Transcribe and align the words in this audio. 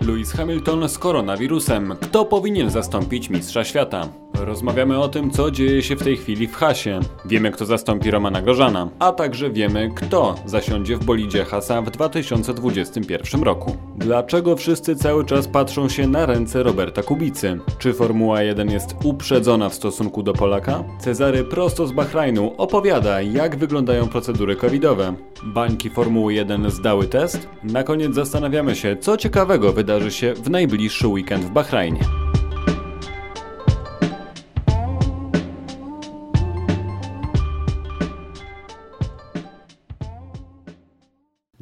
Lewis 0.00 0.32
Hamilton 0.32 0.88
z 0.88 0.98
koronawirusem. 0.98 1.96
Kto 2.00 2.24
powinien 2.24 2.70
zastąpić 2.70 3.30
mistrza 3.30 3.64
świata? 3.64 4.08
Rozmawiamy 4.44 4.98
o 4.98 5.08
tym, 5.08 5.30
co 5.30 5.50
dzieje 5.50 5.82
się 5.82 5.96
w 5.96 6.02
tej 6.02 6.16
chwili 6.16 6.46
w 6.46 6.54
Hasie. 6.54 7.00
Wiemy, 7.24 7.50
kto 7.50 7.66
zastąpi 7.66 8.10
Romana 8.10 8.42
Gorzana, 8.42 8.88
a 8.98 9.12
także 9.12 9.50
wiemy, 9.50 9.90
kto 9.94 10.34
zasiądzie 10.46 10.96
w 10.96 11.04
bolidzie 11.04 11.44
Hasa 11.44 11.82
w 11.82 11.90
2021 11.90 13.42
roku. 13.42 13.76
Dlaczego 13.96 14.56
wszyscy 14.56 14.96
cały 14.96 15.24
czas 15.24 15.48
patrzą 15.48 15.88
się 15.88 16.08
na 16.08 16.26
ręce 16.26 16.62
Roberta 16.62 17.02
Kubicy? 17.02 17.58
Czy 17.78 17.92
Formuła 17.92 18.42
1 18.42 18.70
jest 18.70 18.94
uprzedzona 19.04 19.68
w 19.68 19.74
stosunku 19.74 20.22
do 20.22 20.32
Polaka? 20.32 20.84
Cezary 20.98 21.44
prosto 21.44 21.86
z 21.86 21.92
Bahrajnu 21.92 22.54
opowiada, 22.56 23.22
jak 23.22 23.56
wyglądają 23.56 24.08
procedury 24.08 24.56
covidowe. 24.56 25.14
Bańki 25.42 25.90
Formuły 25.90 26.34
1 26.34 26.70
zdały 26.70 27.06
test? 27.06 27.48
Na 27.64 27.82
koniec 27.82 28.14
zastanawiamy 28.14 28.76
się, 28.76 28.96
co 28.96 29.16
ciekawego 29.16 29.72
wydarzy 29.72 30.10
się 30.10 30.34
w 30.34 30.50
najbliższy 30.50 31.08
weekend 31.08 31.44
w 31.44 31.50
Bahrajnie. 31.50 32.29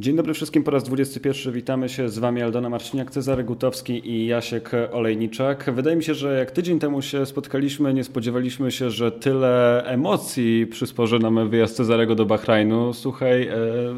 Dzień 0.09 0.17
dobry 0.17 0.35
wszystkim 0.35 0.63
po 0.65 0.71
raz 0.71 0.85
21. 0.85 1.53
Witamy 1.53 1.89
się 1.89 2.09
z 2.09 2.19
Wami 2.19 2.43
Aldona 2.43 2.69
Marciniak, 2.69 3.11
Cezary 3.11 3.45
Gutowski 3.45 4.11
i 4.11 4.27
Jasiek 4.27 4.71
Olejniczak. 4.93 5.71
Wydaje 5.75 5.97
mi 5.97 6.05
się, 6.05 6.15
że 6.15 6.39
jak 6.39 6.51
tydzień 6.51 6.79
temu 6.79 7.03
się 7.03 7.27
spotkaliśmy, 7.27 7.95
nie 7.95 8.05
spodziewaliśmy 8.05 8.71
się, 8.71 8.91
że 8.91 9.13
tyle 9.13 9.85
emocji 9.85 10.67
przysporzy 10.67 11.19
nam 11.19 11.49
wyjazd 11.49 11.77
Cezarego 11.77 12.15
do 12.15 12.27
Bahrajnu. 12.27 12.95
Słuchaj, 12.95 13.43
e, 13.43 13.51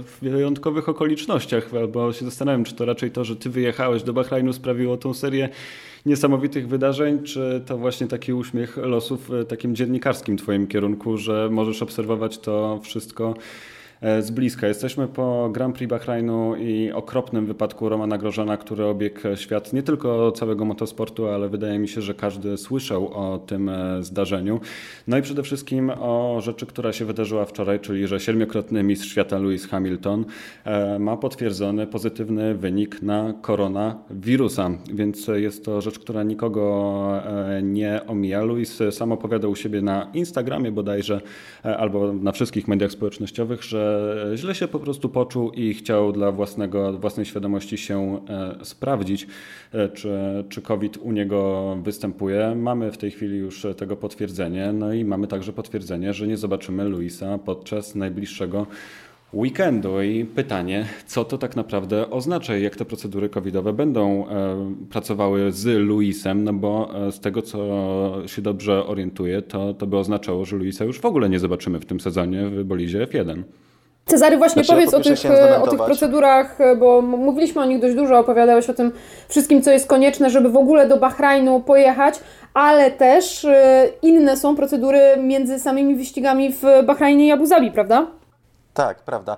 w 0.02 0.18
wyjątkowych 0.22 0.88
okolicznościach, 0.88 1.70
bo 1.92 2.12
się 2.12 2.24
zastanawiam, 2.24 2.64
czy 2.64 2.74
to 2.74 2.84
raczej 2.84 3.10
to, 3.10 3.24
że 3.24 3.36
Ty 3.36 3.50
wyjechałeś 3.50 4.02
do 4.02 4.12
Bahrajnu 4.12 4.52
sprawiło 4.52 4.96
tą 4.96 5.14
serię 5.14 5.48
niesamowitych 6.06 6.68
wydarzeń, 6.68 7.22
czy 7.22 7.62
to 7.66 7.78
właśnie 7.78 8.06
taki 8.06 8.32
uśmiech 8.32 8.76
losów 8.76 9.30
takim 9.48 9.76
dziennikarskim 9.76 10.36
Twoim 10.36 10.66
kierunku, 10.66 11.16
że 11.16 11.48
możesz 11.50 11.82
obserwować 11.82 12.38
to 12.38 12.80
wszystko 12.82 13.34
z 14.00 14.30
bliska. 14.30 14.68
Jesteśmy 14.68 15.08
po 15.08 15.50
Grand 15.52 15.76
Prix 15.76 15.90
Bahrajnu 15.90 16.56
i 16.56 16.92
okropnym 16.92 17.46
wypadku 17.46 17.88
Romana 17.88 18.18
Grożana, 18.18 18.56
który 18.56 18.84
obiegł 18.84 19.20
świat 19.34 19.72
nie 19.72 19.82
tylko 19.82 20.32
całego 20.32 20.64
motosportu, 20.64 21.28
ale 21.28 21.48
wydaje 21.48 21.78
mi 21.78 21.88
się, 21.88 22.02
że 22.02 22.14
każdy 22.14 22.56
słyszał 22.56 23.08
o 23.14 23.38
tym 23.38 23.68
e, 23.68 24.02
zdarzeniu. 24.02 24.60
No 25.08 25.18
i 25.18 25.22
przede 25.22 25.42
wszystkim 25.42 25.90
o 25.90 26.38
rzeczy, 26.40 26.66
która 26.66 26.92
się 26.92 27.04
wydarzyła 27.04 27.44
wczoraj, 27.44 27.80
czyli 27.80 28.06
że 28.06 28.20
siedmiokrotny 28.20 28.82
mistrz 28.82 29.08
świata 29.08 29.38
Lewis 29.38 29.66
Hamilton 29.66 30.24
e, 30.64 30.98
ma 30.98 31.16
potwierdzony 31.16 31.86
pozytywny 31.86 32.54
wynik 32.54 33.02
na 33.02 33.34
koronawirusa, 33.42 34.70
więc 34.92 35.28
jest 35.34 35.64
to 35.64 35.80
rzecz, 35.80 35.98
która 35.98 36.22
nikogo 36.22 36.60
nie 37.62 38.00
omija. 38.06 38.44
Lewis 38.44 38.78
sam 38.90 39.12
opowiadał 39.12 39.50
u 39.50 39.56
siebie 39.56 39.82
na 39.82 40.10
Instagramie 40.14 40.72
bodajże, 40.72 41.20
albo 41.62 42.12
na 42.12 42.32
wszystkich 42.32 42.68
mediach 42.68 42.90
społecznościowych, 42.90 43.62
że 43.62 43.89
źle 44.34 44.54
się 44.54 44.68
po 44.68 44.78
prostu 44.78 45.08
poczuł 45.08 45.50
i 45.50 45.74
chciał 45.74 46.12
dla 46.12 46.32
własnego, 46.32 46.92
własnej 46.92 47.26
świadomości 47.26 47.78
się 47.78 48.20
e, 48.28 48.64
sprawdzić, 48.64 49.26
e, 49.72 49.88
czy, 49.88 50.10
czy 50.48 50.62
COVID 50.62 50.96
u 50.96 51.12
niego 51.12 51.76
występuje. 51.82 52.54
Mamy 52.54 52.92
w 52.92 52.98
tej 52.98 53.10
chwili 53.10 53.38
już 53.38 53.66
tego 53.76 53.96
potwierdzenie, 53.96 54.72
no 54.72 54.92
i 54.92 55.04
mamy 55.04 55.26
także 55.26 55.52
potwierdzenie, 55.52 56.14
że 56.14 56.26
nie 56.26 56.36
zobaczymy 56.36 56.84
Luisa 56.84 57.38
podczas 57.38 57.94
najbliższego 57.94 58.66
weekendu. 59.34 60.02
I 60.02 60.24
pytanie, 60.24 60.86
co 61.06 61.24
to 61.24 61.38
tak 61.38 61.56
naprawdę 61.56 62.10
oznacza 62.10 62.56
i 62.56 62.62
jak 62.62 62.76
te 62.76 62.84
procedury 62.84 63.28
covidowe 63.28 63.72
będą 63.72 64.28
e, 64.28 64.74
pracowały 64.90 65.52
z 65.52 65.66
Luisem, 65.66 66.44
no 66.44 66.52
bo 66.52 66.90
z 67.10 67.20
tego, 67.20 67.42
co 67.42 68.22
się 68.26 68.42
dobrze 68.42 68.86
orientuję, 68.86 69.42
to, 69.42 69.74
to 69.74 69.86
by 69.86 69.96
oznaczało, 69.96 70.44
że 70.44 70.56
Luisa 70.56 70.84
już 70.84 71.00
w 71.00 71.04
ogóle 71.04 71.28
nie 71.28 71.38
zobaczymy 71.38 71.80
w 71.80 71.86
tym 71.86 72.00
sezonie 72.00 72.46
w 72.46 72.64
bolidzie 72.64 73.06
F1. 73.06 73.42
Cezary, 74.10 74.36
właśnie 74.38 74.64
znaczy, 74.64 74.72
powiedz 74.88 74.92
ja 74.92 74.98
o, 74.98 75.02
tych, 75.02 75.24
e, 75.24 75.62
o 75.62 75.66
tych 75.66 75.84
procedurach, 75.84 76.60
e, 76.60 76.76
bo 76.76 77.02
mówiliśmy 77.02 77.62
o 77.62 77.64
nich 77.64 77.80
dość 77.80 77.94
dużo, 77.94 78.18
opowiadałeś 78.18 78.70
o 78.70 78.74
tym 78.74 78.92
wszystkim, 79.28 79.62
co 79.62 79.70
jest 79.70 79.86
konieczne, 79.86 80.30
żeby 80.30 80.50
w 80.50 80.56
ogóle 80.56 80.88
do 80.88 80.96
Bahrajnu 80.96 81.60
pojechać, 81.60 82.20
ale 82.54 82.90
też 82.90 83.44
e, 83.44 83.88
inne 84.02 84.36
są 84.36 84.56
procedury 84.56 85.00
między 85.18 85.58
samymi 85.58 85.94
wyścigami 85.94 86.52
w 86.52 86.62
Bahrajnie 86.86 87.26
i 87.26 87.32
Abu 87.32 87.46
Zabi, 87.46 87.70
prawda? 87.70 88.06
Tak, 88.74 88.98
prawda. 88.98 89.36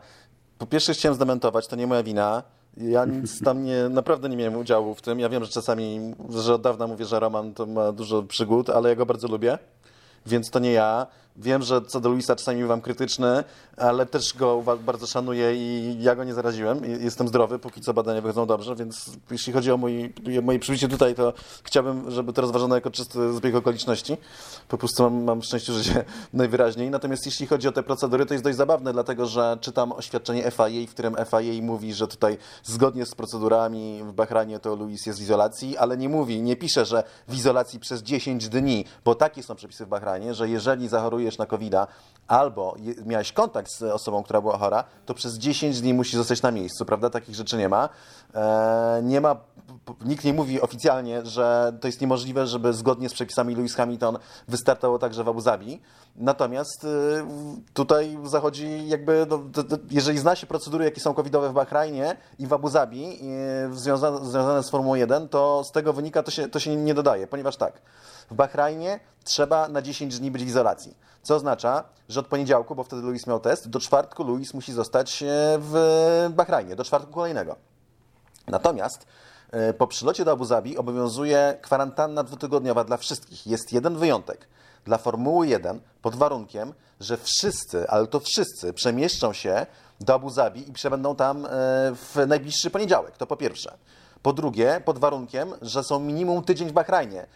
Po 0.59 0.66
pierwsze 0.66 0.94
chciałem 0.94 1.15
zdementować, 1.15 1.66
to 1.66 1.77
nie 1.77 1.87
moja 1.87 2.03
wina. 2.03 2.43
Ja 2.77 3.05
nic 3.05 3.44
tam 3.44 3.65
nie, 3.65 3.88
naprawdę 3.88 4.28
nie 4.28 4.37
miałem 4.37 4.56
udziału 4.56 4.94
w 4.94 5.03
tym. 5.03 5.21
Ja 5.21 5.28
wiem, 5.28 5.44
że 5.44 5.50
czasami, 5.50 6.15
że 6.31 6.55
od 6.55 6.62
dawna 6.62 6.87
mówię, 6.87 7.05
że 7.05 7.21
Roman 7.21 7.55
to 7.55 7.66
ma 7.66 7.93
dużo 7.93 8.22
przygód, 8.22 8.71
ale 8.71 8.88
ja 8.88 8.94
go 8.94 9.06
bardzo 9.06 9.28
lubię, 9.28 9.59
więc 10.27 10.50
to 10.50 10.59
nie 10.59 10.72
ja. 10.72 11.06
Wiem, 11.37 11.62
że 11.62 11.82
co 11.82 12.00
do 12.00 12.09
Luisa 12.09 12.37
czasami 12.37 12.62
bywam 12.62 12.81
krytyczny, 12.81 13.44
ale 13.76 14.06
też 14.06 14.34
go 14.34 14.62
bardzo 14.84 15.06
szanuję 15.06 15.56
i 15.56 15.97
ja 16.03 16.16
go 16.16 16.25
nie 16.25 16.34
zaraziłem. 16.34 16.81
Jestem 17.00 17.28
zdrowy, 17.28 17.59
póki 17.59 17.81
co 17.81 17.94
badania 17.94 18.20
wychodzą 18.20 18.47
dobrze, 18.47 18.76
więc 18.76 19.10
jeśli 19.31 19.53
chodzi 19.53 19.72
o 19.72 19.76
moje 20.43 20.59
przybycie 20.60 20.88
tutaj, 20.88 21.15
to 21.15 21.32
chciałbym, 21.62 22.10
żeby 22.10 22.32
to 22.32 22.43
rozważono 22.43 22.75
jako 22.75 22.91
czysty 22.91 23.32
zbieg 23.32 23.54
okoliczności. 23.54 24.16
Po 24.69 24.78
prostu 24.78 25.03
mam, 25.03 25.25
mam 25.25 25.43
szczęście, 25.43 25.72
że 25.72 25.84
się 25.84 26.04
najwyraźniej. 26.32 26.91
Natomiast 26.91 27.26
jeśli 27.26 27.47
chodzi 27.47 27.69
o 27.69 27.72
te 27.72 27.82
procedury, 27.82 28.26
to 28.26 28.34
jest 28.34 28.44
dość 28.44 28.56
zabawne, 28.56 28.93
dlatego 28.93 29.26
że 29.26 29.59
czytam 29.60 29.93
oświadczenie 29.93 30.50
FIA, 30.50 30.87
w 30.88 30.91
którym 30.91 31.14
FIA 31.31 31.62
mówi, 31.62 31.94
że 31.94 32.09
tutaj 32.09 32.38
zgodnie 32.64 33.06
z 33.06 33.14
procedurami 33.14 34.03
w 34.04 34.12
Bahrajnie 34.12 34.59
to 34.59 34.75
Luis 34.75 35.06
jest 35.06 35.19
w 35.19 35.22
izolacji, 35.22 35.76
ale 35.76 35.97
nie 35.97 36.09
mówi, 36.09 36.43
nie 36.43 36.56
pisze, 36.56 36.84
że 36.84 37.04
w 37.28 37.34
izolacji 37.34 37.81
przez 37.81 38.03
10 38.03 38.49
dni, 38.49 38.84
bo 39.04 39.14
takie 39.14 39.43
są 39.43 39.54
przepisy 39.54 39.87
w 39.87 39.88
Bahrajnie, 39.88 40.34
że 40.34 40.49
jeżeli 40.49 40.88
zachorujesz 41.22 41.38
na 41.38 41.47
covid 41.47 41.75
albo 42.28 42.77
miałeś 43.06 43.33
kontakt 43.33 43.71
z 43.71 43.83
osobą, 43.83 44.22
która 44.22 44.41
była 44.41 44.59
chora, 44.59 44.84
to 45.06 45.15
przez 45.15 45.34
10 45.38 45.81
dni 45.81 45.94
musi 45.94 46.16
zostać 46.16 46.43
na 46.43 46.50
miejscu, 46.50 46.84
prawda? 46.84 47.10
Takich 47.10 47.34
rzeczy 47.34 47.56
nie 47.56 47.69
ma. 47.69 47.88
E, 48.34 49.00
nie 49.03 49.21
ma, 49.21 49.37
nikt 50.04 50.25
nie 50.25 50.32
mówi 50.32 50.60
oficjalnie, 50.60 51.26
że 51.26 51.72
to 51.81 51.88
jest 51.88 52.00
niemożliwe, 52.00 52.47
żeby 52.47 52.72
zgodnie 52.72 53.09
z 53.09 53.12
przepisami 53.12 53.54
Lewis 53.54 53.75
Hamilton 53.75 54.19
wystartował 54.48 54.98
także 54.98 55.25
w 55.25 55.28
Abu 55.28 55.41
Zabi. 55.41 55.81
Natomiast 56.16 56.84
y, 56.84 56.88
tutaj 57.75 58.19
zachodzi 58.25 58.88
jakby, 58.88 59.26
no, 59.31 59.43
jeżeli 59.91 60.19
zna 60.19 60.37
się 60.37 60.47
procedury, 60.47 60.84
jakie 60.84 61.00
są 61.00 61.15
covidowe 61.15 61.48
w 61.48 61.53
Bahrajnie 61.53 62.16
i 62.38 62.47
w 62.47 62.53
Abu 62.53 62.69
Zabi 62.69 63.19
y, 63.72 63.76
związane, 63.76 64.25
związane 64.26 64.62
z 64.62 64.70
Formułą 64.70 64.94
1, 64.94 65.28
to 65.28 65.65
z 65.65 65.72
tego 65.72 65.93
wynika, 65.93 66.22
to 66.22 66.31
się, 66.31 66.49
to 66.49 66.60
się 66.60 66.76
nie 66.76 66.94
dodaje, 66.94 67.26
ponieważ 67.26 67.56
tak, 67.56 67.82
w 68.31 68.34
Bahrajnie 68.34 69.00
trzeba 69.25 69.69
na 69.69 69.82
10 69.82 70.19
dni 70.19 70.31
być 70.31 70.44
w 70.44 70.47
izolacji. 70.47 70.97
Co 71.22 71.34
oznacza, 71.34 71.84
że 72.09 72.20
od 72.20 72.26
poniedziałku, 72.26 72.75
bo 72.75 72.84
wtedy 72.84 73.03
Luis 73.03 73.26
miał 73.26 73.41
test, 73.41 73.69
do 73.69 73.81
czwartku 73.81 74.25
Luis 74.25 74.54
musi 74.54 74.72
zostać 74.72 75.22
e, 75.22 75.26
w 75.60 76.31
Bahrajnie, 76.31 76.76
do 76.76 76.84
czwartku 76.84 77.12
kolejnego. 77.12 77.56
Natomiast 78.49 79.06
po 79.78 79.86
przylocie 79.86 80.24
do 80.24 80.32
Abu 80.32 80.44
Zabi 80.44 80.78
obowiązuje 80.78 81.58
kwarantanna 81.62 82.22
dwutygodniowa 82.22 82.84
dla 82.84 82.96
wszystkich. 82.96 83.46
Jest 83.46 83.72
jeden 83.72 83.96
wyjątek. 83.96 84.48
Dla 84.84 84.98
Formuły 84.98 85.48
1 85.48 85.80
pod 86.02 86.14
warunkiem, 86.14 86.72
że 87.00 87.16
wszyscy, 87.16 87.88
ale 87.88 88.06
to 88.06 88.20
wszyscy 88.20 88.72
przemieszczą 88.72 89.32
się 89.32 89.66
do 90.00 90.14
Abu 90.14 90.30
Zabi 90.30 90.68
i 90.68 90.72
przebędą 90.72 91.16
tam 91.16 91.46
e, 91.46 91.48
w 91.94 92.16
najbliższy 92.26 92.70
poniedziałek. 92.70 93.16
To 93.16 93.26
po 93.26 93.36
pierwsze. 93.36 93.74
Po 94.22 94.32
drugie, 94.32 94.80
pod 94.84 94.98
warunkiem, 94.98 95.54
że 95.62 95.82
są 95.82 96.00
minimum 96.00 96.44
tydzień 96.44 96.69
w 96.69 96.72
Bahrajnie, 96.72 97.26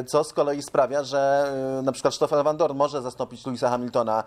y, 0.00 0.04
co 0.04 0.24
z 0.24 0.32
kolei 0.32 0.62
sprawia, 0.62 1.04
że 1.04 1.52
na 1.82 1.92
przykład 1.92 2.14
Stoffel 2.14 2.42
Van 2.42 2.56
Dorn 2.56 2.76
może 2.76 3.02
zastąpić 3.02 3.46
Louisa 3.46 3.70
Hamiltona 3.70 4.24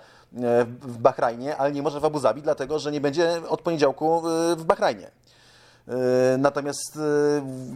w 0.81 0.98
Bahrajnie, 0.98 1.57
ale 1.57 1.72
nie 1.72 1.81
może 1.81 2.00
w 2.00 2.06
Abu 2.06 2.19
Zabi, 2.19 2.42
dlatego 2.42 2.80
że 2.80 2.92
nie 2.92 3.01
będzie 3.01 3.42
od 3.50 3.62
poniedziałku 3.62 4.22
w 4.57 4.63
Bahrajnie. 4.66 5.12
Natomiast 6.38 7.00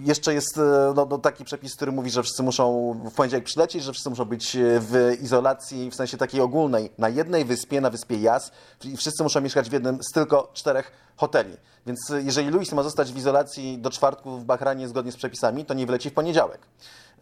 jeszcze 0.06 0.33
jest 0.33 0.59
no, 0.95 1.07
no, 1.09 1.18
taki 1.18 1.45
przepis, 1.45 1.75
który 1.75 1.92
mówi, 1.92 2.12
że 2.12 2.24
wszyscy 2.24 2.44
muszą 2.44 2.94
w 3.12 3.13
poniedziałek 3.13 3.45
przylecieć, 3.45 3.83
że 3.83 3.92
wszyscy 3.92 4.09
muszą 4.09 4.25
być 4.25 4.57
w 4.62 5.18
izolacji, 5.21 5.92
w 5.92 5.95
sensie 5.95 6.18
takiej 6.18 6.42
ogólnej, 6.42 6.92
na 6.98 7.09
jednej 7.09 7.45
wyspie, 7.45 7.81
na 7.81 7.89
wyspie 7.89 8.18
Jas 8.18 8.51
i 8.83 8.98
wszyscy 8.98 9.24
muszą 9.24 9.42
mieszkać 9.42 9.69
w 9.69 9.74
jednym 9.74 10.04
z 10.04 10.12
tylko 10.12 10.51
czterech 10.54 10.92
hoteli. 11.15 11.57
Więc 11.86 12.00
jeżeli 12.24 12.50
Luis 12.50 12.71
ma 12.71 12.83
zostać 12.83 13.13
w 13.13 13.18
izolacji 13.18 13.77
do 13.77 13.89
czwartku 13.89 14.38
w 14.38 14.45
Bahrajnie 14.45 14.88
zgodnie 14.88 15.12
z 15.12 15.15
przepisami, 15.18 15.65
to 15.65 15.74
nie 15.74 15.86
wleci 15.86 16.09
w 16.09 16.13
poniedziałek. 16.13 16.59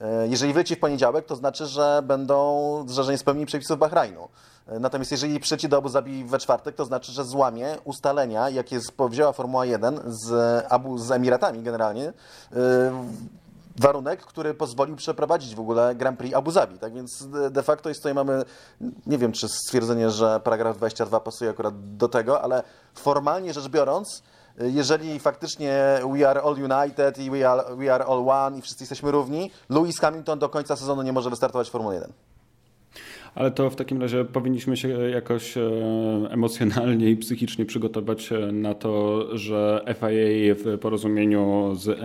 Y, 0.02 0.28
jeżeli 0.28 0.54
wleci 0.54 0.76
w 0.76 0.80
poniedziałek, 0.80 1.26
to 1.26 1.36
znaczy, 1.36 1.66
że 1.66 2.02
będą, 2.04 2.86
że 2.90 3.12
nie 3.12 3.18
spełni 3.18 3.46
przepisów 3.46 3.80
Bahrajnu. 3.80 4.28
Y, 4.72 4.80
natomiast 4.80 5.12
jeżeli 5.12 5.40
przyleci 5.40 5.70
do 5.70 5.78
Abu 5.78 5.90
Zabi 5.90 6.24
we 6.24 6.40
czwartek, 6.40 6.76
to 6.76 6.86
znaczy, 6.86 7.12
że 7.12 7.24
złamie 7.24 7.78
ustalenia, 7.84 8.50
jakie 8.50 8.80
powzięła 8.98 9.32
Formuła 9.32 9.66
1 9.66 10.00
z 10.06 10.32
Abu 10.70 10.98
z 10.98 11.12
Emiratami 11.12 11.64
generalnie 11.64 12.14
warunek, 13.80 14.22
który 14.22 14.54
pozwolił 14.54 14.96
przeprowadzić 14.96 15.56
w 15.56 15.60
ogóle 15.60 15.96
Grand 15.96 16.20
Prix 16.20 16.36
Abu 16.36 16.52
Zabi. 16.52 16.80
Tak 16.80 16.94
więc 16.94 17.28
de 17.52 17.64
facto 17.64 17.90
jest 17.90 18.02
tutaj 18.02 18.14
mamy, 18.14 18.44
nie 19.08 19.18
wiem 19.18 19.32
czy 19.32 19.48
stwierdzenie, 19.48 20.10
że 20.10 20.40
paragraf 20.40 20.78
22 20.78 21.20
pasuje 21.20 21.50
akurat 21.50 21.98
do 21.98 22.08
tego, 22.08 22.42
ale 22.42 22.64
formalnie 22.94 23.54
rzecz 23.54 23.68
biorąc, 23.68 24.24
jeżeli 24.60 25.20
faktycznie 25.20 26.00
we 26.14 26.30
are 26.30 26.42
all 26.42 26.54
united 26.54 27.18
i 27.18 27.32
we 27.32 27.50
are, 27.50 27.76
we 27.76 27.94
are 27.94 28.06
all 28.06 28.30
one 28.30 28.58
i 28.58 28.62
wszyscy 28.62 28.84
jesteśmy 28.84 29.12
równi, 29.12 29.52
Lewis 29.70 30.00
Hamilton 30.00 30.40
do 30.40 30.50
końca 30.50 30.76
sezonu 30.76 31.02
nie 31.02 31.14
może 31.14 31.30
wystartować 31.30 31.68
w 31.68 31.72
Formule 31.72 31.96
1 31.96 32.14
ale 33.36 33.52
to 33.52 33.70
w 33.70 33.76
takim 33.76 34.02
razie 34.02 34.26
powinniśmy 34.26 34.78
się 34.78 34.88
jakoś 34.90 35.58
e, 35.58 35.62
emocjonalnie 36.30 37.10
i 37.12 37.18
psychicznie 37.18 37.66
przygotować 37.66 38.32
e, 38.32 38.52
na 38.52 38.74
to, 38.74 39.28
że 39.38 39.86
FIA 40.00 40.56
w 40.56 40.80
porozumieniu 40.80 41.72
z 41.76 42.00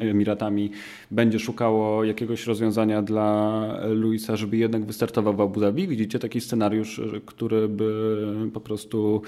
Emiratami 0.00 0.70
będzie 1.10 1.38
szukało 1.38 2.04
jakiegoś 2.04 2.46
rozwiązania 2.46 3.02
dla 3.02 3.62
Luisa, 3.88 4.36
żeby 4.36 4.56
jednak 4.56 4.84
wystartował 4.84 5.34
w 5.34 5.40
Abu 5.40 5.60
Dhabi. 5.60 5.88
Widzicie 5.88 6.18
taki 6.18 6.40
scenariusz, 6.40 7.00
który 7.26 7.68
by 7.68 8.16
po 8.54 8.60
prostu 8.60 9.22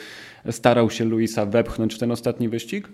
starał 0.51 0.91
się 0.91 1.05
Luisa 1.05 1.47
wepchnąć 1.47 1.95
w 1.95 1.99
ten 1.99 2.13
ostatni 2.13 2.49
wyścig? 2.49 2.89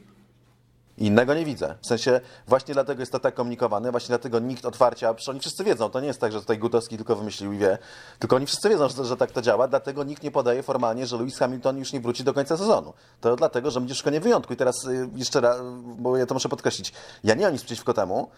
Innego 0.99 1.35
nie 1.35 1.45
widzę. 1.45 1.75
W 1.83 1.87
sensie 1.87 2.21
właśnie 2.47 2.75
dlatego 2.75 3.03
jest 3.03 3.13
to 3.13 3.21
tak 3.21 3.35
komunikowane, 3.35 3.91
właśnie 3.91 4.09
dlatego 4.09 4.39
nikt 4.39 4.65
otwarcia, 4.65 5.15
oni 5.29 5.41
wszyscy 5.41 5.65
wiedzą, 5.65 5.91
to 5.91 6.01
nie 6.01 6.07
jest 6.07 6.21
tak, 6.21 6.33
że 6.33 6.41
tutaj 6.41 6.59
Gutowski 6.59 6.97
tylko 6.97 7.17
wymyślił 7.17 7.53
i 7.53 7.59
wie, 7.59 7.79
tylko 8.19 8.37
oni 8.37 8.47
wszyscy 8.47 8.69
wiedzą, 8.69 8.89
że, 8.89 9.05
że 9.05 9.17
tak 9.17 9.31
to 9.31 9.43
działa, 9.43 9.69
dlatego 9.69 10.05
nikt 10.05 10.23
nie 10.23 10.31
podaje 10.31 10.63
formalnie, 10.63 11.07
że 11.07 11.17
Lewis 11.17 11.39
Hamilton 11.39 11.79
już 11.79 11.93
nie 11.93 12.01
wróci 12.01 12.25
do 12.25 12.35
końca 12.35 12.57
sezonu. 12.57 12.93
To 13.21 13.37
dlatego, 13.37 13.71
że 13.71 13.81
będzie 13.81 13.95
szukanie 13.95 14.21
wyjątku. 14.21 14.53
I 14.53 14.57
teraz 14.57 14.85
y, 14.85 15.09
jeszcze 15.15 15.41
raz, 15.41 15.57
bo 15.99 16.17
ja 16.17 16.27
to 16.27 16.35
muszę 16.35 16.49
podkreślić, 16.49 16.93
ja 17.25 17.35
nie 17.35 17.45
mam 17.45 17.53
nic 17.53 17.65
przeciwko 17.65 17.95
temu, 17.95 18.31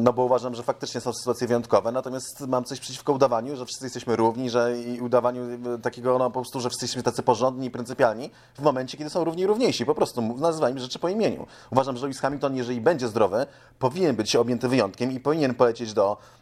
no 0.00 0.12
bo 0.12 0.24
uważam, 0.24 0.54
że 0.54 0.62
faktycznie 0.62 1.00
są 1.00 1.12
sytuacje 1.12 1.46
wyjątkowe, 1.46 1.92
natomiast 1.92 2.46
mam 2.46 2.64
coś 2.64 2.80
przeciwko 2.80 3.12
udawaniu, 3.12 3.56
że 3.56 3.66
wszyscy 3.66 3.86
jesteśmy 3.86 4.16
równi, 4.16 4.50
że 4.50 4.78
i 4.80 5.00
udawaniu 5.00 5.42
takiego 5.82 6.18
no, 6.18 6.30
po 6.30 6.40
prostu, 6.40 6.60
że 6.60 6.68
wszyscy 6.68 6.84
jesteśmy 6.84 7.02
tacy 7.02 7.22
porządni 7.22 7.66
i 7.66 7.70
pryncypialni 7.70 8.30
w 8.54 8.62
momencie, 8.62 8.98
kiedy 8.98 9.10
są 9.10 9.24
równi 9.24 9.42
i 9.42 9.46
równiejsi. 9.46 9.86
Po 9.86 9.94
prostu 9.94 10.22
nazywajmy 10.22 10.80
rzeczy 10.80 10.98
po 10.98 11.08
imieniu. 11.08 11.46
Uważam, 11.70 11.96
że 11.96 12.02
Lewis 12.02 12.20
Hamilton, 12.20 12.56
jeżeli 12.56 12.80
będzie 12.80 13.08
zdrowy, 13.08 13.46
powinien 13.78 14.16
być 14.16 14.36
objęty 14.36 14.68
wyjątkiem 14.68 15.12
i 15.12 15.20
powinien 15.20 15.54
polecieć 15.54 15.92
do 15.92 16.16
e, 16.16 16.37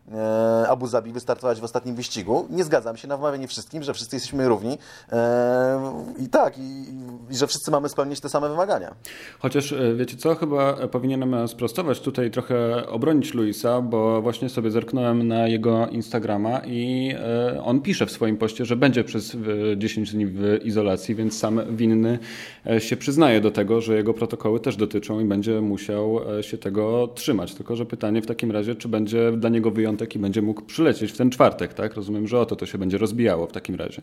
Abu 0.68 0.86
Zabi, 0.86 1.12
wystartować 1.12 1.60
w 1.60 1.64
ostatnim 1.64 1.94
wyścigu. 1.94 2.46
Nie 2.50 2.64
zgadzam 2.64 2.96
się 2.96 3.08
na 3.08 3.16
wmawianie 3.16 3.48
wszystkim, 3.48 3.82
że 3.82 3.94
wszyscy 3.94 4.16
jesteśmy 4.16 4.48
równi 4.48 4.78
e, 5.12 6.04
i 6.18 6.28
tak, 6.28 6.58
i, 6.58 6.84
i 7.30 7.36
że 7.36 7.46
wszyscy 7.46 7.70
mamy 7.70 7.88
spełnić 7.88 8.20
te 8.20 8.28
same 8.28 8.48
wymagania. 8.48 8.94
Chociaż 9.38 9.74
wiecie 9.96 10.16
co, 10.16 10.34
chyba 10.34 10.88
powinienem 10.88 11.48
sprostować 11.48 12.00
tutaj 12.00 12.30
trochę 12.30 12.86
obronić 12.86 13.34
Luisa, 13.34 13.80
bo 13.80 14.22
właśnie 14.22 14.48
sobie 14.48 14.70
zerknąłem 14.70 15.28
na 15.28 15.48
jego 15.48 15.86
Instagrama 15.86 16.60
i 16.66 17.12
e, 17.54 17.62
on 17.64 17.80
pisze 17.80 18.06
w 18.06 18.10
swoim 18.10 18.36
poście, 18.36 18.64
że 18.64 18.76
będzie 18.76 19.04
przez 19.04 19.36
10 19.76 20.12
dni 20.12 20.26
w 20.26 20.58
izolacji, 20.64 21.14
więc 21.14 21.38
sam 21.38 21.76
winny 21.76 22.18
e, 22.66 22.80
się 22.80 22.96
przyznaje 22.96 23.40
do 23.40 23.50
tego, 23.50 23.80
że 23.80 23.96
jego 23.96 24.14
protokoły 24.14 24.60
też 24.60 24.76
dotyczą 24.76 25.20
i 25.20 25.24
będzie 25.24 25.60
musiał 25.60 26.20
e, 26.38 26.42
się 26.42 26.58
tego 26.58 27.08
trzymać. 27.14 27.54
Tylko, 27.54 27.76
że 27.76 27.86
pytanie 27.86 28.22
w 28.22 28.26
takim 28.26 28.50
razie, 28.50 28.74
czy 28.74 28.88
będzie 28.88 29.32
dla 29.32 29.50
niego 29.50 29.70
wyjątek 29.96 30.14
i 30.14 30.18
będzie 30.18 30.42
mógł 30.42 30.62
przylecieć 30.62 31.12
w 31.12 31.16
ten 31.16 31.30
czwartek, 31.30 31.74
tak? 31.74 31.94
Rozumiem, 31.94 32.28
że 32.28 32.40
o 32.40 32.46
to 32.46 32.56
to 32.56 32.66
się 32.66 32.78
będzie 32.78 32.98
rozbijało 32.98 33.46
w 33.46 33.52
takim 33.52 33.74
razie. 33.74 34.02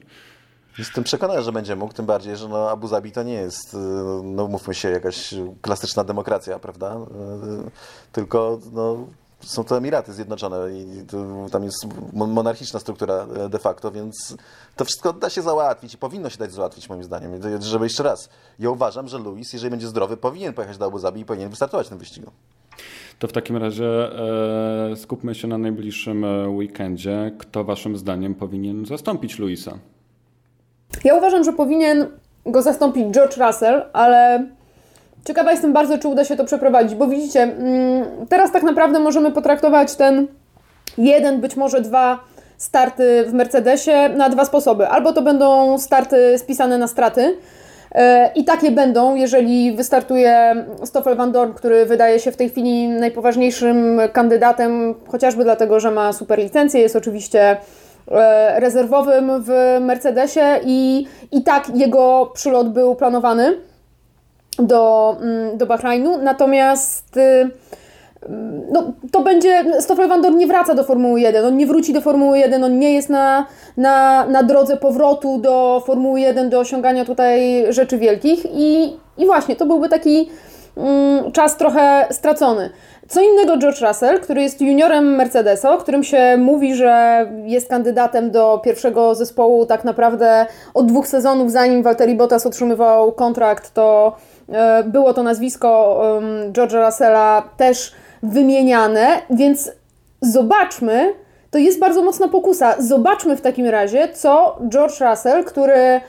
Jestem 0.78 1.04
przekonany, 1.04 1.42
że 1.42 1.52
będzie 1.52 1.76
mógł, 1.76 1.94
tym 1.94 2.06
bardziej, 2.06 2.38
że 2.38 2.48
no 2.48 2.70
Abu 2.70 2.88
Zabi 2.88 3.12
to 3.12 3.24
nie 3.24 3.34
jest, 3.34 3.74
y, 3.74 3.78
no 4.24 4.48
mówmy 4.48 4.74
się, 4.74 4.90
jakaś 4.90 5.34
klasyczna 5.62 6.04
demokracja, 6.04 6.60
prawda? 6.60 6.96
Y, 6.96 7.72
tylko 8.12 8.60
no, 8.72 9.08
są 9.40 9.64
to 9.64 9.78
Emiraty 9.78 10.14
Zjednoczone 10.14 10.58
i 10.72 11.06
tam 11.52 11.64
jest 11.64 11.86
monarchiczna 12.14 12.80
struktura 12.80 13.28
y, 13.46 13.50
de 13.50 13.60
facto, 13.60 13.92
więc 13.92 14.36
to 14.76 14.86
wszystko 14.86 15.14
da 15.14 15.30
się 15.30 15.42
załatwić 15.42 15.94
i 15.94 15.98
powinno 15.98 16.30
się 16.30 16.38
dać 16.38 16.54
załatwić 16.54 16.90
moim 16.90 17.04
zdaniem. 17.04 17.32
Żeby 17.62 17.86
jeszcze 17.86 18.04
raz, 18.04 18.30
ja 18.60 18.70
uważam, 18.70 19.08
że 19.08 19.18
Luis, 19.18 19.54
jeżeli 19.54 19.72
będzie 19.72 19.88
zdrowy, 19.88 20.18
powinien 20.18 20.54
pojechać 20.54 20.78
do 20.78 20.86
Abu 20.86 21.00
Zabi 21.00 21.22
i 21.22 21.26
powinien 21.26 21.50
wystartować 21.50 21.86
w 21.88 21.90
tym 21.90 21.98
wyścigu. 21.98 22.32
To 23.20 23.28
w 23.28 23.32
takim 23.32 23.58
razie 23.58 23.86
e, 23.86 24.96
skupmy 24.96 25.36
się 25.36 25.48
na 25.48 25.58
najbliższym 25.58 26.26
e, 26.26 26.50
weekendzie. 26.50 27.32
Kto 27.38 27.64
waszym 27.64 27.98
zdaniem 27.98 28.36
powinien 28.36 28.86
zastąpić 28.86 29.40
Luisa? 29.40 29.78
Ja 31.04 31.16
uważam, 31.16 31.44
że 31.44 31.54
powinien 31.54 32.06
go 32.46 32.62
zastąpić 32.62 33.08
George 33.14 33.38
Russell, 33.38 33.82
ale 33.94 34.48
ciekawa 35.26 35.52
jestem 35.52 35.74
bardzo, 35.74 35.98
czy 35.98 36.08
uda 36.08 36.26
się 36.26 36.36
to 36.36 36.46
przeprowadzić, 36.46 36.96
bo 36.96 37.08
widzicie, 37.08 37.42
mm, 37.42 38.06
teraz 38.30 38.52
tak 38.52 38.64
naprawdę 38.64 39.00
możemy 39.00 39.32
potraktować 39.32 39.96
ten 39.96 40.28
jeden, 40.98 41.42
być 41.42 41.56
może 41.56 41.82
dwa 41.82 42.20
starty 42.58 43.26
w 43.28 43.34
Mercedesie 43.34 44.10
na 44.18 44.30
dwa 44.30 44.46
sposoby. 44.46 44.88
Albo 44.88 45.14
to 45.14 45.22
będą 45.22 45.78
starty 45.78 46.38
spisane 46.38 46.78
na 46.78 46.88
straty, 46.88 47.38
i 48.36 48.44
takie 48.44 48.72
będą, 48.72 49.16
jeżeli 49.16 49.76
wystartuje 49.76 50.66
Stoffel 50.84 51.16
Van 51.16 51.32
Dorn, 51.32 51.54
który 51.54 51.86
wydaje 51.86 52.20
się 52.20 52.32
w 52.32 52.38
tej 52.38 52.50
chwili 52.50 52.88
najpoważniejszym 52.88 54.02
kandydatem, 54.14 54.96
chociażby 55.08 55.44
dlatego, 55.44 55.80
że 55.80 55.92
ma 55.92 56.14
super 56.14 56.40
licencję, 56.40 56.82
jest 56.82 56.96
oczywiście 56.96 57.58
E, 58.12 58.60
rezerwowym 58.60 59.44
w 59.44 59.78
Mercedesie 59.82 60.60
i, 60.66 61.08
i 61.32 61.44
tak 61.44 61.76
jego 61.76 62.32
przylot 62.34 62.70
był 62.70 62.96
planowany 62.96 63.58
do, 64.60 65.16
mm, 65.22 65.58
do 65.58 65.66
Bahrajnu, 65.66 66.18
natomiast 66.18 67.18
y, 67.18 67.50
no, 68.72 68.94
to 69.12 69.22
będzie, 69.22 69.64
Stoffel 69.80 70.08
Van 70.08 70.22
Dorn 70.22 70.38
nie 70.38 70.48
wraca 70.48 70.76
do 70.76 70.84
Formuły 70.84 71.22
1, 71.22 71.46
on 71.46 71.58
nie 71.58 71.68
wróci 71.68 71.94
do 71.94 72.02
Formuły 72.02 72.40
1, 72.40 72.64
on 72.64 72.80
nie 72.80 72.94
jest 72.94 73.10
na, 73.10 73.46
na, 73.78 74.26
na 74.26 74.44
drodze 74.44 74.78
powrotu 74.78 75.38
do 75.38 75.84
Formuły 75.86 76.20
1, 76.20 76.50
do 76.50 76.60
osiągania 76.60 77.06
tutaj 77.06 77.66
rzeczy 77.70 77.98
wielkich. 77.98 78.46
I, 78.54 78.98
i 79.18 79.26
właśnie, 79.26 79.56
to 79.56 79.66
byłby 79.66 79.90
taki 79.90 80.30
mm, 80.78 81.32
czas 81.32 81.58
trochę 81.58 82.08
stracony. 82.12 82.70
Co 83.08 83.22
innego 83.22 83.58
George 83.58 83.82
Russell, 83.82 84.20
który 84.20 84.42
jest 84.42 84.62
juniorem 84.62 85.16
Mercedesa, 85.16 85.74
o 85.74 85.78
którym 85.78 86.04
się 86.04 86.38
mówi, 86.38 86.76
że 86.76 87.26
jest 87.46 87.70
kandydatem 87.70 88.32
do 88.32 88.62
pierwszego 88.64 89.16
zespołu 89.16 89.66
tak 89.66 89.84
naprawdę 89.84 90.46
od 90.74 90.86
dwóch 90.86 91.08
sezonów, 91.08 91.52
zanim 91.52 91.84
Valtteri 91.84 92.16
Bottas 92.16 92.46
otrzymywał 92.46 93.12
kontrakt, 93.12 93.74
to 93.74 94.16
e, 94.50 94.84
było 94.84 95.14
to 95.14 95.24
nazwisko 95.24 96.00
George'a 96.52 96.86
Russella 96.86 97.44
też 97.58 97.94
wymieniane, 98.24 99.22
więc 99.30 99.72
zobaczmy, 100.22 101.14
to 101.52 101.58
jest 101.58 101.80
bardzo 101.80 102.02
mocna 102.04 102.28
pokusa. 102.28 102.76
Zobaczmy 102.80 103.38
w 103.38 103.42
takim 103.42 103.66
razie, 103.66 104.10
co 104.14 104.60
George 104.70 105.02
Russell, 105.02 105.44
który 105.44 106.02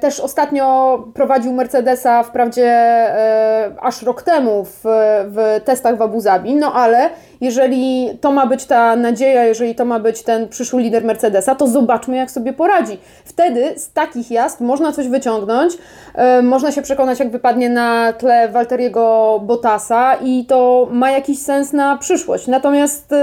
też 0.00 0.20
ostatnio 0.20 0.98
prowadził 1.14 1.52
Mercedesa, 1.52 2.22
wprawdzie 2.22 2.66
e, 2.66 3.70
aż 3.80 4.02
rok 4.02 4.22
temu 4.22 4.64
w, 4.64 4.80
w 5.24 5.60
testach 5.64 5.96
w 5.96 6.02
Abu 6.02 6.20
Zabi, 6.20 6.54
no 6.54 6.72
ale 6.72 7.10
jeżeli 7.40 8.10
to 8.20 8.32
ma 8.32 8.46
być 8.46 8.64
ta 8.64 8.96
nadzieja, 8.96 9.44
jeżeli 9.44 9.74
to 9.74 9.84
ma 9.84 10.00
być 10.00 10.22
ten 10.22 10.48
przyszły 10.48 10.82
lider 10.82 11.04
Mercedesa, 11.04 11.54
to 11.54 11.68
zobaczmy, 11.68 12.16
jak 12.16 12.30
sobie 12.30 12.52
poradzi. 12.52 12.98
Wtedy 13.24 13.74
z 13.76 13.92
takich 13.92 14.30
jazd 14.30 14.60
można 14.60 14.92
coś 14.92 15.08
wyciągnąć, 15.08 15.72
e, 16.14 16.42
można 16.42 16.72
się 16.72 16.82
przekonać, 16.82 17.18
jak 17.18 17.30
wypadnie 17.30 17.70
na 17.70 18.12
tle 18.12 18.48
Walteriego 18.48 19.40
Bottasa 19.44 20.14
i 20.14 20.44
to 20.44 20.88
ma 20.90 21.10
jakiś 21.10 21.38
sens 21.38 21.72
na 21.72 21.96
przyszłość. 21.96 22.46
Natomiast 22.46 23.14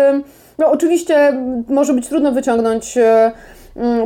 no, 0.58 0.72
oczywiście 0.72 1.34
może 1.70 1.94
być 1.94 2.08
trudno 2.08 2.32
wyciągnąć 2.32 2.98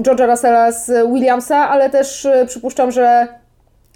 George'a 0.01 0.25
Russella 0.29 0.71
z 0.71 1.07
Williamsa, 1.13 1.69
ale 1.69 1.89
też 1.89 2.25
y, 2.25 2.45
przypuszczam, 2.47 2.91
że 2.91 3.27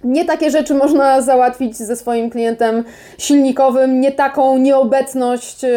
nie 0.04 0.24
takie 0.24 0.50
rzeczy 0.50 0.74
można 0.84 1.20
załatwić 1.22 1.76
ze 1.76 1.96
swoim 1.96 2.30
klientem 2.30 2.84
silnikowym, 3.18 4.00
nie 4.00 4.12
taką 4.12 4.58
nieobecność 4.58 5.64
y, 5.64 5.68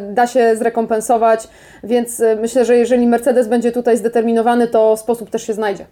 da 0.00 0.26
się 0.26 0.56
zrekompensować, 0.56 1.48
więc 1.84 2.20
y, 2.20 2.36
myślę, 2.40 2.64
że 2.64 2.76
jeżeli 2.76 3.06
Mercedes 3.06 3.48
będzie 3.48 3.72
tutaj 3.72 3.96
zdeterminowany, 3.96 4.68
to 4.68 4.96
sposób 4.96 5.30
też 5.30 5.46
się 5.46 5.54
znajdzie. 5.54 5.86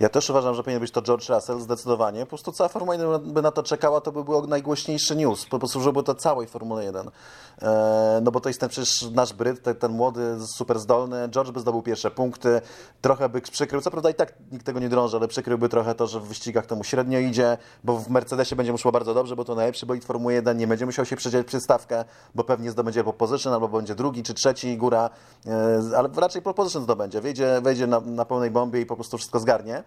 Ja 0.00 0.08
też 0.08 0.30
uważam, 0.30 0.54
że 0.54 0.62
powinien 0.62 0.80
być 0.80 0.90
to 0.90 1.02
George 1.02 1.28
Russell, 1.28 1.60
zdecydowanie. 1.60 2.20
Po 2.20 2.26
prostu 2.26 2.52
cała 2.52 2.68
Formuła 2.68 2.94
1 2.94 3.32
by 3.32 3.42
na 3.42 3.50
to 3.50 3.62
czekała, 3.62 4.00
to 4.00 4.12
by 4.12 4.24
był 4.24 4.46
najgłośniejszy 4.46 5.16
news. 5.16 5.46
Po 5.46 5.58
prostu 5.58 5.80
żeby 5.80 6.02
to 6.02 6.14
całej 6.14 6.46
Formuły 6.46 6.84
1. 6.84 7.10
E, 7.62 8.20
no 8.22 8.30
bo 8.30 8.40
to 8.40 8.48
jest 8.48 8.60
ten 8.60 8.68
przecież 8.68 9.10
nasz 9.10 9.32
Bryt, 9.32 9.62
ten, 9.62 9.76
ten, 9.76 9.92
młody, 9.92 10.36
super 10.46 10.78
zdolny. 10.78 11.28
George 11.28 11.50
by 11.50 11.60
zdobył 11.60 11.82
pierwsze 11.82 12.10
punkty, 12.10 12.60
trochę 13.00 13.28
by 13.28 13.40
przykrył, 13.40 13.80
co 13.80 13.90
prawda 13.90 14.10
i 14.10 14.14
tak 14.14 14.34
nikt 14.52 14.66
tego 14.66 14.80
nie 14.80 14.88
drąży, 14.88 15.16
ale 15.16 15.28
przykryłby 15.28 15.68
trochę 15.68 15.94
to, 15.94 16.06
że 16.06 16.20
w 16.20 16.24
wyścigach 16.24 16.66
to 16.66 16.76
mu 16.76 16.84
średnio 16.84 17.18
idzie, 17.18 17.58
bo 17.84 17.98
w 17.98 18.08
Mercedesie 18.08 18.56
będzie 18.56 18.72
mu 18.72 18.78
szło 18.78 18.92
bardzo 18.92 19.14
dobrze, 19.14 19.36
bo 19.36 19.44
to 19.44 19.54
najlepszy 19.54 19.86
bolid 19.86 20.04
Formuły 20.04 20.32
1, 20.32 20.58
nie 20.58 20.66
będzie 20.66 20.86
musiał 20.86 21.04
się 21.04 21.16
przedzielić 21.16 21.48
przy 21.48 21.60
stawkę, 21.60 22.04
bo 22.34 22.44
pewnie 22.44 22.70
zdobędzie 22.70 23.04
po 23.04 23.12
position, 23.12 23.52
albo 23.52 23.68
będzie 23.68 23.94
drugi 23.94 24.22
czy 24.22 24.34
trzeci 24.34 24.76
góra, 24.76 25.10
e, 25.46 25.96
ale 25.96 26.08
raczej 26.16 26.42
po 26.42 26.54
position 26.54 26.82
zdobędzie, 26.82 27.20
wejdzie, 27.20 27.60
wejdzie 27.60 27.86
na, 27.86 28.00
na 28.00 28.24
pełnej 28.24 28.50
bombie 28.50 28.80
i 28.80 28.86
po 28.86 28.94
prostu 28.94 29.18
wszystko 29.18 29.40
zgarnie. 29.40 29.83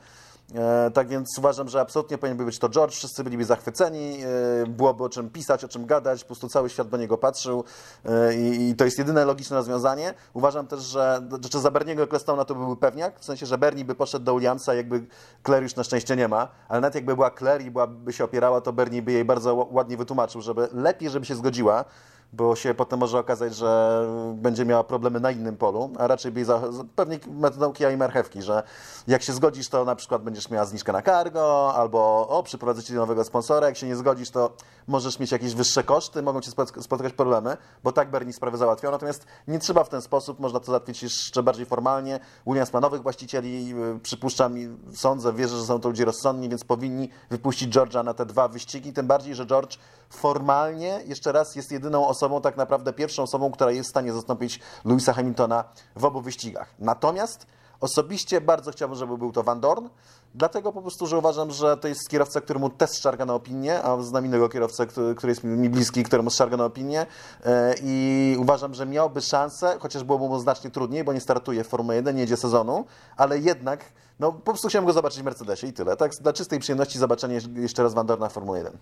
E, 0.56 0.92
tak 0.92 1.08
więc 1.08 1.38
uważam, 1.38 1.70
że 1.70 1.82
absolutnie 1.82 2.18
powinien 2.18 2.46
być 2.46 2.60
to 2.60 2.70
George, 2.70 2.94
wszyscy 2.94 3.24
byliby 3.24 3.46
zachwyceni, 3.46 4.20
e, 4.24 4.68
byłoby 4.68 5.04
o 5.04 5.10
czym 5.10 5.30
pisać, 5.30 5.64
o 5.64 5.68
czym 5.68 5.86
gadać, 5.86 6.22
po 6.22 6.28
prostu 6.28 6.50
cały 6.50 6.70
świat 6.70 6.90
do 6.90 6.98
niego 6.98 7.18
patrzył. 7.18 7.64
E, 8.06 8.36
i, 8.36 8.76
to 8.76 8.86
jest 8.86 8.98
jedyne 8.98 9.26
logiczne 9.26 9.58
rozwiązanie. 9.58 10.14
Uważam 10.34 10.68
też, 10.68 10.80
że, 10.80 11.22
że 11.54 11.60
za 11.60 11.72
Berniego 11.72 12.04
Ecclestona 12.04 12.46
to 12.46 12.56
byłby 12.56 12.76
pewniak, 12.78 13.20
w 13.20 13.26
sensie, 13.26 13.46
że 13.46 13.58
Bernie 13.58 13.86
by 13.86 13.96
poszedł 13.96 14.26
do 14.26 14.34
Williamsa, 14.34 14.74
jakby 14.74 15.06
Claire 15.46 15.64
już 15.64 15.76
na 15.76 15.84
szczęście 15.84 16.16
nie 16.16 16.28
ma, 16.28 16.48
ale 16.68 16.82
nawet 16.82 16.96
jakby 16.96 17.16
była 17.16 17.32
Claire 17.32 17.62
i 17.62 17.72
byłaby 17.72 18.14
się 18.14 18.24
opierała, 18.24 18.62
to 18.62 18.74
Bernie 18.74 19.02
by 19.02 19.12
jej 19.12 19.26
bardzo 19.26 19.68
ładnie 19.72 19.98
wytłumaczył, 19.98 20.42
żeby 20.42 20.68
lepiej, 20.74 21.10
żeby 21.10 21.26
się 21.26 21.36
zgodziła, 21.36 21.86
bo 22.34 22.56
się 22.56 22.74
potem 22.74 23.00
może 23.00 23.20
okazać, 23.20 23.56
że 23.56 24.02
będzie 24.34 24.66
miała 24.66 24.84
problemy 24.84 25.20
na 25.20 25.32
innym 25.32 25.58
polu, 25.58 25.90
a 25.98 26.08
raczej 26.08 26.32
by 26.32 26.46
za, 26.46 26.62
pewnie 26.96 27.20
metodą 27.28 27.74
kija 27.74 27.92
i 27.92 27.98
marchewki, 27.98 28.42
że 28.42 28.64
jak 29.08 29.24
się 29.24 29.34
zgodzisz, 29.34 29.70
to 29.70 29.86
na 29.86 29.96
przykład 29.96 30.24
będziesz 30.24 30.50
miała 30.50 30.66
zniżkę 30.66 30.92
na 30.92 31.02
cargo, 31.02 31.74
albo 31.76 32.28
o, 32.30 32.44
przyprowadzę 32.44 32.84
ci 32.84 32.94
nowego 32.94 33.24
sponsora, 33.24 33.68
jak 33.68 33.78
się 33.78 33.88
nie 33.88 33.96
zgodzisz, 33.96 34.30
to 34.30 34.52
możesz 34.88 35.20
mieć 35.20 35.32
jakieś 35.32 35.56
wyższe 35.56 35.84
koszty, 35.84 36.22
mogą 36.22 36.42
cię 36.42 36.52
spotkać 36.80 37.14
problemy, 37.14 37.58
bo 37.84 37.92
tak 37.92 38.12
Bernie 38.12 38.34
sprawę 38.34 38.58
załatwiał, 38.58 38.92
natomiast 38.92 39.26
nie 39.48 39.60
trzeba 39.60 39.84
w 39.84 39.90
ten 39.90 40.02
sposób, 40.02 40.40
można 40.40 40.60
to 40.60 40.66
załatwić 40.66 41.04
jeszcze 41.04 41.44
bardziej 41.44 41.66
formalnie. 41.66 42.20
Williams 42.48 42.74
ma 42.74 42.80
nowych 42.80 43.02
właścicieli, 43.02 43.76
przypuszczam 44.04 44.58
i 44.58 44.78
sądzę, 44.94 45.34
wierzę, 45.34 45.58
że 45.58 45.66
są 45.66 45.80
to 45.80 45.90
ludzie 45.90 46.06
rozsądni, 46.06 46.50
więc 46.50 46.64
powinni 46.64 47.10
wypuścić 47.30 47.76
George'a 47.76 48.04
na 48.04 48.14
te 48.14 48.26
dwa 48.26 48.48
wyścigi, 48.48 48.94
tym 48.94 49.08
bardziej, 49.08 49.36
że 49.36 49.46
George 49.46 49.78
formalnie, 50.10 51.02
jeszcze 51.06 51.32
raz, 51.32 51.56
jest 51.56 51.72
jedyną 51.72 52.08
osobą, 52.08 52.17
tak 52.42 52.58
naprawdę 52.58 52.94
pierwszą 52.94 53.24
osobą, 53.24 53.52
która 53.52 53.72
jest 53.72 53.90
w 53.90 53.90
stanie 53.90 54.14
zastąpić 54.14 54.60
Louisa 54.86 55.14
Hamiltona 55.14 55.64
w 55.96 56.06
obu 56.06 56.22
wyścigach. 56.22 56.74
Natomiast 56.80 57.48
osobiście 57.82 58.42
bardzo 58.42 58.72
chciałbym, 58.72 58.98
żeby 58.98 59.18
był 59.18 59.32
to 59.32 59.44
Van 59.44 59.60
Dorn, 59.60 59.88
dlatego 60.36 60.72
po 60.72 60.82
prostu, 60.82 61.08
że 61.08 61.18
uważam, 61.18 61.52
że 61.52 61.78
to 61.78 61.88
jest 61.88 62.10
kierowca, 62.10 62.42
któremu 62.42 62.70
też 62.70 62.90
szarga 62.92 63.26
na 63.26 63.34
opinię, 63.34 63.84
a 63.84 64.02
znam 64.02 64.26
innego 64.26 64.50
kierowcę, 64.50 64.88
który, 64.88 65.16
który 65.16 65.32
jest 65.32 65.44
mi 65.44 65.70
bliski, 65.70 66.04
któremu 66.04 66.30
szarga 66.30 66.58
na 66.58 66.66
opinię 66.66 67.06
e, 67.46 67.76
i 67.84 68.36
uważam, 68.40 68.74
że 68.74 68.86
miałby 68.86 69.22
szansę, 69.22 69.78
chociaż 69.80 70.04
byłoby 70.04 70.28
mu 70.28 70.40
znacznie 70.40 70.72
trudniej, 70.72 71.04
bo 71.04 71.14
nie 71.14 71.22
startuje 71.22 71.64
w 71.64 71.68
Formule 71.68 71.96
1, 71.96 72.16
nie 72.16 72.22
jedzie 72.22 72.38
sezonu, 72.38 72.86
ale 73.18 73.40
jednak 73.40 73.86
no 74.20 74.32
po 74.32 74.40
prostu 74.40 74.68
chciałem 74.68 74.86
go 74.86 74.94
zobaczyć 74.94 75.22
w 75.22 75.26
Mercedesie 75.26 75.68
i 75.68 75.74
tyle. 75.74 75.98
Tak, 75.98 76.12
dla 76.16 76.34
czystej 76.34 76.60
przyjemności 76.60 77.00
zobaczenie 77.00 77.40
jeszcze 77.56 77.84
raz 77.84 77.94
Van 77.94 78.06
Dorna 78.06 78.30
w 78.30 78.34
Formule 78.34 78.58
1. 78.58 78.78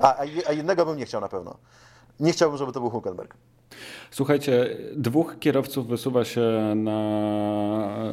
A, 0.00 0.18
a 0.48 0.52
jednego 0.52 0.86
bym 0.86 0.96
nie 0.96 1.06
chciał 1.06 1.20
na 1.20 1.28
pewno. 1.28 1.56
Nie 2.20 2.32
chciałbym, 2.32 2.58
żeby 2.58 2.72
to 2.72 2.80
był 2.80 2.90
Hulkenberg. 2.90 3.34
Słuchajcie, 4.10 4.76
dwóch 4.96 5.36
kierowców 5.40 5.86
wysuwa 5.86 6.24
się 6.24 6.72
na, 6.76 8.12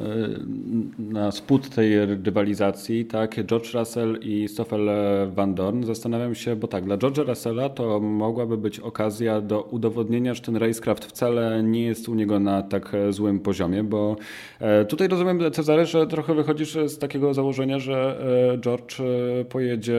na 1.00 1.32
spód 1.32 1.70
tej 1.70 2.06
rywalizacji, 2.06 3.06
tak? 3.06 3.46
George 3.46 3.74
Russell 3.74 4.20
i 4.22 4.48
Stoffel 4.48 4.90
Van 5.32 5.56
Dorn. 5.56 5.84
Zastanawiam 5.84 6.36
się, 6.36 6.56
bo 6.56 6.68
tak, 6.68 6.84
dla 6.84 6.98
George'a 6.98 7.28
Russella 7.28 7.70
to 7.70 8.00
mogłaby 8.00 8.58
być 8.58 8.80
okazja 8.80 9.42
do 9.42 9.62
udowodnienia, 9.62 10.34
że 10.34 10.42
ten 10.42 10.58
racecraft 10.58 11.06
wcale 11.06 11.64
nie 11.64 11.86
jest 11.86 12.10
u 12.10 12.16
niego 12.16 12.40
na 12.40 12.62
tak 12.62 12.92
złym 13.10 13.40
poziomie, 13.40 13.84
bo 13.84 14.16
e, 14.60 14.86
tutaj 14.86 15.08
rozumiem, 15.08 15.52
Cezary, 15.52 15.86
że 15.86 16.08
trochę 16.08 16.34
wychodzisz 16.34 16.78
z 16.86 16.98
takiego 16.98 17.34
założenia, 17.34 17.80
że 17.80 18.20
e, 18.54 18.58
George 18.58 19.00
e, 19.00 19.46
pojedzie 19.46 19.96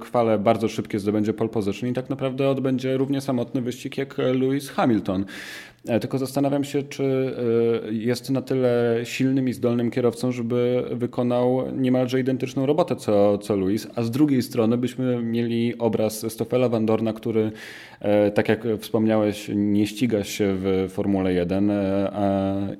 kwale 0.00 0.38
bardzo 0.38 0.68
szybkie, 0.68 0.98
zdobędzie 0.98 1.32
pole 1.32 1.50
position 1.50 1.90
i 1.90 1.92
tak 1.92 2.10
naprawdę 2.10 2.48
odbędzie 2.48 2.96
równie 2.96 3.20
samotny 3.20 3.60
wyścig 3.62 3.98
jak 3.98 4.18
Lewis 4.18 4.70
Hamilton. 4.70 5.03
E, 5.88 6.00
tylko 6.00 6.18
zastanawiam 6.18 6.64
się, 6.64 6.82
czy 6.82 7.04
e, 7.88 7.92
jest 7.92 8.30
na 8.30 8.42
tyle 8.42 9.00
silnym 9.04 9.48
i 9.48 9.52
zdolnym 9.52 9.90
kierowcą, 9.90 10.32
żeby 10.32 10.84
wykonał 10.92 11.62
niemalże 11.76 12.20
identyczną 12.20 12.66
robotę 12.66 12.96
co, 12.96 13.38
co 13.38 13.56
Luis, 13.56 13.86
a 13.94 14.02
z 14.02 14.10
drugiej 14.10 14.42
strony 14.42 14.78
byśmy 14.78 15.22
mieli 15.22 15.78
obraz 15.78 16.32
Stoffela 16.32 16.68
Van 16.68 16.86
Dorna, 16.86 17.12
który, 17.12 17.52
e, 18.00 18.30
tak 18.30 18.48
jak 18.48 18.64
wspomniałeś, 18.80 19.50
nie 19.54 19.86
ściga 19.86 20.24
się 20.24 20.54
w 20.58 20.86
Formule 20.90 21.34
1 21.34 21.72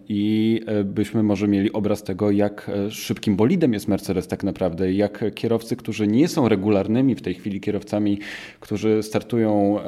i 0.08 0.60
byśmy 0.84 1.22
może 1.22 1.48
mieli 1.48 1.72
obraz 1.72 2.02
tego, 2.02 2.30
jak 2.30 2.70
szybkim 2.90 3.36
bolidem 3.36 3.72
jest 3.72 3.88
Mercedes 3.88 4.28
tak 4.28 4.44
naprawdę, 4.44 4.92
jak 4.92 5.24
kierowcy, 5.34 5.76
którzy 5.76 6.06
nie 6.06 6.28
są 6.28 6.48
regularnymi 6.48 7.14
w 7.14 7.22
tej 7.22 7.34
chwili 7.34 7.60
kierowcami, 7.60 8.18
którzy 8.60 9.02
startują 9.02 9.78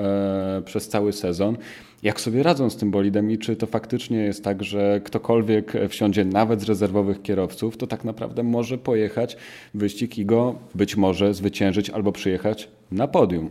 przez 0.65 0.89
cały 0.89 1.13
sezon, 1.13 1.57
jak 2.03 2.21
sobie 2.21 2.43
radzą 2.43 2.71
z 2.71 2.77
tym 2.77 2.91
bolidem 2.91 3.31
i 3.31 3.39
czy 3.39 3.57
to 3.57 3.67
faktycznie 3.67 4.19
jest 4.19 4.45
tak, 4.45 4.65
że 4.65 5.01
ktokolwiek 5.01 5.73
wsiądzie 5.89 6.25
nawet 6.25 6.61
z 6.61 6.65
rezerwowych 6.65 7.23
kierowców, 7.23 7.77
to 7.77 7.87
tak 7.87 8.05
naprawdę 8.05 8.43
może 8.43 8.79
pojechać 8.79 9.37
wyścig 9.75 10.19
i 10.19 10.27
go 10.27 10.55
być 10.75 10.97
może 10.97 11.35
zwyciężyć 11.35 11.91
albo 11.91 12.13
przyjechać 12.13 12.69
na 12.91 13.09
podium. 13.09 13.51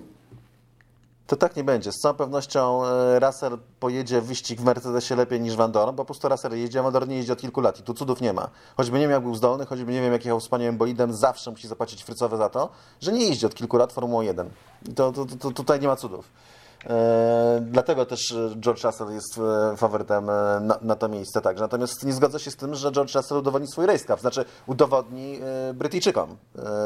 To 1.28 1.36
tak 1.36 1.56
nie 1.56 1.64
będzie. 1.64 1.92
Z 1.92 1.96
całą 1.96 2.16
pewnością 2.16 2.86
e, 2.86 3.20
Russell 3.20 3.58
pojedzie 3.80 4.22
wyścig 4.22 4.62
w 4.62 4.64
Mercedesie 4.64 5.16
lepiej 5.16 5.42
niż 5.42 5.56
Van 5.56 5.72
Dorn, 5.72 5.92
bo 5.92 5.96
po 5.96 6.06
prostu 6.06 6.30
Russell 6.30 6.58
jeździ, 6.58 6.80
a 6.80 6.84
Van 6.84 6.94
Dorn 6.94 7.10
nie 7.10 7.16
jeździ 7.16 7.32
od 7.32 7.42
kilku 7.42 7.62
lat 7.62 7.80
i 7.80 7.84
tu 7.84 7.94
cudów 7.94 8.22
nie 8.22 8.34
ma. 8.34 8.50
Choćby 8.78 8.98
nie 8.98 9.04
wiem, 9.04 9.12
jak 9.12 9.24
był 9.24 9.36
zdolny, 9.36 9.66
choćby 9.66 9.92
nie 9.92 10.02
wiem, 10.02 10.14
jak 10.14 10.25
jechał 10.25 10.40
wspaniałym 10.40 10.78
bolidem, 10.78 11.14
zawsze 11.14 11.52
musi 11.52 11.68
zapłacić 11.68 12.04
frycowe 12.04 12.38
za 12.38 12.50
to, 12.50 12.70
że 13.02 13.12
nie 13.12 13.25
jeździ 13.25 13.46
od 13.46 13.56
kilku 13.56 13.78
lat 13.78 13.94
Formułą 13.94 14.22
1. 14.22 14.50
To, 14.96 15.12
to, 15.12 15.25
to, 15.25 15.52
tutaj 15.52 15.80
nie 15.80 15.88
ma 15.88 15.96
cudów. 15.96 16.30
E, 16.89 17.60
dlatego 17.62 18.06
też 18.06 18.36
George 18.60 18.84
Russell 18.84 19.12
jest 19.12 19.38
e, 19.38 19.77
faworytem 19.77 20.30
e, 20.30 20.60
na, 20.60 20.77
na, 20.82 20.96
to 20.96 21.10
miejsce 21.10 21.42
także. 21.42 21.63
Natomiast 21.63 22.04
nie 22.04 22.13
zgodzę 22.13 22.39
się 22.39 22.51
z 22.51 22.56
tym, 22.56 22.75
że 22.75 22.92
George 22.92 23.15
Russell 23.15 23.38
udowodni 23.38 23.68
swój 23.68 23.86
racecraft, 23.86 24.22
znaczy 24.22 24.46
udowodni 24.68 25.39
Brytyjczykom. 25.74 26.38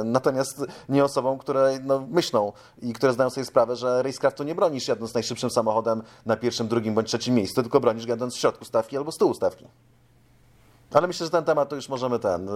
Natomiast 0.05 0.65
nie 0.89 1.03
osobom, 1.03 1.37
które 1.37 1.79
no, 1.83 2.07
myślą 2.09 2.53
i 2.81 2.93
które 2.93 3.13
zdają 3.13 3.29
sobie 3.29 3.45
sprawę, 3.45 3.75
że 3.75 4.03
racecraftu 4.03 4.43
nie 4.43 4.55
bronisz 4.55 4.87
jadąc 4.87 5.13
najszybszym 5.13 5.49
samochodem 5.49 6.03
na 6.25 6.37
pierwszym, 6.37 6.67
drugim 6.67 6.93
bądź 6.93 7.07
trzecim 7.07 7.35
miejscu, 7.35 7.61
tylko 7.61 7.79
bronisz 7.79 8.05
jadąc 8.05 8.35
w 8.35 8.37
środku 8.37 8.65
stawki 8.65 8.97
albo 8.97 9.11
z 9.11 9.17
tyłu 9.17 9.33
stawki. 9.33 9.67
Ale 10.93 11.07
myślę, 11.07 11.25
że 11.25 11.31
ten 11.31 11.43
temat 11.43 11.69
to 11.69 11.75
już 11.75 11.89
możemy 11.89 12.19
ten 12.19 12.49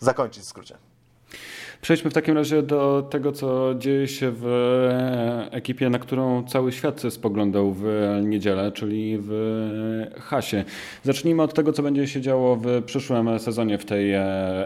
zakończyć 0.00 0.44
w 0.44 0.46
skrócie. 0.46 0.78
Przejdźmy 1.84 2.10
w 2.10 2.14
takim 2.14 2.34
razie 2.34 2.62
do 2.62 3.06
tego, 3.10 3.32
co 3.32 3.74
dzieje 3.78 4.08
się 4.08 4.32
w 4.34 4.46
ekipie, 5.50 5.90
na 5.90 5.98
którą 5.98 6.44
cały 6.44 6.72
świat 6.72 7.02
spoglądał 7.10 7.72
w 7.72 7.84
niedzielę, 8.22 8.72
czyli 8.72 9.18
w 9.20 9.30
Hasie. 10.20 10.64
Zacznijmy 11.02 11.42
od 11.42 11.54
tego, 11.54 11.72
co 11.72 11.82
będzie 11.82 12.06
się 12.06 12.20
działo 12.20 12.56
w 12.56 12.82
przyszłym 12.86 13.38
sezonie 13.38 13.78
w 13.78 13.84
tej 13.84 14.12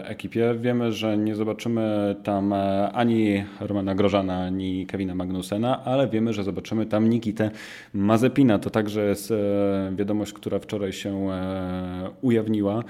ekipie. 0.03 0.55
Wiemy, 0.59 0.91
że 0.91 1.17
nie 1.17 1.35
zobaczymy 1.35 2.15
tam 2.23 2.53
ani 2.93 3.43
Romana 3.59 3.95
Grożana, 3.95 4.43
ani 4.43 4.85
Kevina 4.85 5.15
Magnusena, 5.15 5.85
ale 5.85 6.07
wiemy, 6.07 6.33
że 6.33 6.43
zobaczymy 6.43 6.85
tam 6.85 7.09
Nikitę 7.09 7.51
Mazepina. 7.93 8.59
To 8.59 8.69
także 8.69 9.05
jest 9.05 9.33
wiadomość, 9.95 10.33
która 10.33 10.59
wczoraj 10.59 10.93
się 10.93 11.29
ujawniła. 12.21 12.83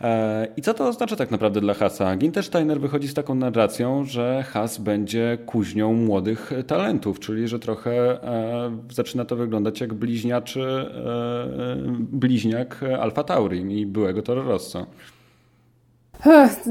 E, 0.00 0.48
I 0.56 0.62
co 0.62 0.74
to 0.74 0.88
oznacza 0.88 1.16
tak 1.16 1.30
naprawdę 1.30 1.60
dla 1.60 1.74
Hasa? 1.74 2.16
Ginter 2.16 2.44
Steiner 2.44 2.80
wychodzi 2.80 3.08
z 3.08 3.14
taką 3.14 3.34
narracją, 3.34 4.04
że 4.04 4.44
Has 4.48 4.78
będzie 4.78 5.38
kuźnią 5.46 5.92
młodych 5.92 6.52
talentów, 6.66 7.20
czyli 7.20 7.48
że 7.48 7.58
trochę 7.58 8.22
e, 8.22 8.78
zaczyna 8.90 9.24
to 9.24 9.36
wyglądać 9.36 9.80
jak 9.80 9.94
bliźniaczy, 9.94 10.62
e, 10.62 11.76
bliźniak 11.98 12.84
Alfa 13.00 13.24
Tauri 13.24 13.80
i 13.80 13.86
byłego 13.86 14.22
Toro 14.22 14.42
Rosso. 14.42 14.86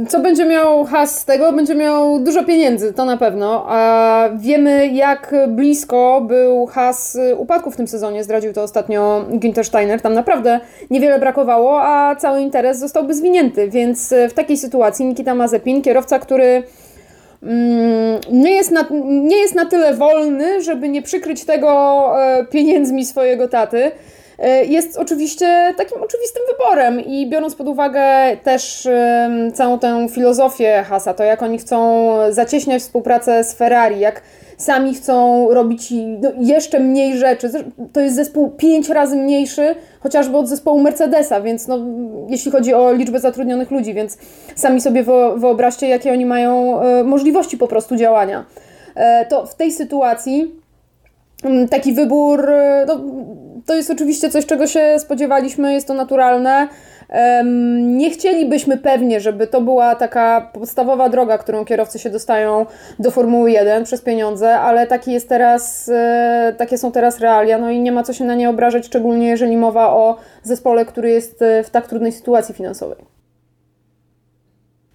Co 0.10 0.20
będzie 0.20 0.46
miał 0.46 0.86
Has 0.86 1.20
z 1.20 1.26
tego? 1.26 1.54
Będzie 1.54 1.76
miał 1.76 2.20
dużo 2.20 2.44
pieniędzy, 2.44 2.94
to 2.94 3.06
na 3.06 3.18
pewno. 3.18 3.66
A 3.68 4.30
wiemy, 4.36 4.88
jak 4.88 5.36
blisko 5.48 6.22
był 6.28 6.66
Has 6.66 7.18
upadku 7.38 7.72
w 7.72 7.76
tym 7.76 7.88
sezonie. 7.88 8.24
Zdradził 8.24 8.54
to 8.54 8.64
ostatnio 8.64 9.26
Günther 9.30 9.64
Steiner. 9.64 10.02
Tam 10.02 10.14
naprawdę 10.14 10.60
niewiele 10.90 11.20
brakowało, 11.20 11.82
a 11.82 12.16
cały 12.16 12.42
interes 12.42 12.80
zostałby 12.80 13.14
zwinięty. 13.14 13.70
Więc 13.70 14.14
w 14.30 14.34
takiej 14.34 14.58
sytuacji 14.58 15.06
Nikita 15.06 15.36
Mazepin, 15.36 15.82
kierowca, 15.82 16.20
który 16.20 16.64
mm, 17.44 18.20
nie 18.32 18.52
jest, 18.52 18.72
na, 18.72 18.86
nie 19.06 19.38
jest 19.38 19.56
na 19.56 19.66
tyle 19.66 19.94
wolny, 19.94 20.62
żeby 20.62 20.90
nie 20.90 21.02
przykryć 21.02 21.46
tego 21.46 22.12
e, 22.22 22.46
pieniędzmi 22.46 23.06
swojego 23.06 23.48
taty. 23.48 23.92
E, 24.40 24.66
jest 24.66 24.98
oczywiście 24.98 25.74
takim 25.78 26.04
oczywistym 26.04 26.44
wyborem 26.52 27.00
i 27.00 27.30
biorąc 27.30 27.56
pod 27.56 27.68
uwagę 27.68 28.04
też 28.44 28.88
całą 29.54 29.80
tę 29.80 30.08
filozofię 30.10 30.84
Hasa, 30.88 31.14
to 31.14 31.24
jak 31.24 31.44
oni 31.44 31.58
chcą 31.58 32.08
zacieśniać 32.30 32.82
współpracę 32.82 33.44
z 33.44 33.54
Ferrari, 33.54 34.00
jak 34.00 34.22
sami 34.58 34.94
chcą 34.94 35.48
robić 35.54 35.94
no, 36.22 36.32
jeszcze 36.40 36.80
mniej 36.80 37.18
rzeczy. 37.18 37.50
To 37.94 38.00
jest 38.00 38.16
zespół 38.16 38.50
pięć 38.50 38.90
razy 38.90 39.16
mniejszy, 39.16 39.76
chociażby 40.00 40.38
od 40.38 40.50
zespołu 40.50 40.80
Mercedesa, 40.80 41.42
więc 41.42 41.68
no, 41.68 41.80
jeśli 42.30 42.52
chodzi 42.52 42.74
o 42.74 42.94
liczbę 42.94 43.20
zatrudnionych 43.20 43.72
ludzi, 43.72 43.94
więc 43.94 44.18
sami 44.56 44.82
sobie 44.82 45.04
wyobraźcie, 45.38 45.88
jakie 45.88 46.12
oni 46.12 46.26
mają 46.26 46.82
e, 46.82 47.04
możliwości 47.04 47.58
po 47.58 47.68
prostu 47.68 47.96
działania. 47.96 48.46
E, 48.96 49.26
to 49.26 49.46
w 49.46 49.56
tej 49.56 49.72
sytuacji 49.72 50.56
taki 51.70 51.94
wybór 51.94 52.52
no, 52.88 53.02
to 53.68 53.76
jest 53.76 53.92
oczywiście 53.92 54.30
coś, 54.30 54.46
czego 54.46 54.68
się 54.68 55.00
spodziewaliśmy, 55.00 55.74
jest 55.74 55.88
to 55.88 55.94
naturalne. 55.94 56.68
Nie 57.82 58.10
chcielibyśmy 58.10 58.78
pewnie, 58.78 59.20
żeby 59.20 59.48
to 59.48 59.62
była 59.62 59.96
taka 59.96 60.52
podstawowa 60.54 61.10
droga, 61.10 61.38
którą 61.38 61.66
kierowcy 61.66 62.00
się 62.00 62.10
dostają 62.10 62.66
do 63.00 63.12
Formuły 63.12 63.52
1 63.52 63.84
przez 63.84 64.02
pieniądze, 64.02 64.60
ale 64.60 64.88
taki 64.88 65.12
jest 65.12 65.30
teraz, 65.30 65.90
e, 65.90 66.56
takie 66.58 66.78
są 66.78 66.92
teraz 66.92 67.20
realia, 67.20 67.58
no 67.58 67.70
i 67.70 67.80
nie 67.80 67.92
ma 67.92 68.04
co 68.04 68.14
się 68.14 68.26
na 68.26 68.36
nie 68.36 68.50
obrażać, 68.50 68.86
szczególnie 68.86 69.28
jeżeli 69.28 69.58
mowa 69.58 69.90
o 69.90 70.18
zespole, 70.44 70.86
który 70.86 71.10
jest 71.10 71.42
e, 71.42 71.64
w 71.64 71.70
tak 71.70 71.88
trudnej 71.88 72.12
sytuacji 72.12 72.56
finansowej. 72.56 73.17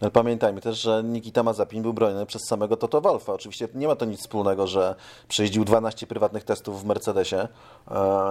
Ale 0.02 0.11
pamiętajmy 0.11 0.61
też, 0.61 0.80
że 0.80 1.02
Nikita 1.04 1.42
Mazepin 1.42 1.82
był 1.82 1.92
broniony 1.92 2.26
przez 2.26 2.42
samego 2.49 2.76
Toto 2.76 3.00
Wolfa. 3.00 3.32
Oczywiście 3.32 3.68
nie 3.75 3.87
ma 3.87 3.97
to 3.97 4.04
nic 4.04 4.21
wspólnego, 4.21 4.66
że 4.66 4.94
przejeździł 5.28 5.64
12 5.64 6.06
prywatnych 6.06 6.44
testów 6.44 6.82
w 6.82 6.85
Mercedesie 6.85 7.37
e, 7.37 7.49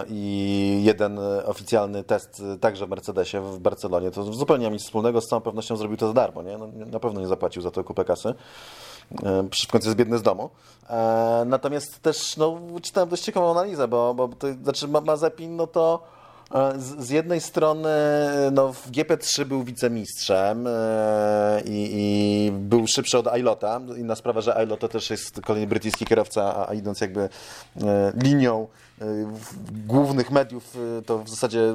i 0.10 0.82
jeden 0.84 1.20
oficjalny 1.46 2.04
test 2.04 2.44
także 2.62 2.86
w 2.86 2.90
Mercedesie 2.90 3.42
w 3.42 3.60
Barcelonie. 3.60 4.12
To 4.12 4.24
zupełnie 4.24 4.64
nie 4.64 4.70
ma 4.70 4.74
nic 4.74 4.84
wspólnego. 4.84 5.22
Z 5.22 5.28
całą 5.28 5.42
pewnością 5.42 5.78
zrobił 5.78 5.98
to 5.98 6.08
za 6.08 6.14
darmo. 6.14 6.42
Nie? 6.42 6.58
No, 6.58 6.68
na 6.68 7.00
pewno 7.00 7.22
nie 7.22 7.28
zapłacił 7.28 7.62
za 7.62 7.72
to 7.72 7.84
kupę 7.84 8.06
kasy. 8.06 8.34
E, 9.24 9.44
w 9.68 9.72
końcu 9.72 9.88
jest 9.88 9.98
biedny 9.98 10.18
z 10.18 10.22
domu. 10.22 10.50
E, 10.90 11.44
natomiast 11.46 12.02
też 12.02 12.38
no, 12.38 12.60
czytałem 12.82 13.10
dość 13.10 13.24
ciekawą 13.24 13.52
analizę, 13.52 13.88
bo, 13.88 14.14
bo 14.14 14.28
to, 14.28 14.48
znaczy 14.64 14.88
Mazepin 14.88 15.56
no 15.56 15.68
to 15.68 16.04
z, 16.78 17.10
jednej 17.10 17.42
strony 17.42 17.90
no, 18.52 18.74
w 18.74 18.92
GP3 18.92 19.46
był 19.46 19.64
wicemistrzem 19.64 20.68
e, 20.68 21.62
i, 21.66 21.90
i, 21.94 22.52
był 22.52 22.88
szybszy 22.88 23.18
od 23.18 23.28
Ailota. 23.28 23.82
Inna 23.98 24.16
sprawa, 24.16 24.42
że 24.42 24.56
Ailota 24.56 24.88
też 24.88 25.10
jest 25.10 25.42
kolejny 25.42 25.68
brytyjski 25.68 26.06
kierowca, 26.06 26.70
a, 26.70 26.74
idąc 26.74 27.02
jakby 27.02 27.22
e, 27.22 27.30
linią 28.24 28.68
e, 29.02 29.06
głównych 29.88 30.32
mediów, 30.32 30.78
to 31.06 31.20
w 31.20 31.30
zasadzie 31.30 31.74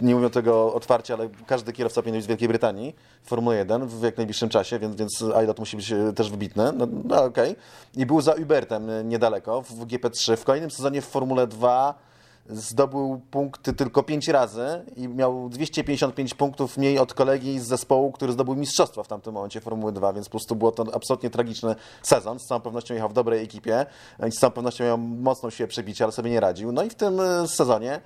nie 0.00 0.14
mówią 0.14 0.30
tego 0.30 0.74
otwarcie, 0.74 1.14
ale 1.14 1.28
każdy 1.46 1.72
kierowca 1.72 2.02
powinien 2.02 2.18
być 2.18 2.24
z 2.24 2.28
Wielkiej 2.28 2.48
Brytanii 2.48 2.94
w 3.22 3.28
Formule 3.28 3.56
1 3.56 3.86
w 3.86 4.02
jak 4.02 4.16
najbliższym 4.16 4.48
czasie, 4.48 4.78
więc, 4.78 4.96
więc 4.96 5.24
Ailot 5.34 5.58
musi 5.58 5.76
być 5.76 5.92
też 6.16 6.30
wybitny. 6.30 6.72
No, 6.72 6.86
no. 7.04 7.24
Okay. 7.24 7.56
I 7.96 8.06
był 8.06 8.20
za 8.20 8.32
Ubertem 8.32 9.08
niedaleko 9.08 9.62
w 9.62 9.86
GP3. 9.86 10.36
W 10.36 10.44
kolejnym 10.44 10.70
sezonie 10.70 11.02
w 11.02 11.06
Formule 11.06 11.46
2 11.46 12.05
zdobył 12.48 13.20
punkty 13.30 13.72
tylko 13.72 14.02
5 14.02 14.28
razy 14.28 14.84
i 14.96 15.08
miał 15.08 15.48
255 15.48 16.34
punktów 16.34 16.76
mniej 16.76 16.98
od 16.98 17.14
kolegi 17.14 17.60
z 17.60 17.66
zespołu, 17.66 18.12
który 18.12 18.32
zdobył 18.32 18.56
mistrzostwo 18.56 19.04
w 19.04 19.08
tamtym 19.08 19.34
momencie 19.34 19.60
Formuły 19.60 19.92
2, 19.92 20.12
więc 20.12 20.26
po 20.26 20.30
prostu 20.30 20.56
było 20.56 20.72
to 20.72 20.84
absolutnie 20.94 21.30
tragiczny 21.30 21.74
sezon. 22.02 22.38
Z 22.38 22.46
całą 22.46 22.60
pewnością 22.60 22.94
jechał 22.94 23.08
w 23.08 23.12
dobrej 23.12 23.44
ekipie 23.44 23.86
z 24.30 24.38
całą 24.38 24.50
pewnością 24.50 24.84
miał 24.84 24.98
mocną 24.98 25.50
siłę 25.50 25.66
przebicia, 25.66 26.04
ale 26.04 26.12
sobie 26.12 26.30
nie 26.30 26.40
radził. 26.40 26.72
No 26.72 26.82
i 26.82 26.90
w 26.90 26.94
tym 26.94 27.20
e, 27.20 27.48
sezonie 27.48 28.00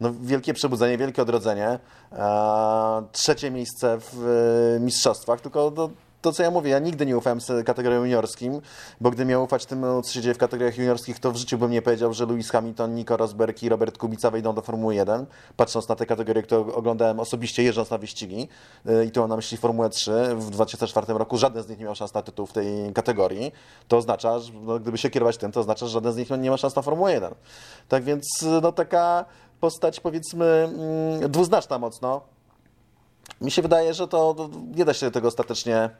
no, 0.00 0.12
wielkie 0.20 0.54
przebudzenie, 0.54 0.98
wielkie 0.98 1.22
odrodzenie. 1.22 1.78
Eee, 2.12 3.02
trzecie 3.12 3.50
miejsce 3.50 3.98
w 4.00 4.26
e, 4.76 4.80
mistrzostwach, 4.80 5.40
tylko 5.40 5.70
do, 5.70 5.90
to, 6.26 6.32
co 6.32 6.42
ja 6.42 6.50
mówię, 6.50 6.70
ja 6.70 6.78
nigdy 6.78 7.06
nie 7.06 7.16
ufałem 7.16 7.38
kategoriom 7.64 8.02
juniorskim, 8.02 8.60
bo 9.00 9.10
gdy 9.10 9.24
miał 9.24 9.44
ufać 9.44 9.66
tym, 9.66 9.84
co 10.04 10.12
się 10.12 10.20
dzieje 10.20 10.34
w 10.34 10.38
kategoriach 10.38 10.78
juniorskich, 10.78 11.20
to 11.20 11.32
w 11.32 11.36
życiu 11.36 11.58
bym 11.58 11.70
nie 11.70 11.82
powiedział, 11.82 12.12
że 12.12 12.26
Lewis 12.26 12.50
Hamilton, 12.50 12.94
Nico 12.94 13.16
Rosberg 13.16 13.62
i 13.62 13.68
Robert 13.68 13.98
Kubica 13.98 14.30
wejdą 14.30 14.54
do 14.54 14.62
Formuły 14.62 14.94
1, 14.94 15.26
patrząc 15.56 15.88
na 15.88 15.96
te 15.96 16.06
kategorie, 16.06 16.42
które 16.42 16.60
oglądałem 16.74 17.20
osobiście 17.20 17.62
jeżdżąc 17.62 17.90
na 17.90 17.98
wyścigi 17.98 18.48
y, 18.86 19.04
i 19.04 19.10
tu 19.10 19.20
mam 19.20 19.28
na 19.28 19.36
myśli 19.36 19.58
Formułę 19.58 19.90
3 19.90 20.12
w 20.36 20.50
2004 20.50 21.06
roku, 21.14 21.38
żaden 21.38 21.62
z 21.62 21.68
nich 21.68 21.78
nie 21.78 21.84
miał 21.84 21.94
szans 21.94 22.14
na 22.14 22.22
tytuł 22.22 22.46
w 22.46 22.52
tej 22.52 22.92
kategorii. 22.92 23.52
To 23.88 23.96
oznacza, 23.96 24.38
że 24.38 24.52
no, 24.52 24.78
gdyby 24.78 24.98
się 24.98 25.10
kierować 25.10 25.36
tym, 25.36 25.52
to 25.52 25.60
oznacza, 25.60 25.86
że 25.86 25.92
żaden 25.92 26.12
z 26.12 26.16
nich 26.16 26.30
nie 26.30 26.50
ma 26.50 26.56
szans 26.56 26.76
na 26.76 26.82
Formułę 26.82 27.12
1. 27.12 27.34
Tak 27.88 28.04
więc 28.04 28.44
no 28.62 28.72
taka 28.72 29.24
postać 29.60 30.00
powiedzmy 30.00 30.46
mm, 30.46 31.30
dwuznaczna 31.30 31.78
mocno, 31.78 32.35
mi 33.40 33.50
się 33.50 33.62
wydaje, 33.62 33.94
że 33.94 34.08
to 34.08 34.48
nie 34.76 34.84
da 34.84 34.94
się 34.94 35.10
tego 35.10 35.28
ostatecznie 35.28 35.90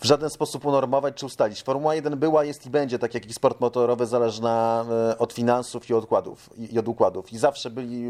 w 0.00 0.04
żaden 0.04 0.30
sposób 0.30 0.64
unormować 0.64 1.14
czy 1.14 1.26
ustalić. 1.26 1.62
Formuła 1.62 1.94
1 1.94 2.18
była, 2.18 2.44
jest 2.44 2.66
i 2.66 2.70
będzie, 2.70 2.98
tak 2.98 3.14
jak 3.14 3.26
i 3.26 3.34
sport 3.34 3.60
motorowy, 3.60 4.06
zależna 4.06 4.84
e, 5.10 5.18
od 5.18 5.32
finansów 5.32 5.90
i 5.90 5.94
odkładów. 5.94 6.50
I 6.72 6.78
od 6.78 6.88
układów. 6.88 7.32
I 7.32 7.38
zawsze 7.38 7.70
byli, 7.70 8.04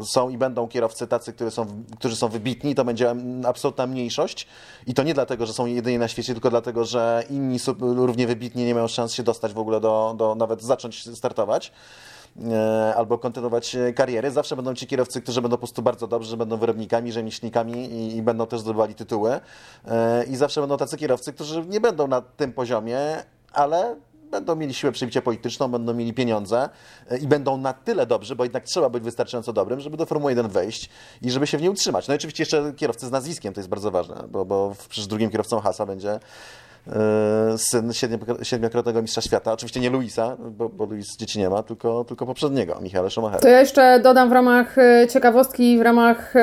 e, 0.00 0.04
są 0.04 0.28
i 0.28 0.38
będą 0.38 0.68
kierowcy 0.68 1.06
tacy, 1.06 1.32
którzy 1.32 1.50
są, 1.50 1.66
którzy 1.98 2.16
są 2.16 2.28
wybitni. 2.28 2.74
To 2.74 2.84
będzie 2.84 3.14
absolutna 3.46 3.86
mniejszość. 3.86 4.46
I 4.86 4.94
to 4.94 5.02
nie 5.02 5.14
dlatego, 5.14 5.46
że 5.46 5.52
są 5.52 5.66
jedyni 5.66 5.98
na 5.98 6.08
świecie, 6.08 6.32
tylko 6.32 6.50
dlatego, 6.50 6.84
że 6.84 7.24
inni 7.30 7.58
równie 7.80 8.26
wybitni 8.26 8.64
nie 8.64 8.74
mają 8.74 8.88
szans 8.88 9.12
się 9.12 9.22
dostać 9.22 9.52
w 9.52 9.58
ogóle 9.58 9.80
do, 9.80 10.14
do 10.18 10.34
nawet 10.34 10.62
zacząć 10.62 11.16
startować. 11.16 11.72
E, 12.42 12.94
albo 12.96 13.18
kontynuować 13.18 13.76
karierę. 13.94 14.30
Zawsze 14.30 14.56
będą 14.56 14.74
ci 14.74 14.86
kierowcy, 14.86 15.22
którzy 15.22 15.42
będą 15.42 15.56
po 15.56 15.58
prostu 15.58 15.82
bardzo 15.82 16.06
dobrzy, 16.06 16.36
będą 16.36 16.56
wyrobnikami, 16.56 17.12
rzemieślnikami 17.12 17.72
i, 17.72 18.16
i 18.16 18.22
będą 18.22 18.46
też 18.46 18.60
zdobywali 18.60 18.94
tytuły. 18.94 19.40
E, 19.84 20.24
I 20.24 20.36
zawsze 20.36 20.60
będą 20.60 20.76
tacy 20.76 20.96
kierowcy, 20.96 21.32
którzy 21.32 21.66
nie 21.66 21.80
będą 21.80 22.06
na 22.06 22.20
tym 22.20 22.52
poziomie, 22.52 23.00
ale 23.52 23.96
będą 24.30 24.56
mieli 24.56 24.74
siłę 24.74 24.92
przebicia 24.92 25.22
polityczną, 25.22 25.68
będą 25.68 25.94
mieli 25.94 26.12
pieniądze 26.12 26.68
e, 27.10 27.18
i 27.18 27.26
będą 27.26 27.56
na 27.56 27.72
tyle 27.72 28.06
dobrzy, 28.06 28.36
bo 28.36 28.44
jednak 28.44 28.64
trzeba 28.64 28.88
być 28.88 29.04
wystarczająco 29.04 29.52
dobrym, 29.52 29.80
żeby 29.80 29.96
do 29.96 30.06
Formuły 30.06 30.32
1 30.32 30.48
wejść 30.48 30.90
i 31.22 31.30
żeby 31.30 31.46
się 31.46 31.58
w 31.58 31.60
niej 31.60 31.70
utrzymać. 31.70 32.08
No 32.08 32.14
i 32.14 32.16
oczywiście 32.16 32.42
jeszcze 32.42 32.72
kierowcy 32.76 33.06
z 33.06 33.10
nazwiskiem, 33.10 33.54
to 33.54 33.60
jest 33.60 33.70
bardzo 33.70 33.90
ważne, 33.90 34.24
bo, 34.28 34.44
bo 34.44 34.74
przecież 34.88 35.06
drugim 35.06 35.30
kierowcą 35.30 35.60
Hasa 35.60 35.86
będzie 35.86 36.10
E, 36.10 36.20
syn 37.56 37.92
siedmiokrotnego 38.42 39.02
mistrza 39.02 39.20
świata. 39.20 39.52
Oczywiście 39.52 39.80
nie 39.80 39.90
Luisa, 39.90 40.36
bo, 40.38 40.68
bo 40.68 40.84
Luis 40.84 41.16
dzieci 41.16 41.38
nie 41.38 41.50
ma, 41.50 41.62
tylko, 41.62 42.04
tylko 42.04 42.26
poprzedniego, 42.26 42.78
Michaela 42.82 43.10
Schumachera. 43.10 43.40
To 43.40 43.48
ja 43.48 43.60
jeszcze 43.60 44.00
dodam 44.00 44.28
w 44.28 44.32
ramach 44.32 44.78
e, 44.78 45.06
ciekawostki, 45.08 45.78
w 45.78 45.82
ramach 45.82 46.34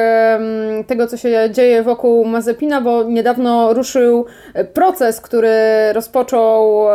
tego, 0.88 1.08
co 1.08 1.18
się 1.18 1.50
dzieje 1.52 1.84
wokół 1.84 2.26
Mazepina, 2.26 2.82
bo 2.82 3.04
niedawno 3.04 3.74
ruszył 3.74 4.26
proces, 4.74 5.22
który 5.22 5.50
rozpoczął 5.94 6.86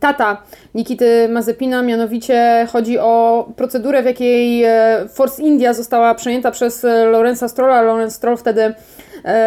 tata 0.00 0.42
Nikity 0.74 1.28
Mazepina, 1.28 1.82
mianowicie 1.82 2.66
chodzi 2.72 2.98
o 2.98 3.48
procedurę, 3.56 4.02
w 4.02 4.06
jakiej 4.06 4.64
e, 4.64 5.06
Force 5.08 5.42
India 5.42 5.74
została 5.74 6.14
przejęta 6.14 6.50
przez 6.50 6.86
Lorenza 7.12 7.48
Strolla. 7.48 7.82
Lorenz 7.82 8.14
Stroll 8.14 8.36
wtedy 8.36 8.74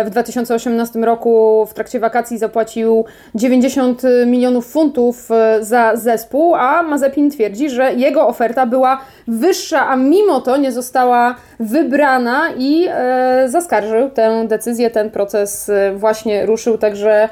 w 0.06 0.10
2018 0.10 1.00
roku 1.00 1.66
w 1.70 1.74
trakcie 1.74 2.00
wakacji 2.00 2.38
zapłacił 2.38 3.06
90 3.36 4.02
milionów 4.26 4.72
funtów 4.72 5.32
e, 5.32 5.64
za 5.64 5.96
zespół, 5.96 6.56
a 6.56 6.84
Mazepin 6.84 7.32
twierdzi, 7.32 7.70
że 7.70 7.94
jego 7.94 8.28
oferta 8.28 8.66
była 8.66 9.02
wyższa, 9.28 9.88
a 9.88 9.96
mimo 9.96 10.42
to 10.42 10.58
nie 10.58 10.72
została 10.72 11.36
wybrana 11.60 12.42
i 12.58 12.86
e, 12.90 13.44
zaskarżył 13.50 14.10
tę 14.10 14.48
decyzję. 14.48 14.90
Ten 14.90 15.12
proces 15.12 15.70
e, 15.70 15.94
właśnie 15.96 16.46
ruszył, 16.46 16.78
także 16.78 17.30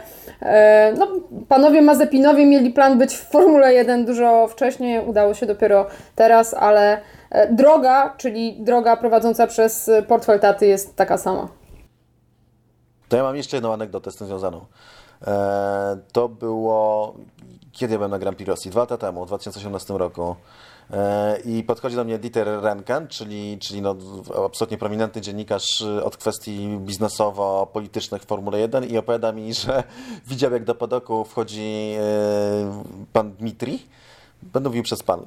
no, 0.97 1.07
panowie 1.49 1.81
Mazepinowie 1.81 2.45
mieli 2.45 2.69
plan 2.69 2.97
być 2.97 3.15
w 3.15 3.29
Formule 3.29 3.73
1 3.73 4.05
dużo 4.05 4.47
wcześniej, 4.47 4.99
udało 5.07 5.33
się 5.33 5.45
dopiero 5.45 5.85
teraz, 6.15 6.53
ale 6.53 6.97
droga, 7.49 8.13
czyli 8.17 8.57
droga 8.59 8.97
prowadząca 8.97 9.47
przez 9.47 9.91
portfel 10.07 10.39
taty 10.39 10.67
jest 10.67 10.95
taka 10.95 11.17
sama. 11.17 11.58
To 13.09 13.17
ja 13.17 13.23
mam 13.23 13.35
jeszcze 13.35 13.57
jedną 13.57 13.73
anegdotę 13.73 14.11
z 14.11 14.15
tym 14.15 14.27
związaną. 14.27 14.65
E, 15.27 15.97
to 16.11 16.29
było, 16.29 17.15
kiedy 17.71 17.93
ja 17.93 17.97
byłem 17.97 18.11
na 18.11 18.19
Grand 18.19 18.37
Prix 18.37 18.49
Rosji? 18.49 18.71
Dwa 18.71 18.81
lata 18.81 18.97
temu, 18.97 19.25
w 19.25 19.27
2018 19.27 19.93
roku. 19.97 20.35
E, 20.91 21.39
I 21.45 21.63
podchodzi 21.63 21.95
do 21.95 22.03
mnie 22.03 22.19
Dieter 22.19 22.47
Renken, 22.61 23.07
czyli, 23.07 23.57
czyli 23.59 23.81
no, 23.81 23.95
absolutnie 24.45 24.77
prominentny 24.77 25.21
dziennikarz 25.21 25.81
od 25.81 26.17
kwestii 26.17 26.77
biznesowo-politycznych 26.79 28.21
w 28.21 28.25
Formule 28.25 28.59
1 28.59 28.83
i 28.85 28.97
opowiada 28.97 29.31
mi, 29.31 29.53
że 29.53 29.83
widział 30.27 30.51
jak 30.51 30.63
do 30.63 30.75
podoku 30.75 31.25
wchodzi 31.25 31.95
e, 31.99 32.83
pan 33.13 33.31
Dmitri, 33.31 33.79
Będę 34.43 34.69
mówił 34.69 34.83
przez 34.83 35.03
pan, 35.03 35.25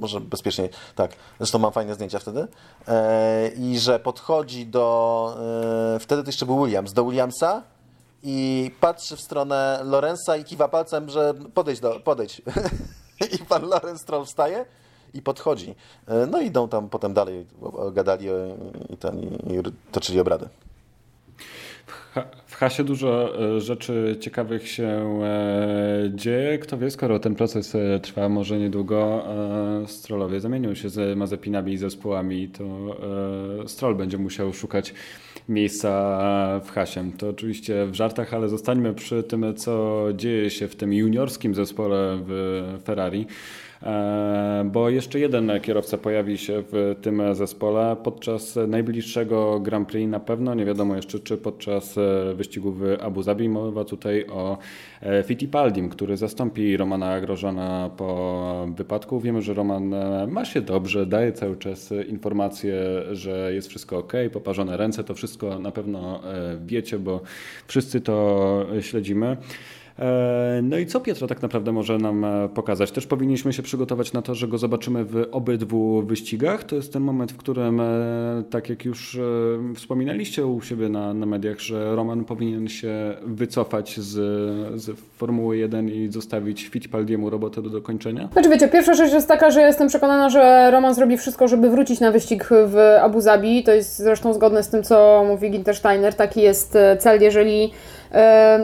może 0.00 0.20
bezpiecznie, 0.20 0.68
tak. 0.94 1.12
Zresztą 1.38 1.58
mam 1.58 1.72
fajne 1.72 1.94
zdjęcia 1.94 2.18
wtedy. 2.18 2.46
E, 2.88 3.48
I 3.48 3.78
że 3.78 3.98
podchodzi 3.98 4.66
do, 4.66 5.36
e, 5.94 5.98
wtedy 5.98 6.22
to 6.22 6.28
jeszcze 6.28 6.46
był 6.46 6.64
Williams, 6.64 6.92
do 6.92 7.04
Williamsa 7.04 7.62
i 8.22 8.70
patrzy 8.80 9.16
w 9.16 9.20
stronę 9.20 9.80
Lorenza 9.84 10.36
i 10.36 10.44
kiwa 10.44 10.68
palcem, 10.68 11.10
że 11.10 11.34
podejdź, 11.54 11.80
do, 11.80 12.00
podejdź. 12.00 12.42
I 13.34 13.38
pan 13.38 13.62
Lorenz 13.62 14.00
Stroll 14.00 14.24
wstaje 14.24 14.64
i 15.14 15.22
podchodzi. 15.22 15.74
E, 16.06 16.26
no 16.26 16.40
i 16.40 16.46
idą 16.46 16.68
tam 16.68 16.88
potem 16.88 17.14
dalej, 17.14 17.46
gadali 17.92 18.26
i, 18.88 18.96
ten, 18.96 19.22
i 19.22 19.62
toczyli 19.92 20.20
obrady. 20.20 20.48
Hasie 22.62 22.84
dużo 22.84 23.38
e, 23.56 23.60
rzeczy 23.60 24.16
ciekawych 24.20 24.68
się 24.68 25.20
dzieje. 26.14 26.58
Kto 26.58 26.78
wie, 26.78 26.90
skoro 26.90 27.18
ten 27.18 27.34
proces 27.34 27.76
trwa 28.02 28.28
może 28.28 28.58
niedługo, 28.58 29.24
Strollowie 29.86 30.40
zamienią 30.40 30.74
się 30.74 30.88
z 30.88 31.18
Mazepinami 31.18 31.72
i 31.72 31.76
zespołami, 31.76 32.48
to 32.48 32.64
Stroll 33.66 33.94
będzie 33.94 34.18
musiał 34.18 34.52
szukać 34.52 34.94
miejsca 35.48 36.60
w 36.64 36.70
Hasie. 36.70 37.12
To 37.18 37.28
oczywiście 37.28 37.86
w 37.86 37.94
żartach, 37.94 38.34
ale 38.34 38.48
zostańmy 38.48 38.94
przy 38.94 39.22
tym, 39.22 39.54
co 39.54 40.04
dzieje 40.14 40.50
się 40.50 40.68
w 40.68 40.76
tym 40.76 40.92
juniorskim 40.92 41.54
zespole 41.54 42.18
w 42.26 42.62
Ferrari. 42.84 43.26
E, 43.82 44.64
bo 44.72 44.90
jeszcze 44.90 45.20
jeden 45.20 45.52
kierowca 45.62 45.98
pojawi 45.98 46.38
się 46.38 46.62
w 46.72 46.96
tym 47.02 47.34
zespole 47.34 47.96
podczas 48.04 48.58
najbliższego 48.68 49.60
Grand 49.60 49.88
Prix 49.88 50.10
na 50.10 50.20
pewno, 50.20 50.54
nie 50.54 50.64
wiadomo 50.64 50.96
jeszcze 50.96 51.18
czy 51.18 51.36
podczas 51.36 51.98
e, 51.98 52.34
wyścigu 52.34 52.72
w 52.72 52.82
Abu 53.00 53.22
Zabi. 53.22 53.48
Mowa 53.48 53.84
tutaj 53.84 54.26
o 54.26 54.58
e, 55.02 55.22
Fittipaldim, 55.22 55.88
który 55.88 56.16
zastąpi 56.16 56.76
Romana 56.76 57.20
Grożana 57.20 57.90
po 57.96 58.66
wypadku. 58.76 59.20
Wiemy, 59.20 59.42
że 59.42 59.54
Roman 59.54 59.94
ma 60.28 60.44
się 60.44 60.60
dobrze, 60.60 61.06
daje 61.06 61.32
cały 61.32 61.56
czas 61.56 61.94
informacje, 62.08 62.74
że 63.12 63.54
jest 63.54 63.68
wszystko 63.68 63.98
ok, 63.98 64.12
poparzone 64.32 64.76
ręce, 64.76 65.04
to 65.04 65.14
wszystko 65.14 65.58
na 65.58 65.70
pewno 65.70 66.20
wiecie, 66.66 66.98
bo 66.98 67.20
wszyscy 67.66 68.00
to 68.00 68.66
śledzimy. 68.80 69.36
E, 69.98 70.60
no 70.62 70.78
i 70.78 70.86
co 70.86 71.00
Pietro 71.00 71.26
tak 71.26 71.42
naprawdę 71.42 71.72
może 71.72 71.98
nam 71.98 72.24
e, 72.24 72.48
pokazać? 72.48 72.90
Też 72.90 73.06
powinniśmy 73.06 73.52
się 73.52 73.62
przygotować 73.62 74.12
na 74.12 74.22
to, 74.22 74.34
że 74.34 74.48
go 74.48 74.58
zobaczymy 74.58 75.04
w 75.04 75.28
obydwu 75.32 76.02
wyścigach. 76.02 76.64
To 76.64 76.76
jest 76.76 76.92
ten 76.92 77.02
moment, 77.02 77.32
w 77.32 77.36
którym, 77.36 77.80
e, 77.80 78.42
tak 78.50 78.68
jak 78.68 78.84
już 78.84 79.20
wspominaliście 79.74 80.46
u 80.46 80.60
siebie 80.60 80.88
na, 80.88 81.14
na 81.14 81.26
mediach, 81.26 81.60
że 81.60 81.96
Roman 81.96 82.24
powinien 82.24 82.68
się 82.68 83.14
wycofać 83.26 84.00
z, 84.00 84.10
z 84.82 85.00
Formuły 85.16 85.56
1 85.56 85.88
i 85.88 86.08
zostawić 86.12 86.68
Fittipaldiemu 86.68 87.30
robotę 87.30 87.62
do 87.62 87.70
dokończenia? 87.70 88.28
Znaczy 88.32 88.48
wiecie, 88.48 88.68
pierwsza 88.68 88.94
rzecz 88.94 89.12
jest 89.12 89.28
taka, 89.28 89.50
że 89.50 89.60
jestem 89.60 89.88
przekonana, 89.88 90.30
że 90.30 90.70
Roman 90.70 90.94
zrobi 90.94 91.18
wszystko, 91.18 91.48
żeby 91.48 91.70
wrócić 91.70 92.00
na 92.00 92.12
wyścig 92.12 92.48
w 92.50 92.76
Abu 93.02 93.20
Zabi. 93.20 93.62
To 93.62 93.72
jest 93.72 93.98
zresztą 93.98 94.34
zgodne 94.34 94.62
z 94.62 94.68
tym, 94.68 94.82
co 94.82 95.24
mówi 95.28 95.50
Ginter 95.50 95.76
Steiner. 95.76 96.14
Taki 96.14 96.40
jest 96.40 96.78
cel, 96.98 97.22
jeżeli 97.22 97.72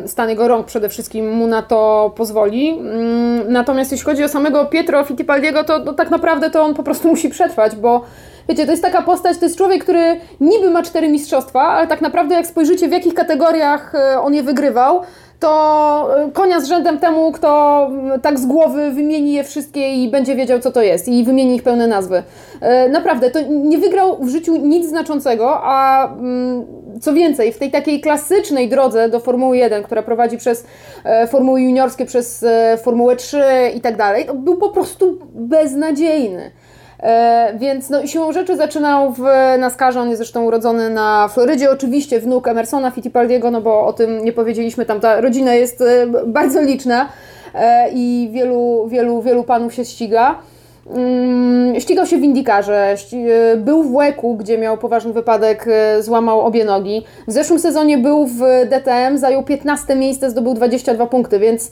stan 0.07 0.29
jego 0.29 0.49
rąk 0.49 0.67
przede 0.67 0.89
wszystkim 0.89 1.31
mu 1.31 1.47
na 1.47 1.63
to 1.63 2.13
pozwoli. 2.17 2.69
Mm, 2.71 3.53
natomiast 3.53 3.93
jeśli 3.93 4.05
chodzi 4.05 4.25
o 4.25 4.29
samego 4.29 4.67
Pietro 4.67 5.05
Fittipaldiego, 5.05 5.65
to, 5.65 5.81
to 5.81 5.93
tak 5.93 6.11
naprawdę 6.11 6.51
to 6.51 6.63
on 6.63 6.75
po 6.75 6.83
prostu 6.83 7.09
musi 7.09 7.29
przetrwać, 7.29 7.77
bo 7.77 8.05
wiecie, 8.49 8.65
to 8.65 8.71
jest 8.71 8.83
taka 8.83 9.03
postać, 9.03 9.39
to 9.39 9.45
jest 9.45 9.59
człowiek, 9.59 9.83
który 9.83 10.21
niby 10.41 10.71
ma 10.71 10.83
cztery 10.83 11.09
mistrzostwa, 11.09 11.61
ale 11.61 11.87
tak 11.87 12.01
naprawdę 12.01 12.35
jak 12.35 12.47
spojrzycie 12.47 12.89
w 12.89 12.93
jakich 12.93 13.15
kategoriach 13.15 13.95
e, 13.95 14.21
on 14.21 14.35
je 14.35 14.43
wygrywał, 14.43 15.03
to 15.41 16.09
e, 16.17 16.31
konia 16.33 16.61
z 16.61 16.69
rzędem 16.69 16.99
temu, 16.99 17.33
kto 17.33 17.87
mm, 17.91 18.21
tak 18.21 18.39
z 18.39 18.47
głowy 18.47 18.91
wymieni 18.91 19.33
je 19.33 19.45
wszystkie 19.45 19.95
i 19.95 20.11
będzie 20.11 20.35
wiedział, 20.35 20.61
co 20.61 20.71
to 20.71 20.83
jest 20.83 21.09
i 21.09 21.25
wymieni 21.25 21.57
ich 21.57 21.63
pełne 21.63 21.87
nazwy. 21.87 22.23
E, 22.61 22.89
naprawdę, 22.89 23.31
to 23.31 23.41
nie 23.49 23.79
wygrał 23.79 24.19
w 24.21 24.29
życiu 24.29 24.57
nic 24.57 24.89
znaczącego, 24.89 25.61
a 25.63 26.07
mm, 26.13 26.67
co 27.01 27.13
więcej, 27.13 27.53
w 27.53 27.59
tej 27.59 27.71
takiej 27.71 28.01
klasycznej 28.01 28.69
drodze 28.69 29.09
do 29.09 29.21
Formuły 29.21 29.57
1, 29.57 29.83
która 29.83 30.03
prowadzi 30.03 30.39
przez 30.39 30.67
e, 31.05 31.27
Formuły 31.27 31.63
juniorskie, 31.63 32.05
przez 32.07 32.45
Formułę 32.83 33.17
3 33.17 33.43
i 33.75 33.81
tak 33.81 33.97
dalej, 33.97 34.27
był 34.35 34.57
po 34.57 34.69
prostu 34.69 35.19
beznadziejny. 35.35 36.51
E, 37.03 37.53
więc 37.59 37.91
no, 37.91 38.07
siłą 38.07 38.33
rzeczy 38.33 38.57
zaczynał 38.57 39.13
w 39.13 39.23
Nascarze, 39.59 40.01
on 40.01 40.09
jest 40.09 40.19
zresztą 40.19 40.45
urodzony 40.45 40.91
na 40.91 41.29
Florydzie, 41.29 41.71
oczywiście 41.71 42.21
wnuk 42.21 42.49
Emersona 42.49 42.91
Fittipaldiego, 42.91 43.51
no 43.51 43.61
bo 43.61 43.87
o 43.87 43.93
tym 43.93 44.25
nie 44.25 44.33
powiedzieliśmy, 44.33 44.87
tam 44.87 45.01
ta 45.01 45.21
rodzina 45.21 45.55
jest 45.55 45.81
e, 45.81 46.07
bardzo 46.27 46.63
liczna 46.63 47.09
e, 47.55 47.91
i 47.93 48.29
wielu, 48.33 48.89
wielu, 48.89 49.23
wielu 49.23 49.45
panów 49.45 49.75
się 49.75 49.85
ściga. 49.85 50.39
Mm, 50.95 51.81
ścigał 51.81 52.07
się 52.07 52.19
w 52.19 52.23
Indykarze, 52.23 52.95
był 53.57 53.83
w 53.83 53.95
Łeku, 53.95 54.35
gdzie 54.35 54.59
miał 54.59 54.79
poważny 54.79 55.13
wypadek, 55.13 55.67
złamał 56.01 56.41
obie 56.41 56.65
nogi. 56.65 57.05
W 57.27 57.33
zeszłym 57.33 57.59
sezonie 57.59 57.99
był 57.99 58.27
w 58.27 58.41
DTM, 58.71 59.19
zajął 59.19 59.43
15 59.43 59.97
miejsce, 59.97 60.31
zdobył 60.31 60.55
22 60.55 61.07
punkty, 61.07 61.39
więc 61.39 61.71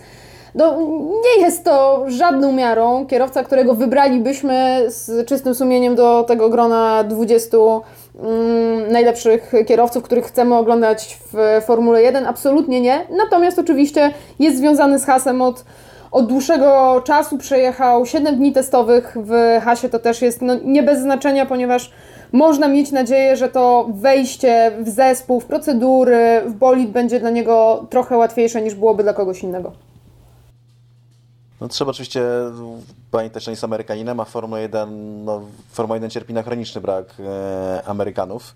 no, 0.56 0.78
nie 1.24 1.42
jest 1.42 1.64
to 1.64 2.04
żadną 2.06 2.52
miarą 2.52 3.06
kierowca, 3.06 3.44
którego 3.44 3.74
wybralibyśmy 3.74 4.84
z 4.88 5.28
czystym 5.28 5.54
sumieniem 5.54 5.94
do 5.94 6.24
tego 6.24 6.48
grona 6.48 7.04
20 7.04 7.56
mm, 7.56 8.92
najlepszych 8.92 9.52
kierowców, 9.66 10.02
których 10.02 10.24
chcemy 10.24 10.54
oglądać 10.54 11.18
w 11.32 11.64
Formule 11.66 12.02
1. 12.02 12.26
Absolutnie 12.26 12.80
nie. 12.80 13.06
Natomiast 13.10 13.58
oczywiście 13.58 14.10
jest 14.38 14.56
związany 14.58 14.98
z 14.98 15.04
hasem 15.04 15.42
od 15.42 15.64
od 16.10 16.26
dłuższego 16.26 17.02
czasu 17.04 17.38
przejechał 17.38 18.06
7 18.06 18.36
dni 18.36 18.52
testowych 18.52 19.16
w 19.20 19.60
hasie, 19.64 19.88
to 19.88 19.98
też 19.98 20.22
jest 20.22 20.42
no, 20.42 20.54
nie 20.64 20.82
bez 20.82 21.00
znaczenia, 21.00 21.46
ponieważ 21.46 21.92
można 22.32 22.68
mieć 22.68 22.92
nadzieję, 22.92 23.36
że 23.36 23.48
to 23.48 23.88
wejście 23.94 24.72
w 24.80 24.88
zespół, 24.88 25.40
w 25.40 25.44
procedury, 25.44 26.42
w 26.46 26.52
bolid 26.52 26.90
będzie 26.90 27.20
dla 27.20 27.30
niego 27.30 27.86
trochę 27.90 28.16
łatwiejsze 28.16 28.62
niż 28.62 28.74
byłoby 28.74 29.02
dla 29.02 29.12
kogoś 29.12 29.42
innego. 29.42 29.72
No, 31.60 31.68
trzeba 31.68 31.90
oczywiście 31.90 32.22
pamiętać, 33.10 33.44
że 33.44 33.50
jest 33.50 33.64
Amerykaninem, 33.64 34.20
a 34.20 34.24
Formuła 34.24 34.60
1, 34.60 35.24
no, 35.24 35.42
Formuła 35.72 35.96
1 35.96 36.10
cierpi 36.10 36.34
na 36.34 36.42
chroniczny 36.42 36.80
brak 36.80 37.14
e, 37.20 37.82
Amerykanów. 37.86 38.54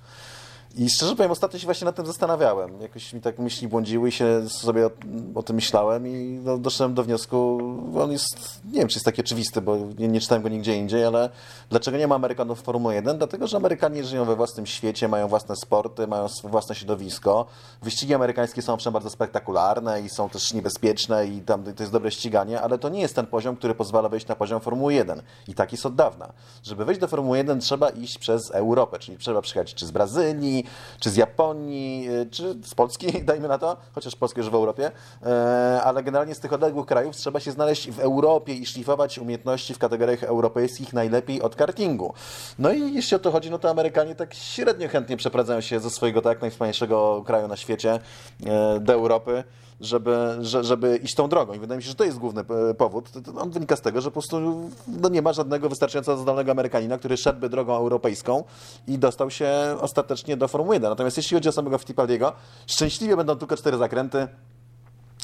I 0.76 0.90
szczerze 0.90 1.16
powiem, 1.16 1.30
ostatnio 1.30 1.58
się 1.58 1.64
właśnie 1.64 1.84
nad 1.84 1.96
tym 1.96 2.06
zastanawiałem. 2.06 2.80
Jakoś 2.80 3.12
mi 3.12 3.20
tak 3.20 3.38
myśli 3.38 3.68
błądziły 3.68 4.08
i 4.08 4.12
się 4.12 4.48
sobie 4.48 4.86
o, 4.86 4.90
o 5.34 5.42
tym 5.42 5.56
myślałem 5.56 6.06
i 6.06 6.40
no, 6.44 6.58
doszedłem 6.58 6.94
do 6.94 7.04
wniosku, 7.04 7.58
on 8.00 8.12
jest, 8.12 8.60
nie 8.72 8.78
wiem 8.78 8.88
czy 8.88 8.96
jest 8.96 9.04
taki 9.04 9.20
oczywisty, 9.20 9.60
bo 9.60 9.76
nie, 9.98 10.08
nie 10.08 10.20
czytałem 10.20 10.42
go 10.42 10.48
nigdzie 10.48 10.76
indziej, 10.76 11.04
ale 11.04 11.30
dlaczego 11.70 11.98
nie 11.98 12.06
ma 12.06 12.14
Amerykanów 12.14 12.60
w 12.60 12.62
Formuły 12.62 12.94
1? 12.94 13.18
Dlatego, 13.18 13.46
że 13.46 13.56
Amerykanie 13.56 14.04
żyją 14.04 14.24
we 14.24 14.36
własnym 14.36 14.66
świecie, 14.66 15.08
mają 15.08 15.28
własne 15.28 15.56
sporty, 15.56 16.06
mają 16.06 16.26
własne 16.44 16.74
środowisko. 16.74 17.46
Wyścigi 17.82 18.14
amerykańskie 18.14 18.62
są 18.62 18.72
owszem 18.72 18.92
bardzo 18.92 19.10
spektakularne 19.10 20.00
i 20.00 20.08
są 20.08 20.28
też 20.28 20.54
niebezpieczne 20.54 21.26
i 21.26 21.40
tam 21.40 21.64
to 21.64 21.82
jest 21.82 21.92
dobre 21.92 22.10
ściganie, 22.10 22.60
ale 22.60 22.78
to 22.78 22.88
nie 22.88 23.00
jest 23.00 23.14
ten 23.14 23.26
poziom, 23.26 23.56
który 23.56 23.74
pozwala 23.74 24.08
wejść 24.08 24.26
na 24.26 24.36
poziom 24.36 24.60
Formuły 24.60 24.94
1. 24.94 25.22
I 25.48 25.54
tak 25.54 25.72
jest 25.72 25.86
od 25.86 25.94
dawna. 25.94 26.32
Żeby 26.62 26.84
wejść 26.84 27.00
do 27.00 27.08
Formuły 27.08 27.38
1 27.38 27.60
trzeba 27.60 27.88
iść 27.88 28.18
przez 28.18 28.50
Europę, 28.50 28.98
czyli 28.98 29.18
trzeba 29.18 29.42
przyjechać 29.42 29.74
czy 29.74 29.86
z 29.86 29.90
Brazylii, 29.90 30.59
czy 31.00 31.10
z 31.10 31.16
Japonii, 31.16 32.10
y, 32.10 32.26
czy 32.30 32.54
z 32.64 32.74
Polski, 32.74 33.12
dajmy 33.22 33.48
na 33.48 33.58
to, 33.58 33.76
chociaż 33.92 34.16
Polska 34.16 34.40
już 34.40 34.50
w 34.50 34.54
Europie, 34.54 34.90
e, 35.22 35.80
ale 35.84 36.02
generalnie 36.02 36.34
z 36.34 36.40
tych 36.40 36.52
odległych 36.52 36.86
krajów 36.86 37.16
trzeba 37.16 37.40
się 37.40 37.50
znaleźć 37.50 37.90
w 37.90 38.00
Europie 38.00 38.54
i 38.54 38.66
szlifować 38.66 39.18
umiejętności 39.18 39.74
w 39.74 39.78
kategoriach 39.78 40.24
europejskich 40.24 40.92
najlepiej 40.92 41.42
od 41.42 41.56
kartingu. 41.56 42.14
No 42.58 42.72
i 42.72 42.94
jeśli 42.94 43.16
o 43.16 43.18
to 43.18 43.30
chodzi, 43.30 43.50
no 43.50 43.58
to 43.58 43.70
Amerykanie 43.70 44.14
tak 44.14 44.34
średnio 44.34 44.88
chętnie 44.88 45.16
przeprowadzają 45.16 45.60
się 45.60 45.80
ze 45.80 45.90
swojego 45.90 46.22
tak 46.22 46.40
najwspanialszego 46.40 47.22
kraju 47.26 47.48
na 47.48 47.56
świecie 47.56 48.00
e, 48.46 48.80
do 48.80 48.92
Europy 48.92 49.44
żeby, 49.80 50.38
żeby 50.60 50.96
iść 50.96 51.14
tą 51.14 51.28
drogą. 51.28 51.54
I 51.54 51.58
wydaje 51.58 51.76
mi 51.76 51.82
się, 51.82 51.88
że 51.88 51.94
to 51.94 52.04
jest 52.04 52.18
główny 52.18 52.40
e, 52.70 52.74
powód. 52.74 53.08
On 53.36 53.50
wynika 53.50 53.76
z 53.76 53.80
tego, 53.80 54.00
że 54.00 54.08
po 54.08 54.12
prostu 54.12 54.70
no 54.88 55.08
nie 55.08 55.22
ma 55.22 55.32
żadnego 55.32 55.68
wystarczająco 55.68 56.16
zdolnego 56.16 56.52
Amerykanina, 56.52 56.98
który 56.98 57.16
szedłby 57.16 57.48
drogą 57.48 57.76
europejską 57.76 58.44
i 58.88 58.98
dostał 58.98 59.30
się 59.30 59.50
ostatecznie 59.80 60.36
do 60.36 60.48
Formuły 60.48 60.74
1. 60.74 60.90
Natomiast 60.90 61.16
jeśli 61.16 61.34
chodzi 61.34 61.48
o 61.48 61.52
samego 61.52 61.78
Fittipaldiego, 61.78 62.32
szczęśliwie 62.66 63.16
będą 63.16 63.36
tylko 63.36 63.56
cztery 63.56 63.76
zakręty. 63.76 64.28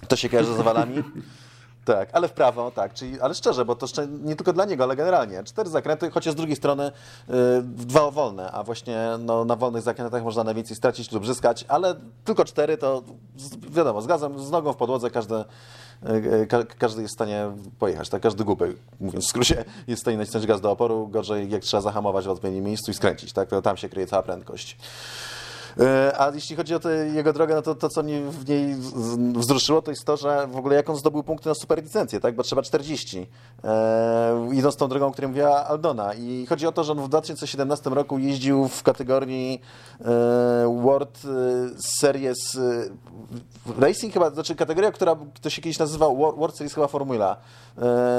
To 0.08 0.16
się 0.16 0.28
kojarzy 0.28 0.54
z 0.54 0.60
owalami. 0.60 1.02
Tak, 1.86 2.08
ale 2.12 2.28
w 2.28 2.32
prawo, 2.32 2.70
tak, 2.70 2.94
czyli, 2.94 3.20
ale 3.20 3.34
szczerze, 3.34 3.64
bo 3.64 3.76
to 3.76 3.86
nie 4.22 4.36
tylko 4.36 4.52
dla 4.52 4.64
niego, 4.64 4.84
ale 4.84 4.96
generalnie. 4.96 5.44
Cztery 5.44 5.70
zakręty, 5.70 6.10
chociaż 6.10 6.32
z 6.32 6.36
drugiej 6.36 6.56
strony 6.56 6.92
yy, 7.28 7.34
dwa 7.62 8.10
wolne, 8.10 8.52
a 8.52 8.62
właśnie 8.62 9.08
no, 9.18 9.44
na 9.44 9.56
wolnych 9.56 9.82
zakrętach 9.82 10.22
można 10.22 10.44
najwięcej 10.44 10.76
stracić 10.76 11.12
lub 11.12 11.26
zyskać, 11.26 11.64
ale 11.68 11.94
tylko 12.24 12.44
cztery 12.44 12.76
to 12.76 13.02
wiadomo, 13.70 14.02
zgadzam, 14.02 14.38
z 14.38 14.50
nogą 14.50 14.72
w 14.72 14.76
podłodze 14.76 15.10
każdy, 15.10 15.44
yy, 16.02 16.46
ka 16.46 16.64
każdy 16.78 17.02
jest 17.02 17.14
w 17.14 17.16
stanie 17.16 17.50
pojechać, 17.78 18.08
tak, 18.08 18.22
każdy 18.22 18.44
głupek, 18.44 18.76
mówiąc 19.00 19.24
w 19.24 19.28
skrócie, 19.28 19.64
jest 19.86 20.00
w 20.00 20.04
stanie 20.04 20.16
nacisnąć 20.16 20.46
gaz 20.46 20.60
do 20.60 20.70
oporu, 20.70 21.08
gorzej 21.08 21.50
jak 21.50 21.62
trzeba 21.62 21.80
zahamować 21.80 22.26
w 22.26 22.30
odpowiednim 22.30 22.64
miejscu 22.64 22.90
i 22.90 22.94
skręcić, 22.94 23.32
tak, 23.32 23.48
to 23.48 23.62
tam 23.62 23.76
się 23.76 23.88
kryje 23.88 24.06
cała 24.06 24.22
prędkość. 24.22 24.76
E, 25.80 26.20
a 26.20 26.30
jeśli 26.34 26.56
chodzi 26.56 26.74
o 26.74 26.88
jego 27.14 27.32
drogę, 27.32 27.54
no 27.54 27.62
to 27.62 27.74
to, 27.74 27.88
co 27.88 28.02
mnie 28.02 28.20
w 28.20 28.48
niej 28.48 28.74
wzruszyło, 29.34 29.82
to 29.82 29.90
jest 29.90 30.04
to, 30.04 30.16
że 30.16 30.46
w 30.46 30.56
ogóle 30.56 30.76
jak 30.76 30.90
on 30.90 30.96
zdobył 30.96 31.22
punkty 31.22 31.48
na 31.48 31.54
superlicencję, 31.54 32.20
tak? 32.20 32.34
Bo 32.34 32.42
trzeba 32.42 32.62
40. 32.62 33.26
E, 33.64 34.48
idąc 34.52 34.76
tą 34.76 34.88
drogą, 34.88 35.06
o 35.06 35.10
której 35.10 35.28
mówiła 35.28 35.66
Aldona. 35.66 36.14
I 36.14 36.46
chodzi 36.48 36.66
o 36.66 36.72
to, 36.72 36.84
że 36.84 36.92
on 36.92 37.02
w 37.02 37.08
2017 37.08 37.90
roku 37.90 38.18
jeździł 38.18 38.68
w 38.68 38.82
kategorii 38.82 39.60
e, 40.00 40.04
World 40.82 41.22
Series 41.78 42.58
Racing 43.78 44.12
chyba, 44.12 44.30
znaczy 44.30 44.54
kategoria, 44.54 44.92
która 44.92 45.16
to 45.42 45.50
się 45.50 45.62
kiedyś 45.62 45.78
nazywał 45.78 46.16
World 46.16 46.56
Series 46.56 46.74
chyba 46.74 46.86
Formula. 46.86 47.36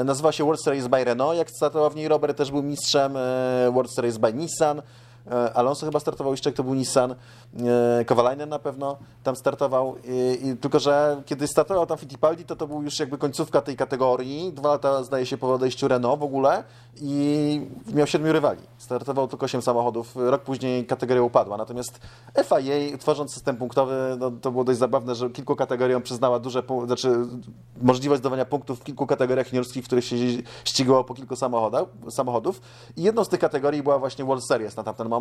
nazywa 0.04 0.32
się 0.32 0.44
World 0.44 0.62
Series 0.62 0.88
by 0.88 1.04
Renault, 1.04 1.38
jak 1.38 1.50
startował 1.50 1.90
w 1.90 1.96
niej 1.96 2.08
Robert, 2.08 2.38
też 2.38 2.50
był 2.50 2.62
mistrzem 2.62 3.12
World 3.72 3.94
Series 3.94 4.18
by 4.18 4.34
Nissan. 4.34 4.82
E, 5.30 5.52
Alonso 5.54 5.86
chyba 5.86 6.00
startował 6.00 6.32
jeszcze, 6.32 6.52
to 6.52 6.64
był 6.64 6.74
Nissan. 6.74 7.14
E, 8.00 8.04
Kowalainen 8.04 8.48
na 8.48 8.58
pewno 8.58 8.96
tam 9.22 9.36
startował. 9.36 9.96
I, 10.04 10.48
i, 10.48 10.56
tylko, 10.56 10.80
że 10.80 11.22
kiedy 11.26 11.46
startował 11.46 11.86
tam 11.86 11.98
Fittipaldi, 11.98 12.44
to 12.44 12.56
to 12.56 12.66
był 12.66 12.82
już 12.82 12.98
jakby 12.98 13.18
końcówka 13.18 13.60
tej 13.60 13.76
kategorii. 13.76 14.52
Dwa 14.52 14.68
lata 14.68 15.04
zdaje 15.04 15.26
się 15.26 15.38
po 15.38 15.54
odejściu 15.54 15.88
Renault 15.88 16.20
w 16.20 16.22
ogóle 16.22 16.64
i 17.00 17.60
miał 17.94 18.06
siedmiu 18.06 18.32
rywali. 18.32 18.60
Startował 18.78 19.28
tylko 19.28 19.46
osiem 19.46 19.62
samochodów. 19.62 20.16
Rok 20.16 20.42
później 20.42 20.86
kategoria 20.86 21.22
upadła. 21.22 21.56
Natomiast 21.56 22.00
FIA, 22.44 22.98
tworząc 22.98 23.34
system 23.34 23.56
punktowy, 23.56 24.16
no, 24.18 24.30
to 24.30 24.50
było 24.50 24.64
dość 24.64 24.78
zabawne, 24.78 25.14
że 25.14 25.30
kilku 25.30 25.56
kategoriom 25.56 26.02
przyznała 26.02 26.38
duże, 26.38 26.62
znaczy 26.86 27.12
możliwość 27.82 28.20
zdawania 28.20 28.44
punktów 28.44 28.80
w 28.80 28.84
kilku 28.84 29.06
kategoriach 29.06 29.52
juniorskich, 29.52 29.84
w 29.84 29.86
których 29.86 30.04
się 30.04 30.16
ścigało 30.64 31.04
po 31.04 31.14
kilku 31.14 31.34
samochodów. 32.10 32.60
I 32.96 33.02
jedną 33.02 33.24
z 33.24 33.28
tych 33.28 33.40
kategorii 33.40 33.82
była 33.82 33.98
właśnie 33.98 34.24
World 34.24 34.44
Series 34.44 34.76
na 34.76 34.82
tamten 34.82 35.08
moment, 35.08 35.17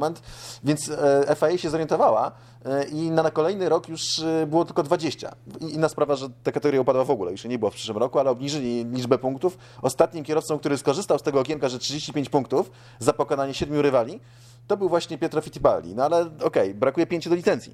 więc 0.64 0.90
e, 0.90 1.36
FIA 1.36 1.58
się 1.58 1.70
zorientowała 1.70 2.32
e, 2.66 2.84
i 2.84 3.12
na, 3.12 3.32
kolejny 3.32 3.70
rok 3.70 3.90
już 3.90 4.20
e, 4.20 4.48
było 4.48 4.66
tylko 4.66 4.84
20. 4.84 5.36
inna 5.60 5.90
sprawa, 5.90 6.16
że 6.16 6.30
ta 6.44 6.52
kategoria 6.52 6.82
upadła 6.82 7.04
w 7.04 7.12
ogóle, 7.12 7.32
już 7.32 7.44
nie 7.44 7.60
było 7.60 7.72
w 7.72 7.74
przyszłym 7.74 7.98
roku, 7.98 8.20
ale 8.20 8.30
obniżyli 8.30 8.86
liczbę 8.86 9.18
punktów. 9.18 9.58
Ostatnim 9.82 10.24
kierowcą, 10.24 10.60
który 10.60 10.78
skorzystał 10.78 11.20
z 11.20 11.24
tego 11.24 11.40
okienka, 11.40 11.70
że 11.70 11.80
35 11.80 12.30
punktów 12.30 12.72
za 13.00 13.14
pokonanie 13.14 13.54
siedmiu 13.54 13.82
rywali, 13.82 14.20
to 14.68 14.78
był 14.78 14.90
właśnie 14.90 15.18
Pietro 15.18 15.42
Fittipaldi. 15.42 15.96
No 15.96 16.06
ale 16.06 16.22
okej, 16.22 16.38
okay, 16.46 16.74
brakuje 16.74 17.08
pięciu 17.08 17.30
do 17.30 17.36
licencji. 17.36 17.74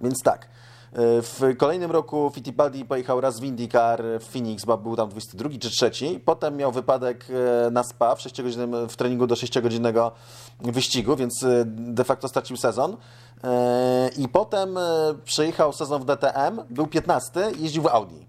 Więc 0.00 0.22
tak. 0.22 0.48
W 0.96 1.56
kolejnym 1.58 1.90
roku 1.90 2.30
Fittipaldi 2.34 2.84
pojechał 2.84 3.20
raz 3.20 3.40
w 3.40 3.44
IndyCar 3.44 4.02
w 4.20 4.24
Phoenix, 4.24 4.64
bo 4.64 4.78
był 4.78 4.96
tam 4.96 5.08
22 5.08 5.50
czy 5.60 5.70
3. 5.70 5.90
Potem 6.24 6.56
miał 6.56 6.72
wypadek 6.72 7.26
e, 7.66 7.70
na 7.70 7.82
SPA 7.82 8.14
w, 8.14 8.20
6 8.20 8.36
w 8.88 8.96
treningu 8.96 9.26
do 9.26 9.34
6-godzinnego 9.34 10.10
wyścigu, 10.60 11.16
więc 11.16 11.42
e, 11.42 11.64
de 11.66 12.04
facto 12.04 12.28
stracił 12.28 12.56
sezon. 12.56 12.96
E, 13.44 14.10
I 14.16 14.28
potem 14.28 14.78
przejechał 15.24 15.72
sezon 15.72 16.02
w 16.02 16.04
DTM, 16.04 16.60
był 16.70 16.86
15, 16.86 17.52
jeździł 17.58 17.82
w 17.82 17.86
Audi. 17.86 18.26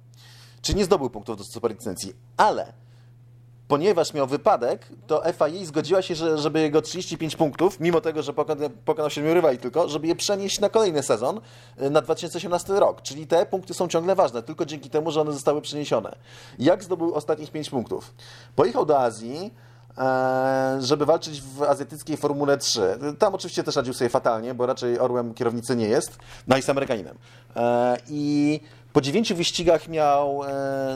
Czyli 0.61 0.77
nie 0.77 0.85
zdobył 0.85 1.09
punktów 1.09 1.37
do 1.37 1.43
superlicencji, 1.43 2.13
ale 2.37 2.73
ponieważ 3.67 4.13
miał 4.13 4.27
wypadek, 4.27 4.87
to 5.07 5.23
FIA 5.33 5.65
zgodziła 5.65 6.01
się, 6.01 6.15
że, 6.15 6.37
żeby 6.37 6.59
jego 6.59 6.81
35 6.81 7.35
punktów, 7.35 7.79
mimo 7.79 8.01
tego, 8.01 8.23
że 8.23 8.33
pokonał, 8.85 9.09
się 9.09 9.33
rywali 9.33 9.57
tylko, 9.57 9.89
żeby 9.89 10.07
je 10.07 10.15
przenieść 10.15 10.59
na 10.59 10.69
kolejny 10.69 11.03
sezon, 11.03 11.41
y, 11.81 11.89
na 11.89 12.01
2018 12.01 12.79
rok. 12.79 13.01
Czyli 13.01 13.27
te 13.27 13.45
punkty 13.45 13.73
są 13.73 13.87
ciągle 13.87 14.15
ważne, 14.15 14.43
tylko 14.43 14.65
dzięki 14.65 14.89
temu, 14.89 15.11
że 15.11 15.21
one 15.21 15.33
zostały 15.33 15.61
przeniesione. 15.61 16.15
Jak 16.59 16.83
zdobył 16.83 17.13
ostatnich 17.13 17.51
5 17.51 17.69
punktów? 17.69 18.13
Pojechał 18.55 18.85
do 18.85 18.99
Azji, 18.99 19.53
e, 19.97 20.77
żeby 20.81 21.05
walczyć 21.05 21.41
w 21.41 21.63
azjatyckiej 21.63 22.17
Formule 22.17 22.57
3. 22.57 22.97
Tam 23.19 23.35
oczywiście 23.35 23.63
też 23.63 23.75
radził 23.75 23.93
sobie 23.93 24.09
fatalnie, 24.09 24.53
bo 24.53 24.65
raczej 24.65 24.99
orłem 24.99 25.33
kierownicy 25.33 25.75
nie 25.75 25.87
jest, 25.87 26.17
no 26.47 26.57
i 26.57 26.61
z 26.61 26.69
Amerykaninem. 26.69 27.17
E, 27.55 27.97
I 28.09 28.59
po 28.95 29.01
dziewięciu 29.01 29.35
wyścigach 29.35 29.87
miał 29.87 30.43
e, 30.43 30.47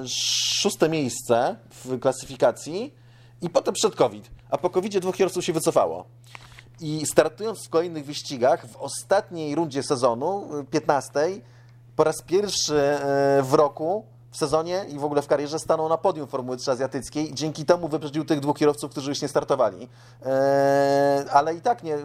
szóste 0.07 0.89
miejsce 0.89 1.55
w 1.69 1.99
klasyfikacji 1.99 2.93
i 3.41 3.49
potem 3.49 3.73
przed 3.73 3.95
COVID. 3.95 4.31
A 4.49 4.57
po 4.57 4.69
COVID 4.69 4.97
dwóch 4.97 5.15
kierowców 5.15 5.45
się 5.45 5.53
wycofało. 5.53 6.05
I 6.79 7.05
startując 7.05 7.65
w 7.65 7.69
kolejnych 7.69 8.05
wyścigach, 8.05 8.67
w 8.67 8.75
ostatniej 8.77 9.55
rundzie 9.55 9.83
sezonu, 9.83 10.47
15, 10.71 11.11
po 11.95 12.03
raz 12.03 12.21
pierwszy 12.21 12.79
e, 12.79 13.43
w 13.43 13.53
roku 13.53 14.05
w 14.31 14.37
sezonie 14.37 14.85
i 14.89 14.99
w 14.99 15.03
ogóle 15.03 15.21
w 15.21 15.27
karierze 15.27 15.59
stanął 15.59 15.89
na 15.89 15.97
podium 15.97 16.27
Formuły 16.27 16.57
3 16.57 16.71
azjatyckiej. 16.71 17.33
Dzięki 17.33 17.65
temu 17.65 17.87
wyprzedził 17.87 18.25
tych 18.25 18.39
dwóch 18.39 18.57
kierowców, 18.57 18.91
którzy 18.91 19.09
już 19.09 19.21
nie 19.21 19.27
startowali. 19.27 19.89
Eee, 20.25 21.29
ale 21.31 21.55
i 21.55 21.61
tak 21.61 21.83
nie, 21.83 21.97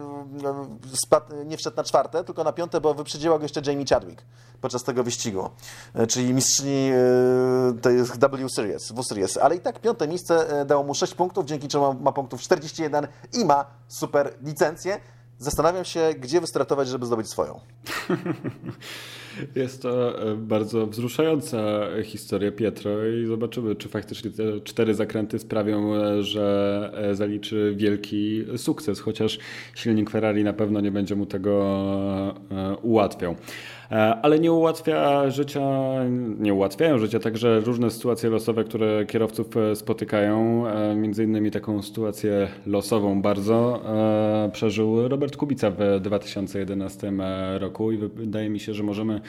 spadł, 0.93 1.43
nie 1.45 1.57
wszedł 1.57 1.77
na 1.77 1.83
czwarte, 1.83 2.23
tylko 2.23 2.43
na 2.43 2.51
piąte, 2.53 2.81
bo 2.81 2.93
wyprzedziła 2.93 3.37
go 3.37 3.43
jeszcze 3.43 3.61
Jamie 3.65 3.85
Chadwick 3.85 4.21
podczas 4.61 4.83
tego 4.83 5.03
wyścigu, 5.03 5.49
e, 5.93 6.07
czyli 6.07 6.33
mistrzyni 6.33 6.91
e, 7.85 7.93
jest 7.93 8.11
W 8.11 8.49
Series, 8.55 8.91
W 8.91 9.03
Series. 9.03 9.37
Ale 9.37 9.55
i 9.55 9.59
tak 9.59 9.79
piąte 9.79 10.07
miejsce 10.07 10.65
dało 10.65 10.83
mu 10.83 10.95
6 10.95 11.13
punktów, 11.13 11.45
dzięki 11.45 11.67
czemu 11.67 11.93
ma 11.93 12.11
punktów 12.11 12.41
41 12.41 13.07
i 13.33 13.45
ma 13.45 13.65
super 13.87 14.33
licencję. 14.41 14.99
Zastanawiam 15.39 15.85
się, 15.85 16.13
gdzie 16.19 16.41
wystartować, 16.41 16.87
żeby 16.87 17.05
zdobyć 17.05 17.29
swoją. 17.29 17.59
Jest 19.55 19.81
to 19.81 20.21
e, 20.31 20.35
bardzo 20.35 20.87
wzruszająca 20.87 21.87
historia 22.03 22.51
Pietro 22.51 23.07
i 23.07 23.25
zobaczymy, 23.25 23.75
czy 23.75 23.89
faktycznie 23.89 24.31
te 24.31 24.61
cztery 24.61 24.93
zakręty 24.93 25.39
sprawią, 25.39 25.95
e, 25.95 26.23
że 26.23 26.91
e, 26.93 27.15
zaliczy 27.15 27.73
wielki 27.77 28.45
sukces, 28.57 28.99
chociaż 28.99 29.39
silnik 29.75 30.09
Ferrari 30.09 30.43
na 30.43 30.53
pewno 30.53 30.81
nie 30.81 30.91
będzie 30.91 31.15
mu 31.15 31.25
tego 31.25 31.55
ułatwiał. 32.81 33.35
Ale 34.21 34.39
nie 34.39 34.51
ułatwia 34.51 35.29
życia, 35.29 35.61
nie 36.39 36.53
ułatwiają 36.53 36.97
życia 36.97 37.19
także 37.19 37.59
różne 37.59 37.91
sytuacje 37.91 38.29
losowe, 38.29 38.63
które 38.63 39.05
kierowców 39.05 39.47
spotykają. 39.75 40.63
Między 40.95 41.23
innymi 41.23 41.51
taką 41.51 41.81
sytuację 41.81 42.47
losową 42.65 43.21
bardzo 43.21 43.81
przeżył 44.51 45.07
Robert 45.07 45.37
Kubica 45.37 45.71
w 45.71 45.99
2011 46.01 47.13
roku 47.59 47.91
i 47.91 47.97
wydaje 47.97 48.49
mi 48.49 48.59
się, 48.59 48.73
że 48.73 48.83
możemy 48.83 49.21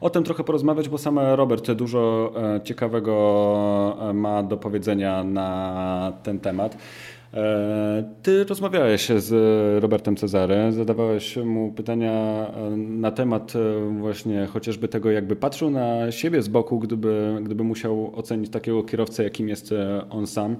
o 0.00 0.10
tym 0.10 0.24
trochę 0.24 0.44
porozmawiać, 0.44 0.88
bo 0.88 0.98
sam 0.98 1.18
Robert 1.18 1.70
dużo 1.72 2.32
e, 2.36 2.60
ciekawego 2.60 3.96
e, 4.00 4.12
ma 4.12 4.42
do 4.42 4.56
powiedzenia 4.56 5.24
na 5.24 6.12
ten 6.22 6.40
temat. 6.40 6.76
E, 7.34 8.04
ty 8.22 8.44
rozmawiałeś 8.44 9.08
z 9.08 9.32
Robertem 9.82 10.16
Cezary, 10.16 10.72
zadawałeś 10.72 11.36
mu 11.36 11.72
pytania 11.72 12.46
na 12.76 13.10
temat 13.10 13.52
właśnie 13.98 14.46
chociażby 14.46 14.88
tego, 14.88 15.10
jakby 15.10 15.36
patrzył 15.36 15.70
na 15.70 16.12
siebie 16.12 16.42
z 16.42 16.48
boku, 16.48 16.78
gdyby, 16.78 17.38
gdyby 17.42 17.64
musiał 17.64 18.18
ocenić 18.18 18.50
takiego 18.50 18.82
kierowcę, 18.82 19.24
jakim 19.24 19.48
jest 19.48 19.74
on 20.10 20.26
sam. 20.26 20.56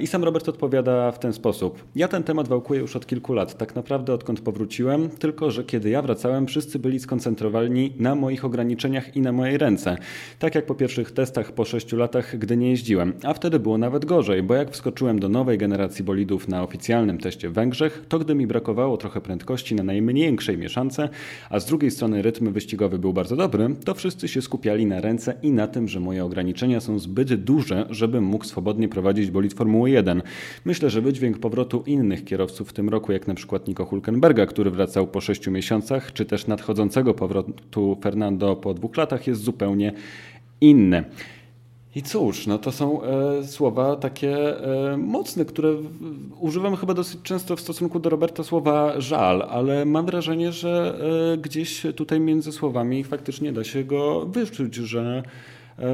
I 0.00 0.06
sam 0.06 0.24
Robert 0.24 0.48
odpowiada 0.48 1.12
w 1.12 1.18
ten 1.18 1.32
sposób. 1.32 1.84
Ja 1.96 2.08
ten 2.08 2.22
temat 2.22 2.48
wałkuję 2.48 2.80
już 2.80 2.96
od 2.96 3.06
kilku 3.06 3.32
lat, 3.32 3.58
tak 3.58 3.74
naprawdę 3.74 4.14
odkąd 4.14 4.40
powróciłem, 4.40 5.10
tylko 5.10 5.50
że 5.50 5.64
kiedy 5.64 5.90
ja 5.90 6.02
wracałem, 6.02 6.46
wszyscy 6.46 6.78
byli 6.78 7.00
skoncentrowani 7.00 7.92
na 7.98 8.14
moich 8.14 8.44
ograniczeniach 8.44 9.16
i 9.16 9.20
na 9.20 9.32
mojej 9.32 9.58
ręce. 9.58 9.96
Tak 10.38 10.54
jak 10.54 10.66
po 10.66 10.74
pierwszych 10.74 11.12
testach 11.12 11.52
po 11.52 11.64
sześciu 11.64 11.96
latach, 11.96 12.38
gdy 12.38 12.56
nie 12.56 12.70
jeździłem. 12.70 13.12
A 13.24 13.34
wtedy 13.34 13.58
było 13.58 13.78
nawet 13.78 14.04
gorzej, 14.04 14.42
bo 14.42 14.54
jak 14.54 14.70
wskoczyłem 14.70 15.18
do 15.18 15.28
nowej 15.28 15.58
generacji 15.58 16.04
bolidów 16.04 16.48
na 16.48 16.62
oficjalnym 16.62 17.18
teście 17.18 17.48
w 17.48 17.52
Węgrzech, 17.52 18.04
to 18.08 18.18
gdy 18.18 18.34
mi 18.34 18.46
brakowało 18.46 18.96
trochę 18.96 19.20
prędkości 19.20 19.74
na 19.74 19.82
najmniejszej 19.82 20.58
mieszance, 20.58 21.08
a 21.50 21.60
z 21.60 21.66
drugiej 21.66 21.90
strony 21.90 22.22
rytm 22.22 22.52
wyścigowy 22.52 22.98
był 22.98 23.12
bardzo 23.12 23.36
dobry, 23.36 23.74
to 23.84 23.94
wszyscy 23.94 24.28
się 24.28 24.42
skupiali 24.42 24.86
na 24.86 25.00
ręce 25.00 25.34
i 25.42 25.50
na 25.50 25.66
tym, 25.66 25.88
że 25.88 26.00
moje 26.00 26.24
ograniczenia 26.24 26.80
są 26.80 26.98
zbyt 26.98 27.34
duże, 27.34 27.86
żebym 27.90 28.24
mógł 28.24 28.44
swobodnie 28.44 28.88
prowadzić 28.88 29.29
bolid 29.30 29.54
Formuły 29.54 29.90
1. 29.90 30.22
Myślę, 30.64 30.90
że 30.90 31.00
wydźwięk 31.00 31.38
powrotu 31.38 31.82
innych 31.86 32.24
kierowców 32.24 32.68
w 32.68 32.72
tym 32.72 32.88
roku, 32.88 33.12
jak 33.12 33.26
na 33.26 33.34
przykład 33.34 33.68
Nico 33.68 33.84
Hulkenberga, 33.84 34.46
który 34.46 34.70
wracał 34.70 35.06
po 35.06 35.20
6 35.20 35.46
miesiącach, 35.46 36.12
czy 36.12 36.24
też 36.24 36.46
nadchodzącego 36.46 37.14
powrotu 37.14 37.98
Fernando 38.02 38.56
po 38.56 38.74
dwóch 38.74 38.96
latach 38.96 39.26
jest 39.26 39.42
zupełnie 39.42 39.92
inny. 40.60 41.04
I 41.94 42.02
cóż, 42.02 42.46
no 42.46 42.58
to 42.58 42.72
są 42.72 43.02
e, 43.02 43.44
słowa 43.44 43.96
takie 43.96 44.64
e, 44.92 44.96
mocne, 44.96 45.44
które 45.44 45.72
w, 45.72 45.88
używam 46.40 46.76
chyba 46.76 46.94
dosyć 46.94 47.22
często 47.22 47.56
w 47.56 47.60
stosunku 47.60 48.00
do 48.00 48.10
Roberta 48.10 48.44
słowa 48.44 49.00
żal, 49.00 49.46
ale 49.50 49.84
mam 49.84 50.06
wrażenie, 50.06 50.52
że 50.52 50.98
e, 51.34 51.38
gdzieś 51.38 51.86
tutaj 51.96 52.20
między 52.20 52.52
słowami 52.52 53.04
faktycznie 53.04 53.52
da 53.52 53.64
się 53.64 53.84
go 53.84 54.26
wyczuć, 54.26 54.74
że 54.74 55.22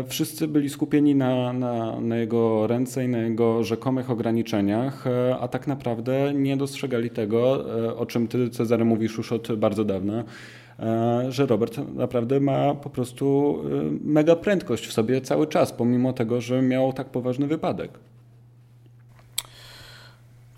wszyscy 0.08 0.48
byli 0.48 0.70
skupieni 0.70 1.14
na, 1.14 1.52
na, 1.52 2.00
na, 2.00 2.16
jego 2.16 2.66
ręce 2.66 3.04
i 3.04 3.08
na 3.08 3.18
jego 3.18 3.64
rzekomych 3.64 4.10
ograniczeniach, 4.10 5.06
e, 5.06 5.36
a 5.40 5.48
tak 5.48 5.66
naprawdę 5.66 6.34
nie 6.34 6.56
dostrzegali 6.56 7.10
tego, 7.10 7.64
e, 7.86 7.96
o 7.96 8.06
czym 8.06 8.28
ty, 8.28 8.50
Cezary, 8.50 8.84
mówisz 8.84 9.16
już 9.16 9.32
od 9.32 9.56
bardzo 9.56 9.84
dawna, 9.84 10.24
że 11.28 11.46
Robert 11.46 11.78
naprawdę 11.94 12.40
ma 12.40 12.74
po 12.74 12.90
prostu 12.90 13.58
mega 14.04 14.36
prędkość 14.36 14.86
w 14.86 14.92
sobie 14.92 15.20
cały 15.20 15.46
czas, 15.46 15.72
pomimo 15.72 16.12
tego, 16.12 16.40
że 16.40 16.62
miał 16.62 16.92
tak 16.92 17.06
poważny 17.06 17.46
wypadek. 17.46 17.90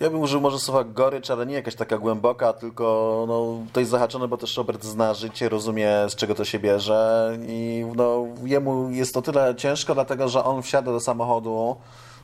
Ja 0.01 0.11
bym 0.11 0.21
użył 0.21 0.41
może 0.41 0.59
słowa 0.59 0.85
gorycz, 0.85 1.31
ale 1.31 1.47
nie 1.47 1.55
jakaś 1.55 1.75
taka 1.75 1.99
głęboka, 1.99 2.53
tylko 2.53 3.25
no, 3.29 3.57
to 3.73 3.81
jest 3.81 3.91
zahaczone, 3.91 4.29
bo 4.29 4.37
też 4.37 4.57
Robert 4.57 4.85
zna 4.85 5.15
życie, 5.15 5.49
rozumie 5.49 5.91
z 6.09 6.15
czego 6.15 6.35
to 6.35 6.45
się 6.45 6.59
bierze 6.59 7.33
i 7.49 7.85
no, 7.97 8.27
jemu 8.45 8.91
jest 8.91 9.15
to 9.15 9.23
tyle 9.23 9.55
ciężko, 9.57 9.95
dlatego 9.95 10.29
że 10.29 10.45
on 10.45 10.63
wsiada 10.63 10.93
do 10.93 11.01
samochodu, 11.01 11.77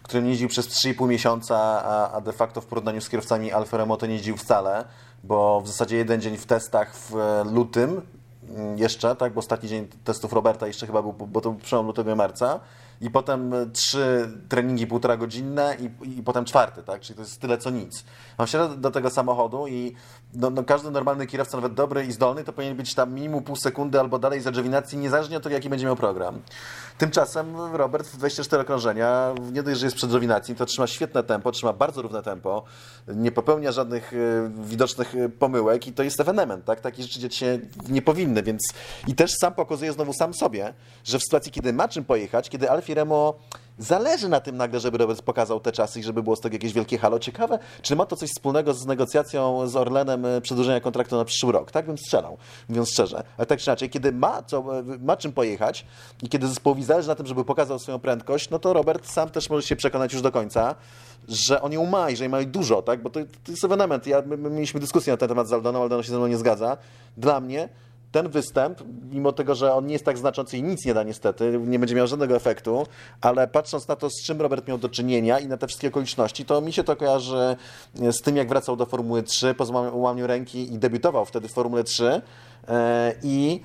którym 0.03 0.27
jeździł 0.27 0.49
przez 0.49 0.69
3,5 0.69 1.09
miesiąca, 1.09 1.57
a, 1.85 2.13
a 2.13 2.21
de 2.21 2.33
facto 2.33 2.61
w 2.61 2.67
porównaniu 2.67 3.01
z 3.01 3.09
kierowcami 3.09 3.53
Alfa 3.53 3.77
Romeo 3.77 3.99
nie 4.03 4.15
jeździł 4.15 4.37
wcale, 4.37 4.85
bo 5.25 5.61
w 5.61 5.69
zasadzie 5.69 5.97
jeden 5.97 6.21
dzień 6.21 6.37
w 6.37 6.47
testach 6.47 6.97
w 6.97 7.15
lutym 7.53 8.01
mm, 8.57 8.79
jeszcze, 8.79 9.17
tak, 9.17 9.33
bo 9.33 9.39
ostatni 9.39 9.69
dzień 9.69 9.89
testów 10.05 10.33
Roberta 10.33 10.67
jeszcze 10.67 10.87
chyba 10.87 11.03
był, 11.03 11.13
bo 11.13 11.41
to 11.41 11.51
był 11.51 11.61
przełom 11.61 11.87
lutego 11.87 12.17
marca, 12.17 12.61
i 13.01 13.11
potem 13.11 13.53
trzy 13.73 14.31
treningi 14.49 14.87
półtora 14.87 15.17
godzinne 15.17 15.77
i, 15.81 16.19
i 16.19 16.23
potem 16.23 16.45
czwarty, 16.45 16.83
tak? 16.83 17.01
Czyli 17.01 17.17
to 17.17 17.23
jest 17.23 17.41
tyle 17.41 17.59
co 17.59 17.71
nic. 17.71 18.05
Mam 18.39 18.47
się 18.47 18.77
do 18.77 18.91
tego 18.91 19.11
samochodu 19.11 19.67
i 19.69 19.95
no, 20.35 20.51
no, 20.51 20.65
każdy 20.65 20.91
normalny 20.91 21.27
kierowca, 21.27 21.57
nawet 21.57 21.75
dobry 21.75 22.07
i 22.07 22.13
zdolny, 22.13 22.45
to 22.45 22.53
powinien 22.53 22.77
być 22.77 22.95
tam 22.95 23.15
minimum 23.15 23.43
pół 23.43 23.57
sekundy 23.57 24.01
albo 24.01 24.19
dalej 24.19 24.41
z 24.41 24.47
adżewinacji, 24.47 24.99
niezależnie 24.99 25.37
od 25.37 25.43
tego, 25.43 25.55
jaki 25.55 25.69
będzie 25.69 25.87
miał 25.87 25.97
program. 25.97 26.41
Tymczasem 26.99 27.57
Robert 27.73 28.07
w 28.07 28.17
24 28.17 28.63
okrążenia, 28.63 29.35
nie 29.53 29.63
dość, 29.63 29.81
że 29.81 29.87
jest 29.87 29.97
przed 29.97 30.11
adżewinacji, 30.11 30.55
to 30.55 30.67
trzyma 30.67 30.87
świetne 30.87 31.23
tempo, 31.23 31.53
trzyma 31.53 31.73
bardzo 31.73 32.03
równe 32.03 32.23
tempo, 32.23 32.65
nie 33.09 33.33
popełnia 33.33 33.73
żadnych 33.73 34.13
y, 34.13 34.51
widocznych 34.59 35.15
e, 35.15 35.29
pomyłek 35.29 35.87
i 35.87 35.93
to 35.93 36.03
jest 36.03 36.21
ewenement, 36.21 36.65
tak? 36.65 36.81
Takie 36.81 37.03
rzeczy 37.03 37.21
dziać 37.21 37.35
się 37.35 37.59
nie 37.89 38.03
powinny, 38.03 38.43
więc 38.43 38.63
i 39.07 39.15
też 39.15 39.35
sam 39.41 39.55
pokazuje 39.55 39.93
znowu 39.93 40.13
sam 40.13 40.35
sobie, 40.35 40.75
że 41.05 41.19
w 41.19 41.23
sytuacji, 41.23 41.53
kiedy 41.53 41.73
ma 41.73 41.89
czym 41.89 42.05
pojechać, 42.05 42.51
kiedy 42.51 42.71
Remo 42.88 43.35
zależy 43.79 44.29
na 44.29 44.40
tym 44.40 44.57
nagle, 44.57 44.81
żeby 44.81 44.99
Robert 44.99 45.23
pokazał 45.23 45.61
te 45.61 45.73
czasy 45.73 46.01
i 46.01 46.03
żeby 46.03 46.23
było 46.23 46.37
z 46.37 46.40
tego 46.40 46.55
jakieś 46.55 46.73
wielkie 46.73 46.99
halo. 46.99 47.18
Ciekawe, 47.18 47.59
czy 47.83 47.97
ma 47.97 48.07
to 48.07 48.16
coś 48.16 48.31
wspólnego 48.31 48.75
z 48.75 48.87
negocjacją 48.87 49.68
z 49.68 49.77
Orlenem 49.77 50.27
e, 50.27 50.40
przedłużenia 50.40 50.81
kontraktu 50.81 51.16
na 51.16 51.25
przyszły 51.25 51.53
rok. 51.53 51.70
Tak 51.70 51.87
bym 51.87 51.99
strzelał, 51.99 52.37
mówiąc 52.68 52.90
szczerze. 52.90 53.23
Ale 53.37 53.47
tak 53.47 53.59
czy 53.59 53.70
inaczej, 53.70 53.90
kiedy 53.90 54.12
ma, 54.12 54.42
co, 54.42 54.79
e, 54.79 54.83
ma 54.83 55.16
czym 55.16 55.33
pojechać 55.33 55.87
i 56.23 56.29
kiedy 56.29 56.47
zespołowi 56.49 56.85
zależy 56.85 57.09
na 57.09 57.14
tym, 57.14 57.27
żeby 57.27 57.44
pokazał 57.44 57.79
swoją 57.79 57.99
prędkość, 57.99 58.51
no 58.51 58.59
to 58.59 58.73
Robert 58.73 59.11
sam 59.11 59.31
też 59.31 59.51
może 59.51 59.66
się 59.66 59.77
przekonać 59.77 60.12
już 60.12 60.23
do 60.23 60.33
końca, 60.33 60.75
że 61.29 61.62
on 61.62 61.73
ją 61.73 61.87
ma 61.87 62.11
i 62.11 62.16
że 62.16 62.25
jej 62.25 62.29
ma 62.29 62.42
dużo, 62.42 62.83
tak? 62.83 63.03
Bo 63.03 63.11
to, 63.11 63.20
to 63.44 63.51
jest 63.51 63.64
ewenement. 63.64 64.07
Ja, 64.07 64.23
my, 64.27 64.37
my 64.37 64.51
mieliśmy 64.51 64.81
dyskusję 64.81 65.12
na 65.12 65.16
ten 65.16 65.29
temat 65.29 65.49
z 65.49 65.53
Aldoną, 65.53 65.83
Aldona 65.83 66.03
się 66.03 66.11
ze 66.11 66.18
mną 66.18 66.27
nie 66.27 66.37
zgadza. 66.37 66.77
Dla 67.16 67.40
mnie 67.40 67.68
ten 68.14 68.29
występ, 68.29 68.83
mimo 69.11 69.33
tego, 69.33 69.55
że 69.55 69.74
on 69.74 69.87
nie 69.87 69.92
jest 69.92 70.05
tak 70.05 70.18
znaczący 70.18 70.59
i 70.59 70.62
nic 70.62 70.85
nie 70.85 70.94
da 70.94 71.03
niestety, 71.03 71.61
nie 71.66 71.79
będzie 71.79 71.94
miał 71.94 72.07
żadnego 72.07 72.37
efektu, 72.37 72.87
ale 73.20 73.48
patrząc 73.48 73.88
na 73.88 73.96
to, 73.96 74.11
z 74.11 74.22
czym 74.22 74.40
Robert 74.40 74.68
miał 74.68 74.79
do 74.79 74.88
czynienia 74.88 75.38
i 75.38 75.46
na 75.46 75.57
te 75.57 75.66
wszystkie 75.66 75.88
okoliczności, 75.88 76.44
to 76.44 76.61
mi 76.61 76.72
się 76.72 76.85
to 76.85 76.96
kojarzy 76.96 77.57
z 77.94 78.20
tym, 78.22 78.37
jak 78.37 78.48
wracał 78.48 78.77
do 78.77 78.87
Formuły 78.87 79.22
3 79.22 79.55
po 79.55 79.64
złamaniu 79.64 80.27
ręki 80.27 80.74
i 80.74 80.79
debiutował 80.79 81.24
wtedy 81.24 81.48
w 81.48 81.53
Formule 81.53 81.85
3 81.85 82.22
e, 82.68 83.14
i 83.22 83.61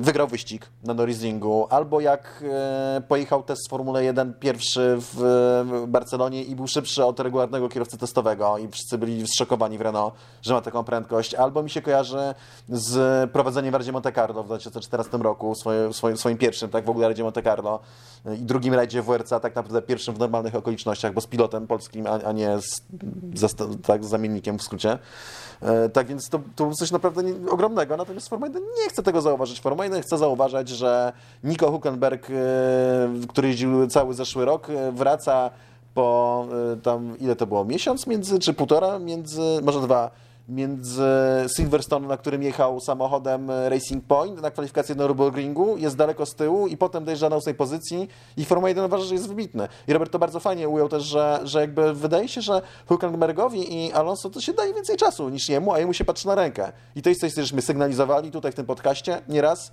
wygrał 0.00 0.28
wyścig 0.28 0.66
na 0.84 0.94
Norrisingu, 0.94 1.66
albo 1.70 2.00
jak 2.00 2.44
e, 2.50 3.02
pojechał 3.08 3.42
test 3.42 3.64
z 3.64 3.68
Formuły 3.68 4.04
1 4.04 4.34
pierwszy 4.34 4.96
w 4.98 5.84
Barcelonie 5.88 6.42
i 6.42 6.56
był 6.56 6.66
szybszy 6.66 7.04
od 7.04 7.20
regularnego 7.20 7.68
kierowcy 7.68 7.98
testowego 7.98 8.58
i 8.58 8.68
wszyscy 8.68 8.98
byli 8.98 9.26
zszokowani 9.26 9.78
w 9.78 9.80
Renault, 9.80 10.14
że 10.42 10.54
ma 10.54 10.60
taką 10.60 10.84
prędkość, 10.84 11.34
albo 11.34 11.62
mi 11.62 11.70
się 11.70 11.82
kojarzy 11.82 12.34
z 12.68 13.30
prowadzeniem 13.30 13.72
w 13.72 13.74
Radzie 13.74 13.92
Monte 13.92 14.12
Carlo 14.12 14.42
w 14.42 14.46
2014 14.46 15.18
roku, 15.18 15.54
swoim, 15.92 16.16
swoim, 16.16 16.38
pierwszym, 16.38 16.70
tak 16.70 16.84
w 16.84 16.90
ogóle 16.90 17.08
Radzie 17.08 17.22
Monte 17.22 17.42
Carlo 17.42 17.80
i 18.38 18.42
drugim 18.42 18.74
rajdzie 18.74 19.02
WRC, 19.02 19.28
tak 19.28 19.56
naprawdę 19.56 19.82
pierwszym 19.82 20.14
w 20.14 20.18
normalnych 20.18 20.54
okolicznościach, 20.54 21.12
bo 21.12 21.20
z 21.20 21.26
pilotem 21.26 21.66
polskim, 21.66 22.06
a, 22.06 22.10
a 22.10 22.32
nie 22.32 22.58
z, 22.60 23.54
tak, 23.86 24.04
z 24.04 24.08
zamiennikiem 24.08 24.58
w 24.58 24.62
skrócie. 24.62 24.98
E, 25.62 25.88
tak 25.88 26.06
więc 26.06 26.28
to, 26.28 26.40
to 26.56 26.70
coś 26.70 26.90
naprawdę 26.90 27.22
ogromnego, 27.50 27.96
natomiast 27.96 28.32
1 28.32 28.52
nie 28.52 28.88
chce 28.88 29.02
tego 29.02 29.20
zauważyć. 29.20 29.62
1 29.64 30.02
chce 30.02 30.18
zauważać, 30.18 30.68
że 30.68 31.12
Nico 31.44 31.70
Huckenberg, 31.70 32.30
e, 32.30 32.34
który 33.28 33.48
jeździł 33.48 33.86
cały 33.86 34.14
zeszły 34.14 34.44
rok, 34.44 34.70
e, 34.70 34.92
wraca 34.92 35.50
po 35.94 36.46
tam, 36.82 37.18
ile 37.18 37.36
to 37.36 37.46
było, 37.46 37.64
miesiąc 37.64 38.06
między, 38.06 38.38
czy 38.38 38.54
półtora 38.54 38.98
między, 38.98 39.40
może 39.62 39.80
dwa, 39.80 40.10
między 40.48 41.02
Silverstone, 41.56 42.08
na 42.08 42.16
którym 42.16 42.42
jechał 42.42 42.80
samochodem 42.80 43.50
Racing 43.68 44.04
Point 44.04 44.42
na 44.42 44.50
kwalifikację 44.50 44.94
do 44.94 45.08
Nürburgringu, 45.08 45.78
jest 45.78 45.96
daleko 45.96 46.26
z 46.26 46.34
tyłu 46.34 46.66
i 46.66 46.76
potem 46.76 47.04
dojeżdża 47.04 47.28
na 47.28 47.36
ósmej 47.36 47.54
pozycji 47.54 48.08
i 48.36 48.44
Formuła 48.44 48.68
1 48.68 48.84
uważa, 48.84 49.04
że 49.04 49.14
jest 49.14 49.28
wybitny. 49.28 49.68
I 49.88 49.92
Robert 49.92 50.12
to 50.12 50.18
bardzo 50.18 50.40
fajnie 50.40 50.68
ujął 50.68 50.88
też, 50.88 51.02
że, 51.02 51.40
że 51.44 51.60
jakby 51.60 51.94
wydaje 51.94 52.28
się, 52.28 52.42
że 52.42 52.62
Hülkenbergowi 52.88 53.64
i 53.68 53.92
Alonso 53.92 54.30
to 54.30 54.40
się 54.40 54.52
daje 54.52 54.74
więcej 54.74 54.96
czasu 54.96 55.28
niż 55.28 55.48
jemu, 55.48 55.72
a 55.72 55.78
jemu 55.78 55.92
się 55.92 56.04
patrzy 56.04 56.26
na 56.26 56.34
rękę. 56.34 56.72
I 56.96 57.02
to 57.02 57.08
jest 57.08 57.20
coś, 57.20 57.32
cośmy 57.34 57.62
sygnalizowali 57.62 58.30
tutaj 58.30 58.52
w 58.52 58.54
tym 58.54 58.66
podcaście 58.66 59.22
nieraz. 59.28 59.72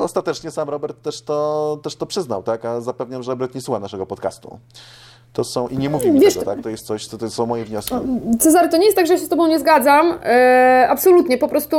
Ostatecznie 0.00 0.50
sam 0.50 0.68
Robert 0.68 1.02
też 1.02 1.22
to, 1.22 1.78
też 1.82 1.96
to 1.96 2.06
przyznał, 2.06 2.42
tak? 2.42 2.64
A 2.64 2.80
zapewniam, 2.80 3.22
że 3.22 3.32
Robert 3.32 3.54
nie 3.54 3.60
słucha 3.60 3.80
naszego 3.80 4.06
podcastu. 4.06 4.58
To 5.32 5.44
są, 5.44 5.68
i 5.68 5.78
nie 5.78 5.90
mówi 5.90 6.10
mi 6.10 6.20
Wiesz, 6.20 6.34
tego, 6.34 6.46
tak? 6.46 6.62
To 6.62 6.68
jest 6.68 6.86
coś, 6.86 7.08
to, 7.08 7.18
to 7.18 7.30
są 7.30 7.46
moje 7.46 7.64
wnioski. 7.64 7.94
Cezary, 8.38 8.68
to 8.68 8.76
nie 8.76 8.84
jest 8.84 8.96
tak, 8.96 9.06
że 9.06 9.12
ja 9.12 9.18
się 9.18 9.26
z 9.26 9.28
Tobą 9.28 9.46
nie 9.46 9.58
zgadzam. 9.58 10.18
E, 10.24 10.86
absolutnie. 10.90 11.38
Po 11.38 11.48
prostu 11.48 11.76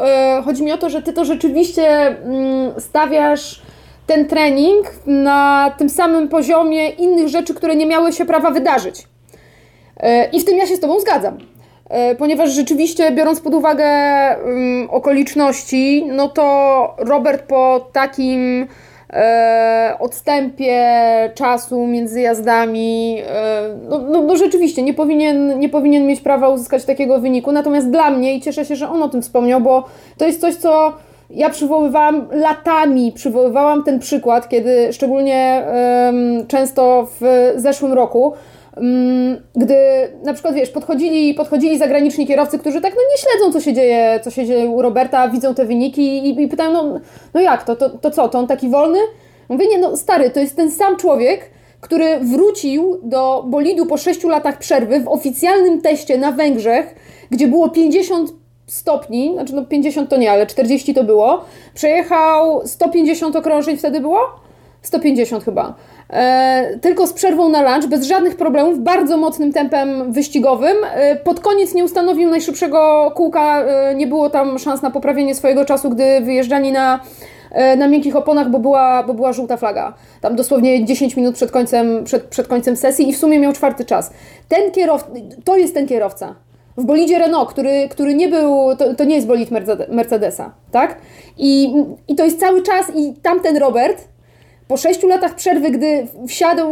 e, 0.00 0.42
chodzi 0.44 0.62
mi 0.62 0.72
o 0.72 0.78
to, 0.78 0.90
że 0.90 1.02
Ty 1.02 1.12
to 1.12 1.24
rzeczywiście 1.24 1.88
mm, 2.06 2.80
stawiasz 2.80 3.62
ten 4.06 4.26
trening 4.26 4.86
na 5.06 5.74
tym 5.78 5.90
samym 5.90 6.28
poziomie 6.28 6.88
innych 6.88 7.28
rzeczy, 7.28 7.54
które 7.54 7.76
nie 7.76 7.86
miały 7.86 8.12
się 8.12 8.24
prawa 8.24 8.50
wydarzyć. 8.50 9.08
E, 9.96 10.30
I 10.30 10.40
w 10.40 10.44
tym 10.44 10.56
ja 10.56 10.66
się 10.66 10.76
z 10.76 10.80
Tobą 10.80 11.00
zgadzam. 11.00 11.38
E, 11.88 12.14
ponieważ 12.14 12.50
rzeczywiście, 12.50 13.12
biorąc 13.12 13.40
pod 13.40 13.54
uwagę 13.54 13.84
mm, 13.84 14.90
okoliczności, 14.90 16.06
no 16.06 16.28
to 16.28 16.94
Robert 16.98 17.42
po 17.42 17.90
takim 17.92 18.66
e, 19.10 19.96
odstępie 19.98 20.84
czasu 21.34 21.86
między 21.86 22.20
jazdami, 22.20 23.18
e, 23.28 23.62
no, 23.88 23.98
no, 23.98 24.22
no, 24.22 24.36
rzeczywiście 24.36 24.82
nie 24.82 24.94
powinien, 24.94 25.58
nie 25.58 25.68
powinien 25.68 26.06
mieć 26.06 26.20
prawa 26.20 26.48
uzyskać 26.48 26.84
takiego 26.84 27.20
wyniku. 27.20 27.52
Natomiast 27.52 27.90
dla 27.90 28.10
mnie, 28.10 28.34
i 28.34 28.40
cieszę 28.40 28.64
się, 28.64 28.76
że 28.76 28.88
on 28.88 29.02
o 29.02 29.08
tym 29.08 29.22
wspomniał, 29.22 29.60
bo 29.60 29.84
to 30.18 30.26
jest 30.26 30.40
coś, 30.40 30.54
co 30.54 30.92
ja 31.30 31.50
przywoływałam 31.50 32.28
latami, 32.32 33.12
przywoływałam 33.12 33.84
ten 33.84 33.98
przykład, 33.98 34.48
kiedy 34.48 34.92
szczególnie 34.92 35.62
często 36.48 37.08
w 37.20 37.52
zeszłym 37.56 37.92
roku 37.92 38.32
gdy 39.56 39.76
na 40.24 40.32
przykład, 40.32 40.54
wiesz, 40.54 40.70
podchodzili, 40.70 41.34
podchodzili 41.34 41.78
zagraniczni 41.78 42.26
kierowcy, 42.26 42.58
którzy 42.58 42.80
tak 42.80 42.94
no 42.94 43.00
nie 43.10 43.18
śledzą, 43.18 43.52
co 43.52 43.60
się 43.60 43.72
dzieje, 43.72 44.20
co 44.22 44.30
się 44.30 44.46
dzieje 44.46 44.70
u 44.70 44.82
Roberta, 44.82 45.28
widzą 45.28 45.54
te 45.54 45.64
wyniki 45.64 46.28
i, 46.28 46.42
i 46.42 46.48
pytają, 46.48 46.72
no, 46.72 47.00
no 47.34 47.40
jak 47.40 47.64
to, 47.64 47.76
to, 47.76 47.90
to 47.90 48.10
co, 48.10 48.28
to 48.28 48.38
on 48.38 48.46
taki 48.46 48.68
wolny? 48.68 48.98
Mówię, 49.48 49.66
nie, 49.66 49.78
no 49.78 49.96
stary, 49.96 50.30
to 50.30 50.40
jest 50.40 50.56
ten 50.56 50.70
sam 50.70 50.96
człowiek, 50.96 51.50
który 51.80 52.18
wrócił 52.20 53.00
do 53.02 53.44
bolidu 53.46 53.86
po 53.86 53.96
6 53.96 54.24
latach 54.24 54.58
przerwy 54.58 55.00
w 55.00 55.08
oficjalnym 55.08 55.80
teście 55.82 56.18
na 56.18 56.32
Węgrzech, 56.32 56.94
gdzie 57.30 57.48
było 57.48 57.68
50 57.68 58.32
stopni, 58.66 59.32
znaczy 59.34 59.54
no 59.54 59.64
50 59.64 60.10
to 60.10 60.16
nie, 60.16 60.30
ale 60.30 60.46
40 60.46 60.94
to 60.94 61.04
było, 61.04 61.44
przejechał 61.74 62.66
150 62.66 63.36
okrążeń 63.36 63.76
wtedy 63.76 64.00
było? 64.00 64.20
150 64.82 65.44
chyba. 65.44 65.74
E, 66.10 66.78
tylko 66.80 67.06
z 67.06 67.12
przerwą 67.12 67.48
na 67.48 67.62
lunch, 67.62 67.88
bez 67.88 68.06
żadnych 68.06 68.36
problemów, 68.36 68.78
bardzo 68.78 69.16
mocnym 69.16 69.52
tempem 69.52 70.12
wyścigowym. 70.12 70.76
E, 70.94 71.16
pod 71.16 71.40
koniec 71.40 71.74
nie 71.74 71.84
ustanowił 71.84 72.30
najszybszego 72.30 73.12
kółka, 73.14 73.62
e, 73.62 73.94
nie 73.94 74.06
było 74.06 74.30
tam 74.30 74.58
szans 74.58 74.82
na 74.82 74.90
poprawienie 74.90 75.34
swojego 75.34 75.64
czasu, 75.64 75.90
gdy 75.90 76.20
wyjeżdżali 76.20 76.72
na, 76.72 77.00
na 77.76 77.88
miękkich 77.88 78.16
oponach, 78.16 78.50
bo 78.50 78.58
była, 78.58 79.02
bo 79.02 79.14
była 79.14 79.32
żółta 79.32 79.56
flaga. 79.56 79.94
Tam 80.20 80.36
dosłownie 80.36 80.84
10 80.84 81.16
minut 81.16 81.34
przed 81.34 81.50
końcem, 81.50 82.04
przed, 82.04 82.22
przed 82.22 82.48
końcem 82.48 82.76
sesji 82.76 83.08
i 83.08 83.12
w 83.12 83.18
sumie 83.18 83.38
miał 83.38 83.52
czwarty 83.52 83.84
czas. 83.84 84.10
Ten 84.48 84.70
kierowca, 84.70 85.10
to 85.44 85.56
jest 85.56 85.74
ten 85.74 85.86
kierowca. 85.86 86.34
W 86.76 86.84
bolidzie 86.84 87.18
Renault, 87.18 87.50
który, 87.50 87.88
który 87.90 88.14
nie 88.14 88.28
był, 88.28 88.76
to, 88.76 88.94
to 88.94 89.04
nie 89.04 89.14
jest 89.14 89.26
bolid 89.26 89.50
Mercedesa, 89.88 90.52
tak? 90.70 90.96
I, 91.38 91.74
I 92.08 92.14
to 92.14 92.24
jest 92.24 92.40
cały 92.40 92.62
czas 92.62 92.86
i 92.96 93.14
tamten 93.22 93.56
Robert, 93.56 94.08
po 94.68 94.76
sześciu 94.76 95.06
latach 95.06 95.34
przerwy, 95.34 95.70
gdy 95.70 96.06
wsiadł 96.28 96.62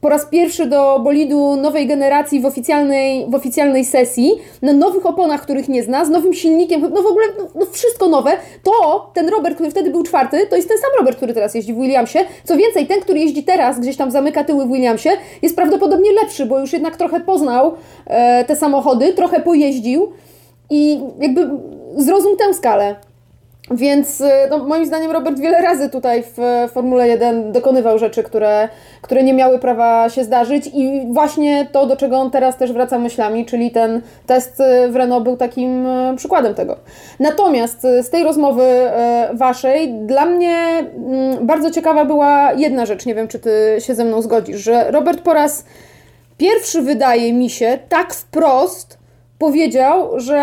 po 0.00 0.08
raz 0.08 0.24
pierwszy 0.24 0.66
do 0.66 0.98
bolidu 0.98 1.56
nowej 1.56 1.86
generacji 1.86 2.40
w 2.40 2.46
oficjalnej, 2.46 3.26
w 3.28 3.34
oficjalnej 3.34 3.84
sesji, 3.84 4.32
na 4.62 4.72
nowych 4.72 5.06
oponach, 5.06 5.42
których 5.42 5.68
nie 5.68 5.82
zna, 5.82 6.04
z 6.04 6.10
nowym 6.10 6.34
silnikiem, 6.34 6.80
no 6.80 7.02
w 7.02 7.06
ogóle 7.06 7.26
no, 7.38 7.44
no 7.54 7.66
wszystko 7.72 8.08
nowe, 8.08 8.30
to 8.62 9.10
ten 9.14 9.28
Robert, 9.28 9.54
który 9.54 9.70
wtedy 9.70 9.90
był 9.90 10.02
czwarty, 10.02 10.46
to 10.46 10.56
jest 10.56 10.68
ten 10.68 10.78
sam 10.78 10.90
Robert, 10.98 11.16
który 11.16 11.34
teraz 11.34 11.54
jeździ 11.54 11.74
w 11.74 11.76
Williamsie. 11.76 12.18
Co 12.44 12.56
więcej, 12.56 12.86
ten, 12.86 13.00
który 13.00 13.18
jeździ 13.18 13.44
teraz, 13.44 13.80
gdzieś 13.80 13.96
tam 13.96 14.10
zamyka 14.10 14.44
tyły 14.44 14.66
w 14.66 14.72
Williamsie, 14.72 15.10
jest 15.42 15.56
prawdopodobnie 15.56 16.12
lepszy, 16.12 16.46
bo 16.46 16.58
już 16.60 16.72
jednak 16.72 16.96
trochę 16.96 17.20
poznał 17.20 17.74
e, 18.06 18.44
te 18.44 18.56
samochody, 18.56 19.12
trochę 19.12 19.40
pojeździł 19.40 20.12
i 20.70 21.00
jakby 21.20 21.50
zrozum 21.96 22.36
tę 22.36 22.54
skalę. 22.54 22.96
Więc 23.70 24.20
y, 24.20 24.30
no, 24.50 24.58
moim 24.58 24.86
zdaniem 24.86 25.10
Robert 25.10 25.38
wiele 25.38 25.62
razy 25.62 25.90
tutaj 25.90 26.22
w 26.36 26.68
Formule 26.72 27.08
1 27.08 27.52
dokonywał 27.52 27.98
rzeczy, 27.98 28.22
które, 28.22 28.68
które 29.02 29.22
nie 29.22 29.34
miały 29.34 29.58
prawa 29.58 30.10
się 30.10 30.24
zdarzyć 30.24 30.70
i 30.74 31.06
właśnie 31.12 31.66
to, 31.72 31.86
do 31.86 31.96
czego 31.96 32.16
on 32.16 32.30
teraz 32.30 32.56
też 32.56 32.72
wraca 32.72 32.98
myślami, 32.98 33.46
czyli 33.46 33.70
ten 33.70 34.02
test 34.26 34.60
y, 34.60 34.88
w 34.90 34.96
Renault 34.96 35.24
był 35.24 35.36
takim 35.36 35.86
y, 35.86 36.16
przykładem 36.16 36.54
tego. 36.54 36.76
Natomiast 37.20 37.80
z 37.80 38.10
tej 38.10 38.24
rozmowy 38.24 38.62
waszej 39.34 39.94
dla 39.94 40.26
mnie 40.26 40.56
mm, 40.58 41.46
bardzo 41.46 41.70
ciekawa 41.70 42.04
była 42.04 42.52
jedna 42.52 42.86
rzecz, 42.86 43.06
nie 43.06 43.14
wiem 43.14 43.28
czy 43.28 43.38
ty 43.38 43.76
się 43.78 43.94
ze 43.94 44.04
mną 44.04 44.22
zgodzisz, 44.22 44.60
że 44.60 44.90
Robert 44.90 45.20
po 45.20 45.34
raz 45.34 45.64
pierwszy 46.38 46.82
wydaje 46.82 47.32
mi 47.32 47.50
się 47.50 47.78
tak 47.88 48.14
wprost 48.14 48.98
powiedział, 49.38 50.20
że 50.20 50.40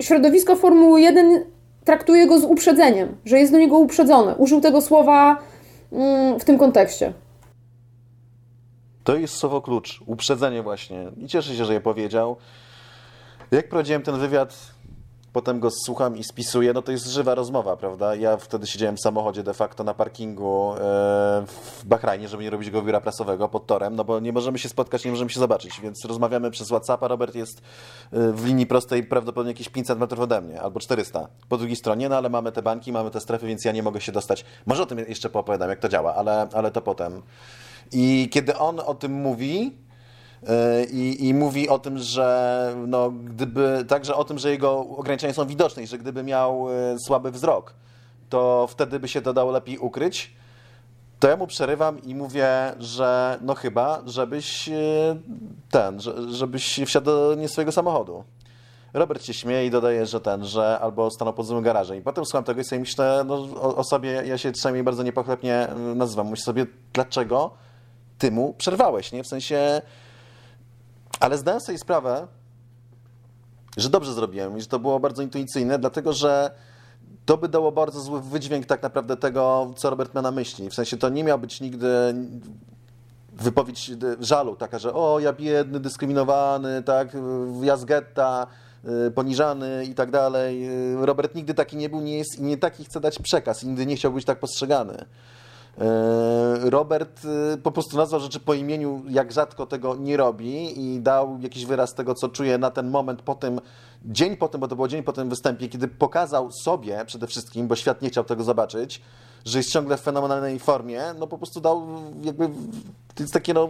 środowisko 0.00 0.56
Formuły 0.56 1.00
1 1.00 1.53
traktuje 1.84 2.26
go 2.26 2.40
z 2.40 2.44
uprzedzeniem, 2.44 3.16
że 3.24 3.38
jest 3.38 3.52
do 3.52 3.58
niego 3.58 3.78
uprzedzony. 3.78 4.34
Użył 4.34 4.60
tego 4.60 4.80
słowa 4.80 5.36
mm, 5.92 6.40
w 6.40 6.44
tym 6.44 6.58
kontekście. 6.58 7.12
To 9.04 9.16
jest 9.16 9.34
słowo 9.34 9.62
klucz, 9.62 10.00
uprzedzenie 10.06 10.62
właśnie. 10.62 11.10
I 11.16 11.28
cieszę 11.28 11.54
się, 11.54 11.64
że 11.64 11.72
je 11.72 11.80
powiedział. 11.80 12.36
Jak 13.50 13.68
prowadziłem 13.68 14.02
ten 14.02 14.18
wywiad, 14.18 14.73
potem 15.34 15.60
go 15.60 15.68
słucham 15.70 16.16
i 16.16 16.24
spisuję, 16.24 16.72
no 16.72 16.82
to 16.82 16.92
jest 16.92 17.06
żywa 17.06 17.34
rozmowa, 17.34 17.76
prawda? 17.76 18.14
Ja 18.14 18.36
wtedy 18.36 18.66
siedziałem 18.66 18.96
w 18.96 19.00
samochodzie 19.00 19.42
de 19.42 19.54
facto 19.54 19.84
na 19.84 19.94
parkingu 19.94 20.72
e, 20.72 20.76
w 21.46 21.82
Bahrajnie, 21.84 22.28
żeby 22.28 22.42
nie 22.42 22.50
robić 22.50 22.70
go 22.70 22.82
biura 22.82 23.00
prasowego 23.00 23.48
pod 23.48 23.66
torem, 23.66 23.96
no 23.96 24.04
bo 24.04 24.20
nie 24.20 24.32
możemy 24.32 24.58
się 24.58 24.68
spotkać, 24.68 25.04
nie 25.04 25.10
możemy 25.10 25.30
się 25.30 25.40
zobaczyć, 25.40 25.80
więc 25.80 26.04
rozmawiamy 26.04 26.50
przez 26.50 26.68
WhatsAppa. 26.68 27.08
Robert 27.08 27.34
jest 27.34 27.58
e, 28.12 28.32
w 28.32 28.46
linii 28.46 28.66
prostej 28.66 29.04
prawdopodobnie 29.04 29.50
jakieś 29.50 29.68
500 29.68 29.98
metrów 29.98 30.20
ode 30.20 30.40
mnie, 30.40 30.62
albo 30.62 30.80
400 30.80 31.28
po 31.48 31.58
drugiej 31.58 31.76
stronie, 31.76 32.08
no 32.08 32.16
ale 32.16 32.28
mamy 32.28 32.52
te 32.52 32.62
banki, 32.62 32.92
mamy 32.92 33.10
te 33.10 33.20
strefy, 33.20 33.46
więc 33.46 33.64
ja 33.64 33.72
nie 33.72 33.82
mogę 33.82 34.00
się 34.00 34.12
dostać. 34.12 34.44
Może 34.66 34.82
o 34.82 34.86
tym 34.86 34.98
jeszcze 34.98 35.30
poopowiadam, 35.30 35.70
jak 35.70 35.78
to 35.78 35.88
działa, 35.88 36.14
ale, 36.14 36.48
ale 36.52 36.70
to 36.70 36.80
potem. 36.80 37.22
I 37.92 38.28
kiedy 38.32 38.58
on 38.58 38.80
o 38.80 38.94
tym 38.94 39.12
mówi, 39.12 39.78
i, 40.90 41.28
I, 41.28 41.34
mówi 41.34 41.68
o 41.68 41.78
tym, 41.78 41.98
że 41.98 42.74
no, 42.86 43.10
gdyby, 43.10 43.84
także 43.88 44.14
o 44.14 44.24
tym, 44.24 44.38
że 44.38 44.50
jego 44.50 44.78
ograniczenia 44.78 45.32
są 45.32 45.46
widoczne 45.46 45.82
i 45.82 45.86
że 45.86 45.98
gdyby 45.98 46.22
miał 46.22 46.66
e, 46.70 46.98
słaby 47.06 47.30
wzrok, 47.30 47.74
to 48.28 48.66
wtedy 48.70 49.00
by 49.00 49.08
się 49.08 49.22
to 49.22 49.32
dało 49.32 49.52
lepiej 49.52 49.78
ukryć. 49.78 50.34
To 51.20 51.28
ja 51.28 51.36
mu 51.36 51.46
przerywam 51.46 52.02
i 52.02 52.14
mówię, 52.14 52.48
że 52.78 53.38
no 53.40 53.54
chyba, 53.54 54.02
żebyś 54.06 54.68
e, 54.68 54.72
ten, 55.70 56.00
żebyś 56.28 56.80
wsiadł 56.86 57.06
do 57.06 57.34
nie 57.34 57.48
swojego 57.48 57.72
samochodu. 57.72 58.24
Robert 58.94 59.24
się 59.24 59.34
śmieje 59.34 59.66
i 59.66 59.70
dodaje, 59.70 60.06
że 60.06 60.20
ten, 60.20 60.44
że 60.44 60.78
albo 60.80 61.10
stanął 61.10 61.34
pod 61.34 61.46
złym 61.46 61.62
garażem. 61.62 61.98
I 61.98 62.02
potem 62.02 62.24
słucham 62.24 62.44
tego 62.44 62.60
i 62.60 62.64
sobie 62.64 62.80
myślę, 62.80 63.24
no, 63.26 63.34
o, 63.34 63.76
o 63.76 63.84
sobie, 63.84 64.22
ja 64.26 64.38
się 64.38 64.52
czasami 64.52 64.82
bardzo 64.82 65.02
niepochlebnie 65.02 65.68
nazywam. 65.94 66.28
Myślę 66.28 66.44
sobie, 66.44 66.66
dlaczego 66.92 67.50
ty 68.18 68.30
mu 68.30 68.54
przerwałeś, 68.54 69.12
nie? 69.12 69.22
W 69.22 69.26
sensie... 69.26 69.82
Ale 71.24 71.38
zdałem 71.38 71.60
sobie 71.60 71.78
sprawę, 71.78 72.26
że 73.76 73.88
dobrze 73.88 74.14
zrobiłem 74.14 74.58
i 74.58 74.60
że 74.60 74.66
to 74.66 74.78
było 74.78 75.00
bardzo 75.00 75.22
intuicyjne, 75.22 75.78
dlatego 75.78 76.12
że 76.12 76.50
to 77.26 77.36
by 77.36 77.48
dało 77.48 77.72
bardzo 77.72 78.00
zły 78.00 78.22
wydźwięk 78.22 78.66
tak 78.66 78.82
naprawdę 78.82 79.16
tego, 79.16 79.72
co 79.76 79.90
Robert 79.90 80.14
ma 80.14 80.22
na 80.22 80.30
myśli. 80.30 80.70
W 80.70 80.74
sensie 80.74 80.96
to 80.96 81.08
nie 81.08 81.24
miał 81.24 81.38
być 81.38 81.60
nigdy 81.60 81.86
wypowiedź 83.32 83.90
żalu, 84.20 84.56
taka, 84.56 84.78
że 84.78 84.94
o, 84.94 85.20
ja 85.20 85.32
biedny, 85.32 85.80
dyskryminowany, 85.80 86.82
tak, 86.82 87.08
ja 87.62 87.76
z 87.76 87.84
getta, 87.84 88.46
y, 89.06 89.10
poniżany 89.10 89.84
i 89.84 89.94
tak 89.94 90.10
dalej. 90.10 90.68
Robert 91.00 91.34
nigdy 91.34 91.54
taki 91.54 91.76
nie 91.76 91.88
był, 91.88 92.00
nie 92.00 92.18
jest 92.18 92.38
i 92.38 92.42
nie 92.42 92.56
taki 92.56 92.84
chce 92.84 93.00
dać 93.00 93.18
przekaz 93.18 93.62
nigdy 93.62 93.86
nie 93.86 93.96
chciał 93.96 94.12
być 94.12 94.24
tak 94.24 94.40
postrzegany. 94.40 95.04
E, 95.80 96.70
Robert 96.70 97.20
e, 97.24 97.56
po 97.56 97.70
prostu 97.70 97.96
nazwał 97.96 98.20
rzeczy 98.20 98.40
po 98.40 98.54
imieniu, 98.54 99.02
jak 99.08 99.32
rzadko 99.32 99.66
tego 99.66 99.96
nie 99.96 100.16
robi 100.16 100.80
i 100.80 101.00
dał 101.00 101.38
jakiś 101.40 101.66
wyraz 101.66 101.94
tego, 101.94 102.14
co 102.14 102.28
czuje 102.28 102.58
na 102.58 102.70
ten 102.70 102.90
moment 102.90 103.22
po 103.22 103.34
tym, 103.34 103.60
dzień 104.04 104.36
po 104.36 104.48
tym, 104.48 104.60
bo 104.60 104.68
to 104.68 104.76
było 104.76 104.88
dzień 104.88 105.02
po 105.02 105.12
tym 105.12 105.28
występie, 105.28 105.68
kiedy 105.68 105.88
pokazał 105.88 106.52
sobie 106.52 107.04
przede 107.06 107.26
wszystkim, 107.26 107.68
bo 107.68 107.76
świat 107.76 108.02
nie 108.02 108.08
chciał 108.08 108.24
tego 108.24 108.44
zobaczyć, 108.44 109.02
że 109.44 109.58
jest 109.58 109.70
ciągle 109.70 109.96
w 109.96 110.00
fenomenalnej 110.00 110.58
formie, 110.58 111.02
no 111.18 111.26
po 111.26 111.38
prostu 111.38 111.60
dał 111.60 111.86
jakby, 112.22 112.48
to 113.14 113.22
jest 113.22 113.32
taki 113.32 113.54
no, 113.54 113.68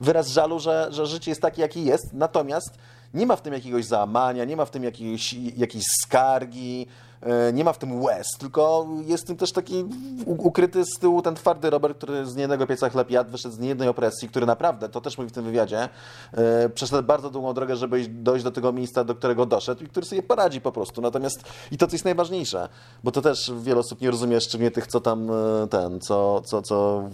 wyraz 0.00 0.28
żalu, 0.28 0.58
że, 0.58 0.88
że 0.90 1.06
życie 1.06 1.30
jest 1.30 1.42
takie, 1.42 1.62
jakie 1.62 1.82
jest, 1.82 2.12
natomiast 2.12 2.78
nie 3.14 3.26
ma 3.26 3.36
w 3.36 3.42
tym 3.42 3.52
jakiegoś 3.52 3.84
załamania, 3.84 4.44
nie 4.44 4.56
ma 4.56 4.64
w 4.64 4.70
tym 4.70 4.84
jakiejś, 4.84 5.32
jakiejś 5.32 5.84
skargi, 6.02 6.86
E, 7.22 7.52
nie 7.52 7.64
ma 7.64 7.72
w 7.72 7.78
tym 7.78 8.02
łez, 8.02 8.30
tylko 8.38 8.86
jest 9.06 9.24
w 9.24 9.26
tym 9.26 9.36
też 9.36 9.52
taki 9.52 9.84
ukryty 10.26 10.84
z 10.84 10.98
tyłu 10.98 11.22
ten 11.22 11.34
twardy 11.34 11.70
Robert, 11.70 11.96
który 11.96 12.26
z 12.26 12.36
niejednego 12.36 12.66
pieca 12.66 12.90
chleb 12.90 13.10
jadł, 13.10 13.30
wyszedł 13.30 13.54
z 13.54 13.58
niejednej 13.58 13.88
opresji, 13.88 14.28
który 14.28 14.46
naprawdę, 14.46 14.88
to 14.88 15.00
też 15.00 15.18
mówi 15.18 15.30
w 15.30 15.32
tym 15.32 15.44
wywiadzie, 15.44 15.88
e, 16.32 16.68
przeszedł 16.68 17.02
bardzo 17.02 17.30
długą 17.30 17.54
drogę, 17.54 17.76
żeby 17.76 18.08
dojść 18.08 18.44
do 18.44 18.50
tego 18.50 18.72
miejsca, 18.72 19.04
do 19.04 19.14
którego 19.14 19.46
doszedł 19.46 19.84
i 19.84 19.88
który 19.88 20.06
sobie 20.06 20.22
poradzi 20.22 20.60
po 20.60 20.72
prostu. 20.72 21.00
Natomiast 21.00 21.42
i 21.72 21.78
to, 21.78 21.86
co 21.86 21.94
jest 21.94 22.04
najważniejsze, 22.04 22.68
bo 23.04 23.10
to 23.10 23.22
też 23.22 23.52
wiele 23.60 23.80
osób 23.80 24.00
nie 24.00 24.10
rozumie, 24.10 24.40
szczególnie 24.40 24.70
tych, 24.70 24.86
co 24.86 25.00
tam 25.00 25.30
e, 25.30 25.66
ten, 25.70 26.00
co, 26.00 26.42
co, 26.44 26.62
co 26.62 27.08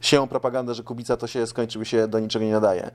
sieją 0.00 0.26
propagandę, 0.26 0.74
że 0.74 0.82
Kubica 0.82 1.16
to 1.16 1.26
się 1.26 1.46
skończył 1.46 1.84
się 1.84 2.08
do 2.08 2.20
niczego 2.20 2.44
nie 2.44 2.52
nadaje. 2.52 2.90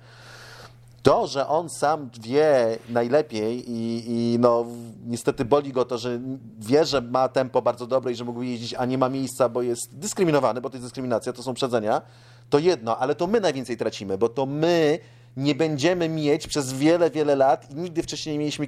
To, 1.03 1.27
że 1.27 1.47
on 1.47 1.69
sam 1.69 2.09
wie 2.21 2.77
najlepiej 2.89 3.71
i, 3.71 4.03
i, 4.07 4.39
no, 4.39 4.65
niestety 5.05 5.45
boli 5.45 5.71
go 5.71 5.85
to, 5.85 5.97
że 5.97 6.19
wie, 6.59 6.85
że 6.85 7.01
ma 7.01 7.29
tempo 7.29 7.61
bardzo 7.61 7.87
dobre 7.87 8.11
i 8.11 8.15
że 8.15 8.23
mógłby 8.23 8.45
jeździć, 8.45 8.73
a 8.73 8.85
nie 8.85 8.97
ma 8.97 9.09
miejsca, 9.09 9.49
bo 9.49 9.61
jest 9.61 9.97
dyskryminowany, 9.97 10.61
bo 10.61 10.69
to 10.69 10.77
jest 10.77 10.85
dyskryminacja, 10.85 11.33
to 11.33 11.43
są 11.43 11.53
przedzenia, 11.53 12.01
to 12.49 12.59
jedno, 12.59 12.97
ale 12.97 13.15
to 13.15 13.27
my 13.27 13.41
najwięcej 13.41 13.77
tracimy, 13.77 14.17
bo 14.17 14.29
to 14.29 14.45
my 14.45 14.99
nie 15.37 15.55
będziemy 15.55 16.09
mieć 16.09 16.47
przez 16.47 16.73
wiele, 16.73 17.11
wiele 17.11 17.35
lat 17.35 17.71
i 17.71 17.75
nigdy 17.75 18.03
wcześniej 18.03 18.33
nie 18.33 18.39
mieliśmy, 18.39 18.67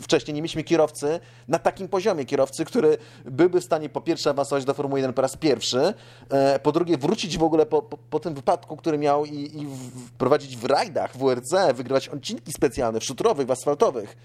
wcześniej 0.00 0.34
nie 0.34 0.42
mieliśmy 0.42 0.64
kierowcy 0.64 1.20
na 1.48 1.58
takim 1.58 1.88
poziomie. 1.88 2.24
Kierowcy, 2.24 2.64
który 2.64 2.98
byłby 3.24 3.60
w 3.60 3.64
stanie 3.64 3.88
po 3.88 4.00
pierwsze 4.00 4.30
awansować 4.30 4.64
do 4.64 4.74
Formuły 4.74 5.00
1 5.00 5.12
po 5.12 5.22
raz 5.22 5.36
pierwszy, 5.36 5.94
e, 6.30 6.58
po 6.58 6.72
drugie 6.72 6.98
wrócić 6.98 7.38
w 7.38 7.42
ogóle 7.42 7.66
po, 7.66 7.82
po, 7.82 7.96
po 7.96 8.20
tym 8.20 8.34
wypadku, 8.34 8.76
który 8.76 8.98
miał 8.98 9.24
i, 9.24 9.34
i 9.34 9.66
prowadzić 10.18 10.56
w 10.56 10.64
rajdach, 10.64 11.16
w 11.16 11.18
WRC, 11.18 11.74
wygrywać 11.74 12.08
odcinki 12.08 12.52
specjalne, 12.52 13.00
w 13.00 13.04
szutrowych, 13.04 13.50
asfaltowych 13.50 14.16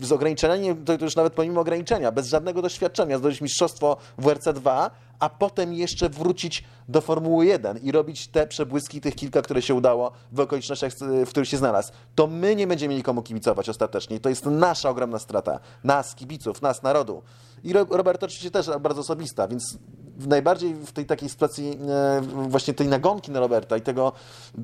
z 0.00 0.12
ograniczeniem, 0.12 0.84
to, 0.84 0.92
już 1.04 1.16
nawet 1.16 1.32
pomimo 1.32 1.60
ograniczenia, 1.60 2.12
bez 2.12 2.28
żadnego 2.28 2.62
doświadczenia, 2.62 3.18
zdobyć 3.18 3.40
mistrzostwo 3.40 3.96
w 4.18 4.24
WRC2, 4.24 4.90
a 5.18 5.28
potem 5.28 5.74
jeszcze 5.74 6.08
wrócić 6.08 6.64
do 6.88 7.00
Formuły 7.00 7.46
1 7.46 7.78
i 7.78 7.92
robić 7.92 8.28
te 8.28 8.46
przebłyski, 8.46 9.00
tych 9.00 9.14
kilka, 9.14 9.42
które 9.42 9.62
się 9.62 9.74
udało 9.74 10.12
w 10.32 10.40
okolicznościach, 10.40 10.92
w 11.26 11.28
których 11.28 11.48
się 11.48 11.56
znalazł. 11.56 11.92
To 12.14 12.26
my 12.26 12.56
nie 12.56 12.66
będziemy 12.66 12.94
nikomu 12.94 13.22
kibicować 13.22 13.68
ostatecznie. 13.68 14.20
To 14.20 14.28
jest 14.28 14.46
nasza 14.46 14.90
ogromna 14.90 15.18
strata. 15.18 15.60
Nas, 15.84 16.14
kibiców, 16.14 16.62
nas, 16.62 16.82
narodu. 16.82 17.22
I 17.64 17.72
Robert 17.72 18.22
oczywiście 18.22 18.50
też 18.50 18.70
bardzo 18.80 19.00
osobista, 19.00 19.48
więc 19.48 19.78
najbardziej 20.18 20.74
w 20.74 20.92
tej 20.92 21.06
takiej 21.06 21.28
sytuacji 21.28 21.78
e, 21.88 22.20
właśnie 22.48 22.74
tej 22.74 22.88
nagonki 22.88 23.30
na 23.30 23.40
Roberta 23.40 23.76
i 23.76 23.80
tego, 23.80 24.12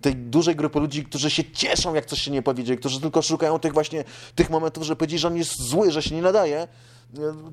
tej 0.03 0.17
dużej 0.17 0.57
grupy 0.57 0.81
ludzi, 0.81 1.05
którzy 1.05 1.31
się 1.31 1.45
cieszą, 1.53 1.95
jak 1.95 2.07
coś 2.07 2.21
się 2.23 2.31
nie 2.31 2.43
powiedzie, 2.43 2.77
którzy 2.77 3.01
tylko 3.01 3.23
szukają 3.23 3.59
tych 3.59 3.73
właśnie 3.73 4.05
tych 4.35 4.51
momentów, 4.51 4.85
że 4.85 4.97
powiedzieć, 4.97 5.21
że 5.21 5.29
on 5.29 5.37
jest 5.37 5.63
zły, 5.63 5.93
że 5.93 6.03
się 6.03 6.15
nie 6.15 6.23
nadaje, 6.23 6.59
e, 6.59 6.69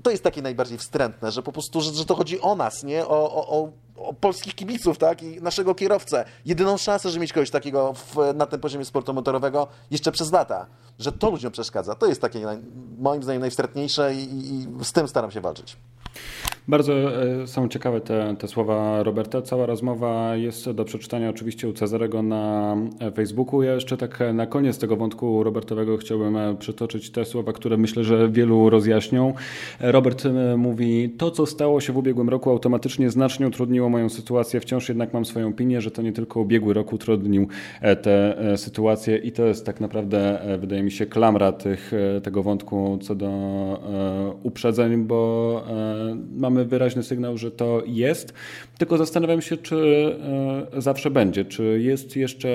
to 0.04 0.12
jest 0.12 0.24
takie 0.24 0.42
najbardziej 0.42 0.78
wstrętne, 0.78 1.32
że 1.32 1.44
po 1.44 1.52
prostu, 1.52 1.82
że, 1.82 1.94
że 1.94 2.06
to 2.06 2.16
chodzi 2.16 2.42
o 2.42 2.56
nas, 2.56 2.84
nie? 2.84 3.08
O, 3.08 3.34
o, 3.34 3.50
o, 3.50 4.14
polskich 4.14 4.56
kibiców, 4.56 4.98
tak? 4.98 5.24
I 5.24 5.42
naszego 5.42 5.76
kierowcę. 5.76 6.26
Jedyną 6.46 6.78
szansę, 6.78 7.10
żeby 7.10 7.22
mieć 7.22 7.34
kogoś 7.34 7.50
takiego 7.50 7.94
w, 7.94 8.16
na 8.36 8.46
tym 8.46 8.60
poziomie 8.60 8.86
sportu 8.86 9.14
motorowego 9.14 9.68
jeszcze 9.92 10.12
przez 10.12 10.32
lata. 10.32 10.66
Że 11.00 11.12
to 11.12 11.30
ludziom 11.30 11.52
przeszkadza. 11.52 11.96
To 11.96 12.06
jest 12.06 12.22
takie 12.22 12.60
moim 12.98 13.24
zdaniem 13.24 13.42
najwstępniejsze 13.42 14.16
i, 14.16 14.24
i, 14.24 14.54
i 14.82 14.86
z 14.86 14.92
tym 14.92 15.08
staram 15.08 15.32
się 15.32 15.42
walczyć. 15.42 15.78
Bardzo 16.70 17.24
e, 17.24 17.48
są 17.48 17.68
ciekawe 17.68 18.02
te, 18.02 18.36
te 18.40 18.48
słowa 18.48 19.04
Roberta. 19.04 19.42
Cała 19.42 19.66
rozmowa 19.66 20.36
jest 20.36 20.72
do 20.72 20.86
przeczytania 20.86 21.30
oczywiście 21.30 21.70
u 21.70 21.74
Cezarego 21.74 22.24
na 22.24 22.76
e, 23.00 23.12
Facebooku. 23.12 23.64
Ja 23.64 23.74
jeszcze 23.74 23.98
tak 23.98 24.24
na 24.34 24.46
koniec 24.46 24.78
tego 24.78 24.96
wątku 24.96 25.44
Robertowego 25.44 25.98
chciałbym 25.98 26.38
e, 26.38 26.56
przytoczyć 26.56 27.10
te 27.10 27.26
słowa, 27.26 27.54
które 27.54 27.78
myślę, 27.78 28.04
że 28.04 28.30
wielu 28.30 28.70
rozjaśnią. 28.70 29.34
Robert 29.80 30.24
mówi, 30.58 31.10
to 31.18 31.32
co 31.32 31.46
stało 31.46 31.82
się 31.82 31.94
w 31.94 31.98
ubiegłym 31.98 32.30
roku 32.30 32.50
automatycznie 32.50 33.10
znacznie 33.10 33.48
utrudniło 33.48 33.90
moją 33.90 34.10
sytuację. 34.10 34.60
Wciąż 34.60 34.90
jednak 34.90 35.14
mam 35.14 35.26
swoją 35.26 35.48
opinię, 35.48 35.82
że 35.82 35.92
to 35.92 36.02
nie 36.02 36.14
tylko 36.14 36.40
ubiegły 36.40 36.74
rok 36.74 36.94
utrudnił 36.94 37.48
tę 38.02 38.38
sytuację 38.56 39.18
i 39.18 39.32
to 39.32 39.46
jest 39.46 39.66
tak 39.66 39.82
naprawdę, 39.82 40.40
wydaje 40.60 40.84
mi 40.84 40.92
się, 40.92 41.06
klamra 41.06 41.52
tych, 41.52 41.92
tego 42.24 42.44
wątku 42.44 43.00
co 43.02 43.16
do 43.16 43.30
uprzedzeń, 44.44 45.04
bo 45.04 45.64
mamy 46.38 46.57
mamy 46.58 46.70
wyraźny 46.70 47.04
sygnał, 47.04 47.38
że 47.38 47.52
to 47.52 47.82
jest, 47.86 48.34
tylko 48.78 48.98
zastanawiam 48.98 49.42
się, 49.42 49.58
czy 49.58 49.78
e, 50.74 50.82
zawsze 50.82 51.12
będzie, 51.12 51.46
czy 51.46 51.82
jest 51.82 52.16
jeszcze 52.16 52.50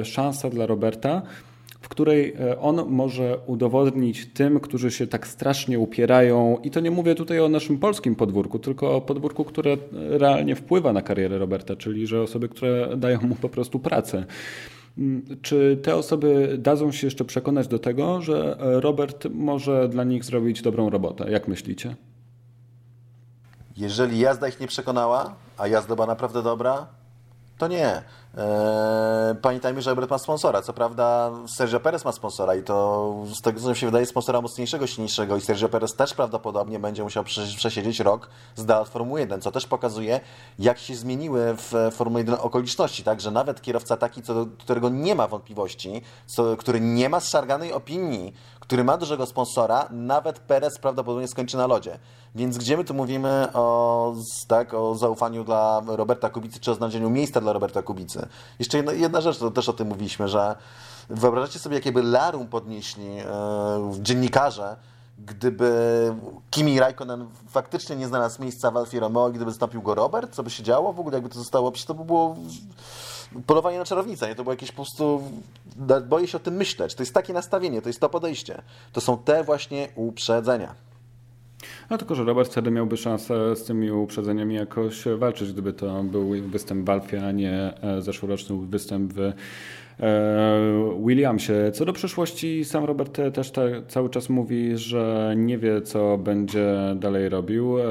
e, 0.00 0.04
szansa 0.04 0.50
dla 0.50 0.66
Roberta, 0.66 1.22
w 1.80 1.88
której 1.88 2.34
e, 2.40 2.60
on 2.60 2.86
może 2.88 3.38
udowodnić 3.46 4.26
tym, 4.26 4.60
którzy 4.60 4.90
się 4.90 5.06
tak 5.06 5.26
strasznie 5.26 5.78
upierają, 5.78 6.58
i 6.64 6.70
to 6.70 6.80
nie 6.80 6.90
mówię 6.90 7.14
tutaj 7.14 7.40
o 7.40 7.48
naszym 7.48 7.78
polskim 7.78 8.14
podwórku, 8.14 8.58
tylko 8.58 8.96
o 8.96 9.00
podwórku, 9.00 9.44
które 9.44 9.76
realnie 9.92 10.56
wpływa 10.56 10.92
na 10.92 11.02
karierę 11.02 11.38
Roberta, 11.38 11.76
czyli 11.76 12.06
że 12.06 12.22
osoby, 12.22 12.48
które 12.48 12.96
dają 12.96 13.20
mu 13.20 13.34
po 13.34 13.48
prostu 13.48 13.78
pracę. 13.78 14.24
Mm, 14.98 15.22
czy 15.42 15.78
te 15.82 15.94
osoby 15.96 16.56
dadzą 16.58 16.92
się 16.92 17.06
jeszcze 17.06 17.24
przekonać 17.24 17.68
do 17.68 17.78
tego, 17.78 18.20
że 18.20 18.56
Robert 18.60 19.28
może 19.30 19.88
dla 19.88 20.04
nich 20.04 20.24
zrobić 20.24 20.62
dobrą 20.62 20.90
robotę? 20.90 21.30
Jak 21.30 21.48
myślicie? 21.48 21.94
Jeżeli 23.78 24.18
jazda 24.18 24.48
ich 24.48 24.60
nie 24.60 24.66
przekonała, 24.66 25.34
a 25.58 25.66
jazda 25.66 25.94
była 25.94 26.06
naprawdę 26.06 26.42
dobra, 26.42 26.86
to 27.58 27.68
nie. 27.68 28.02
Eee, 28.38 29.34
pamiętajmy, 29.42 29.82
że 29.82 29.90
Robert 29.90 30.10
ma 30.10 30.18
sponsora. 30.18 30.62
Co 30.62 30.72
prawda 30.72 31.30
Sergio 31.46 31.80
Perez 31.80 32.04
ma 32.04 32.12
sponsora 32.12 32.54
i 32.54 32.62
to 32.62 33.14
z 33.34 33.40
tego 33.40 33.60
co 33.60 33.68
mi 33.68 33.76
się 33.76 33.86
wydaje 33.86 34.06
sponsora 34.06 34.40
mocniejszego, 34.40 34.86
silniejszego 34.86 35.36
i 35.36 35.40
Sergio 35.40 35.68
Perez 35.68 35.94
też 35.94 36.14
prawdopodobnie 36.14 36.78
będzie 36.78 37.02
musiał 37.02 37.24
przesiedzieć 37.56 38.00
rok 38.00 38.28
z 38.56 38.64
dala 38.64 38.80
od 38.80 38.88
Formuły 38.88 39.20
1, 39.20 39.40
co 39.40 39.50
też 39.50 39.66
pokazuje 39.66 40.20
jak 40.58 40.78
się 40.78 40.94
zmieniły 40.94 41.56
w 41.56 41.90
Formuły 41.92 42.20
1 42.20 42.34
okoliczności, 42.40 43.04
tak, 43.04 43.20
że 43.20 43.30
nawet 43.30 43.62
kierowca 43.62 43.96
taki, 43.96 44.22
co 44.22 44.46
którego 44.58 44.88
nie 44.88 45.14
ma 45.14 45.28
wątpliwości, 45.28 46.02
co, 46.26 46.56
który 46.56 46.80
nie 46.80 47.08
ma 47.08 47.20
zszarganej 47.20 47.72
opinii, 47.72 48.34
który 48.60 48.84
ma 48.84 48.96
dużego 48.96 49.26
sponsora, 49.26 49.88
nawet 49.90 50.38
Perez 50.38 50.78
prawdopodobnie 50.78 51.28
skończy 51.28 51.56
na 51.56 51.66
lodzie. 51.66 51.98
Więc 52.34 52.58
gdzie 52.58 52.76
my 52.76 52.84
tu 52.84 52.94
mówimy 52.94 53.48
o, 53.54 54.14
tak, 54.48 54.74
o 54.74 54.94
zaufaniu 54.94 55.44
dla 55.44 55.82
Roberta 55.86 56.30
Kubicy, 56.30 56.60
czy 56.60 56.70
o 56.70 56.74
znalezieniu 56.74 57.10
miejsca 57.10 57.40
dla 57.40 57.52
Roberta 57.52 57.82
Kubicy? 57.82 58.27
Jeszcze 58.58 58.76
jedna, 58.76 58.92
jedna 58.92 59.20
rzecz, 59.20 59.38
to 59.38 59.50
też 59.50 59.68
o 59.68 59.72
tym 59.72 59.88
mówiliśmy, 59.88 60.28
że 60.28 60.56
wyobrażacie 61.08 61.58
sobie, 61.58 61.76
jakie 61.76 61.92
by 61.92 62.02
larum 62.02 62.46
podnieśli 62.46 63.06
e, 63.06 63.24
dziennikarze, 64.00 64.76
gdyby 65.18 65.70
Kimi 66.50 66.80
Raikkonen 66.80 67.26
faktycznie 67.48 67.96
nie 67.96 68.06
znalazł 68.06 68.42
miejsca 68.42 68.70
w 68.70 68.76
Alfie 68.76 69.00
Romeo, 69.00 69.30
gdyby 69.30 69.50
zastąpił 69.50 69.82
go 69.82 69.94
Robert, 69.94 70.34
co 70.34 70.42
by 70.42 70.50
się 70.50 70.62
działo 70.62 70.92
w 70.92 71.00
ogóle, 71.00 71.16
jakby 71.16 71.28
to 71.28 71.38
zostało, 71.38 71.72
przecież 71.72 71.86
to 71.86 71.94
by 71.94 72.04
było 72.04 72.36
polowanie 73.46 73.78
na 73.78 73.84
czarownicę, 73.84 74.28
nie? 74.28 74.34
To 74.34 74.42
było 74.42 74.52
jakieś 74.52 74.70
po 74.70 74.76
prostu, 74.76 75.22
boję 76.08 76.28
się 76.28 76.36
o 76.36 76.40
tym 76.40 76.54
myśleć, 76.54 76.94
to 76.94 77.02
jest 77.02 77.14
takie 77.14 77.32
nastawienie, 77.32 77.82
to 77.82 77.88
jest 77.88 78.00
to 78.00 78.08
podejście. 78.08 78.62
To 78.92 79.00
są 79.00 79.18
te 79.18 79.44
właśnie 79.44 79.88
uprzedzenia. 79.94 80.74
No 81.90 81.98
tylko, 81.98 82.14
że 82.14 82.24
Robert 82.24 82.50
wtedy 82.50 82.70
miałby 82.70 82.96
szansę 82.96 83.56
z 83.56 83.64
tymi 83.64 83.90
uprzedzeniami 83.90 84.54
jakoś 84.54 85.04
walczyć, 85.18 85.52
gdyby 85.52 85.72
to 85.72 86.02
był 86.02 86.30
występ 86.42 86.86
w 86.86 86.90
Alfie, 86.90 87.26
a 87.26 87.32
nie 87.32 87.82
e, 87.82 88.02
zeszłoroczny 88.02 88.56
występ 88.66 89.12
w 89.12 89.32
Williamsie. 91.06 91.52
Co 91.72 91.84
do 91.84 91.92
przyszłości, 91.92 92.64
sam 92.64 92.84
Robert 92.84 93.20
też 93.34 93.52
cały 93.88 94.10
czas 94.10 94.28
mówi, 94.28 94.76
że 94.76 95.34
nie 95.36 95.58
wie, 95.58 95.82
co 95.82 96.18
będzie 96.18 96.76
dalej 96.96 97.28
robił. 97.28 97.78
E, 97.78 97.84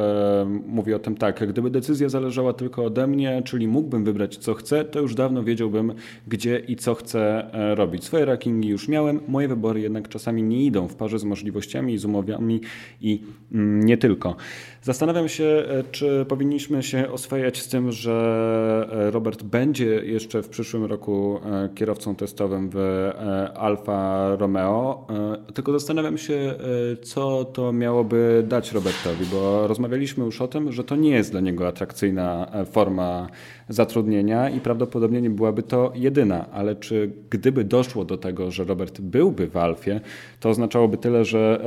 mówi 0.67 0.93
o 0.93 0.99
tym 0.99 1.15
tak, 1.15 1.49
gdyby 1.49 1.69
decyzja 1.69 2.09
zależała 2.09 2.53
tylko 2.53 2.85
ode 2.85 3.07
mnie, 3.07 3.41
czyli 3.45 3.67
mógłbym 3.67 4.03
wybrać, 4.03 4.37
co 4.37 4.53
chcę, 4.53 4.85
to 4.85 4.99
już 4.99 5.15
dawno 5.15 5.43
wiedziałbym, 5.43 5.93
gdzie 6.27 6.59
i 6.59 6.75
co 6.75 6.95
chcę 6.95 7.53
e, 7.53 7.75
robić. 7.75 8.03
Swoje 8.03 8.25
rankingi 8.25 8.69
już 8.69 8.87
miałem, 8.87 9.19
moje 9.27 9.47
wybory 9.47 9.81
jednak 9.81 10.09
czasami 10.09 10.43
nie 10.43 10.65
idą 10.65 10.87
w 10.87 10.95
parze 10.95 11.19
z 11.19 11.23
możliwościami 11.23 11.97
z 11.97 12.05
umowami 12.05 12.61
i 13.01 13.23
mm, 13.53 13.85
nie 13.85 13.97
tylko. 13.97 14.35
Zastanawiam 14.81 15.29
się, 15.29 15.65
czy 15.91 16.25
powinniśmy 16.27 16.83
się 16.83 17.11
oswajać 17.11 17.61
z 17.61 17.67
tym, 17.67 17.91
że 17.91 19.09
Robert 19.11 19.43
będzie 19.43 19.85
jeszcze 19.85 20.43
w 20.43 20.49
przyszłym 20.49 20.85
roku 20.85 21.39
kierowcą 21.75 21.96
kierowcą 21.97 22.15
testowym 22.15 22.69
w 22.69 22.77
e, 22.77 23.57
Alfa 23.57 24.35
Romeo. 24.35 25.07
E, 25.49 25.53
tylko 25.53 25.71
zastanawiam 25.71 26.17
się, 26.17 26.33
e, 26.33 26.97
co 26.97 27.45
to 27.45 27.73
miałoby 27.73 28.43
dać 28.47 28.71
Robertowi, 28.71 29.25
bo 29.31 29.67
rozmawialiśmy 29.67 30.25
już 30.25 30.41
o 30.41 30.47
tym, 30.47 30.71
że 30.71 30.83
to 30.83 30.95
nie 30.95 31.09
jest 31.09 31.31
dla 31.31 31.41
niego 31.41 31.67
atrakcyjna 31.67 32.51
forma 32.71 33.27
zatrudnienia 33.69 34.49
i 34.49 34.59
prawdopodobnie 34.59 35.21
nie 35.21 35.29
byłaby 35.29 35.63
to 35.63 35.91
jedyna, 35.95 36.45
ale 36.53 36.75
czy 36.75 37.11
gdyby 37.29 37.63
doszło 37.63 38.05
do 38.05 38.17
tego, 38.17 38.51
że 38.51 38.63
Robert 38.63 39.01
byłby 39.01 39.47
w 39.47 39.57
Alfie, 39.57 39.99
to 40.39 40.49
oznaczałoby 40.49 40.97
tyle, 40.97 41.25
że 41.25 41.59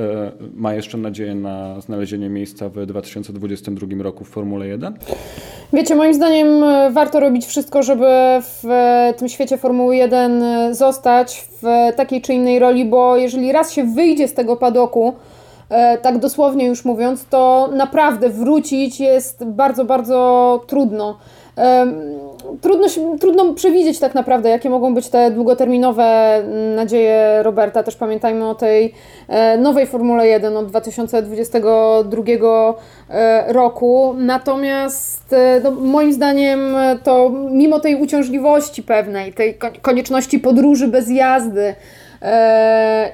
ma 0.54 0.74
jeszcze 0.74 0.98
nadzieję 0.98 1.34
na 1.34 1.80
znalezienie 1.80 2.28
miejsca 2.28 2.68
w 2.68 2.86
2022 2.86 4.02
roku 4.02 4.24
w 4.24 4.28
Formule 4.28 4.66
1? 4.66 4.94
Wiecie, 5.72 5.94
moim 5.94 6.14
zdaniem 6.14 6.46
warto 6.92 7.20
robić 7.20 7.46
wszystko, 7.46 7.82
żeby 7.82 8.06
w 8.40 8.64
tym 9.18 9.28
świecie 9.28 9.56
Formuły 9.58 9.96
1 9.96 10.30
powinien 10.40 10.74
zostać 10.74 11.48
w 11.62 11.96
takiej 11.96 12.22
czy 12.22 12.34
innej 12.34 12.58
roli, 12.58 12.84
bo 12.84 13.16
jeżeli 13.16 13.52
raz 13.52 13.72
się 13.72 13.84
wyjdzie 13.84 14.28
z 14.28 14.34
tego 14.34 14.56
padoku, 14.56 15.14
e, 15.68 15.98
tak 15.98 16.18
dosłownie 16.18 16.66
już 16.66 16.84
mówiąc, 16.84 17.26
to 17.26 17.68
naprawdę 17.72 18.30
wrócić 18.30 19.00
jest 19.00 19.44
bardzo, 19.44 19.84
bardzo 19.84 20.60
trudno 20.66 21.18
trudno, 22.60 22.86
trudno 23.20 23.54
przewidzieć 23.54 23.98
tak 23.98 24.14
naprawdę, 24.14 24.48
jakie 24.48 24.70
mogą 24.70 24.94
być 24.94 25.08
te 25.08 25.30
długoterminowe 25.30 26.42
nadzieje 26.76 27.42
Roberta. 27.42 27.82
Też 27.82 27.96
pamiętajmy 27.96 28.48
o 28.48 28.54
tej 28.54 28.94
e, 29.28 29.58
nowej 29.58 29.86
Formule 29.86 30.28
1 30.28 30.56
od 30.56 30.66
2022 30.66 32.22
e, 33.10 33.52
roku. 33.52 34.14
Natomiast 34.18 35.32
e, 35.32 35.60
no, 35.64 35.70
moim 35.70 36.12
zdaniem 36.12 36.60
to 37.04 37.30
mimo 37.50 37.80
tej 37.80 38.02
uciążliwości 38.02 38.82
pewnej, 38.82 39.32
tej 39.32 39.58
konieczności 39.82 40.38
podróży 40.38 40.88
bez 40.88 41.10
jazdy, 41.10 41.74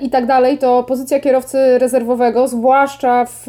i 0.01 0.11
tak 0.11 0.27
dalej, 0.27 0.59
to 0.59 0.83
pozycja 0.83 1.21
kierowcy 1.21 1.79
rezerwowego, 1.79 2.49
zwłaszcza 2.49 3.25
w 3.25 3.47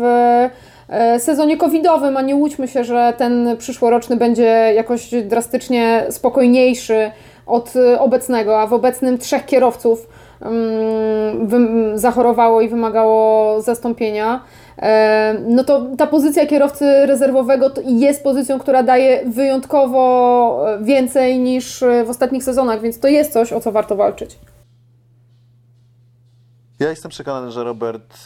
sezonie 1.20 1.58
covidowym, 1.58 2.18
a 2.18 2.22
nie 2.22 2.36
łudźmy 2.36 2.68
się, 2.68 2.84
że 2.84 3.14
ten 3.18 3.58
przyszłoroczny 3.58 4.18
będzie 4.18 4.74
jakoś 4.76 5.10
drastycznie 5.24 6.06
spokojniejszy 6.10 7.12
od 7.48 7.76
e, 7.76 8.00
obecnego, 8.00 8.62
a 8.62 8.68
w 8.68 8.74
obecnym 8.74 9.18
trzech 9.18 9.46
kierowców 9.46 10.08
mm, 10.42 11.98
zachorowało 12.00 12.62
i 12.62 12.70
wymagało 12.70 13.62
zastąpienia, 13.62 14.44
e, 14.78 15.36
no 15.48 15.64
to 15.64 15.86
ta 15.98 16.08
pozycja 16.08 16.46
kierowcy 16.46 17.06
rezerwowego 17.06 17.70
jest 17.86 18.24
pozycją, 18.24 18.60
która 18.60 18.84
daje 18.84 19.26
wyjątkowo 19.26 20.66
więcej 20.82 21.40
niż 21.40 21.84
w 22.06 22.10
ostatnich 22.10 22.44
sezonach, 22.44 22.82
więc 22.82 23.00
to 23.00 23.08
jest 23.08 23.34
coś, 23.34 23.54
o 23.54 23.60
co 23.60 23.72
warto 23.72 23.96
walczyć. 23.96 24.40
Ja 26.80 26.90
jestem 26.90 27.12
przekonany, 27.12 27.52
że 27.52 27.64
Robert 27.64 28.18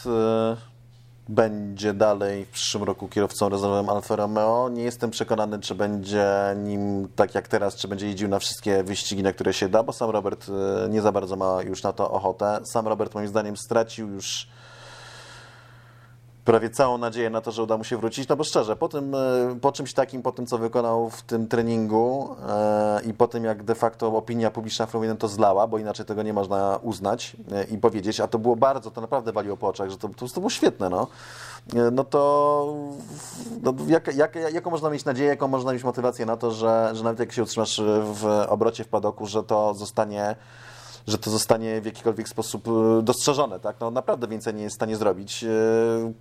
będzie 1.34 1.94
dalej 1.94 2.44
w 2.44 2.48
przyszłym 2.48 2.84
roku 2.84 3.08
kierowcą 3.08 3.48
rezerwowym 3.48 3.88
Alfa 3.88 4.16
Romeo. 4.16 4.68
Nie 4.68 4.82
jestem 4.82 5.10
przekonany, 5.10 5.58
czy 5.58 5.74
będzie 5.74 6.26
nim 6.56 7.08
tak 7.16 7.34
jak 7.34 7.48
teraz, 7.48 7.76
czy 7.76 7.88
będzie 7.88 8.06
jeździł 8.06 8.28
na 8.28 8.38
wszystkie 8.38 8.82
wyścigi, 8.84 9.22
na 9.22 9.32
które 9.32 9.52
się 9.52 9.68
da, 9.68 9.82
bo 9.82 9.92
sam 9.92 10.10
Robert 10.10 10.46
e, 10.48 10.88
nie 10.88 11.02
za 11.02 11.12
bardzo 11.12 11.36
ma 11.36 11.62
już 11.62 11.82
na 11.82 11.92
to 11.92 12.10
ochotę. 12.10 12.60
Sam 12.64 12.88
Robert 12.88 13.14
moim 13.14 13.28
zdaniem 13.28 13.56
stracił 13.56 14.08
już 14.08 14.46
prawie 16.44 16.70
całą 16.70 16.98
nadzieję 16.98 17.30
na 17.30 17.40
to, 17.40 17.52
że 17.52 17.62
uda 17.62 17.76
mu 17.76 17.84
się 17.84 17.96
wrócić, 17.96 18.28
no 18.28 18.36
bo 18.36 18.44
szczerze, 18.44 18.76
po, 18.76 18.88
tym, 18.88 19.14
e, 19.14 19.18
po 19.60 19.72
czymś 19.72 19.94
takim, 19.94 20.22
po 20.22 20.32
tym, 20.32 20.46
co 20.46 20.58
wykonał 20.58 21.10
w 21.10 21.22
tym 21.22 21.48
treningu 21.48 22.36
e, 22.48 23.00
i 23.06 23.14
po 23.14 23.28
tym, 23.28 23.44
jak 23.44 23.62
de 23.62 23.74
facto 23.74 24.16
opinia 24.16 24.50
publiczna 24.50 24.86
Formuły 24.86 25.14
to 25.14 25.28
zlała, 25.28 25.66
bo 25.66 25.78
inaczej 25.78 26.06
tego 26.06 26.22
nie 26.22 26.32
można 26.32 26.78
uznać 26.82 27.36
e, 27.52 27.64
i 27.64 27.78
powiedzieć, 27.78 28.20
a 28.20 28.28
to 28.28 28.38
było 28.38 28.56
bardzo, 28.56 28.90
to 28.90 29.00
naprawdę 29.00 29.32
waliło 29.32 29.56
po 29.56 29.68
oczach, 29.68 29.90
że 29.90 29.98
to, 29.98 30.08
to, 30.08 30.28
to 30.28 30.40
było 30.40 30.50
świetne, 30.50 30.90
no, 30.90 31.06
e, 31.74 31.90
no 31.90 32.04
to 32.04 32.74
no, 33.62 33.74
jak, 33.86 34.16
jak, 34.16 34.34
jaką 34.52 34.70
można 34.70 34.90
mieć 34.90 35.04
nadzieję, 35.04 35.28
jaką 35.28 35.48
można 35.48 35.72
mieć 35.72 35.84
motywację 35.84 36.26
na 36.26 36.36
to, 36.36 36.50
że, 36.50 36.90
że 36.92 37.04
nawet 37.04 37.20
jak 37.20 37.32
się 37.32 37.42
utrzymasz 37.42 37.80
w 38.04 38.44
obrocie 38.48 38.84
w 38.84 38.88
padoku, 38.88 39.26
że 39.26 39.42
to 39.42 39.74
zostanie 39.74 40.36
że 41.06 41.18
to 41.18 41.30
zostanie 41.30 41.80
w 41.80 41.86
jakikolwiek 41.86 42.28
sposób 42.28 42.68
e, 42.68 43.02
dostrzeżone. 43.02 43.60
Tak? 43.60 43.76
No, 43.80 43.90
naprawdę 43.90 44.28
więcej 44.28 44.54
nie 44.54 44.62
jest 44.62 44.74
w 44.74 44.78
stanie 44.78 44.96
zrobić 44.96 45.44
e, 45.44 45.48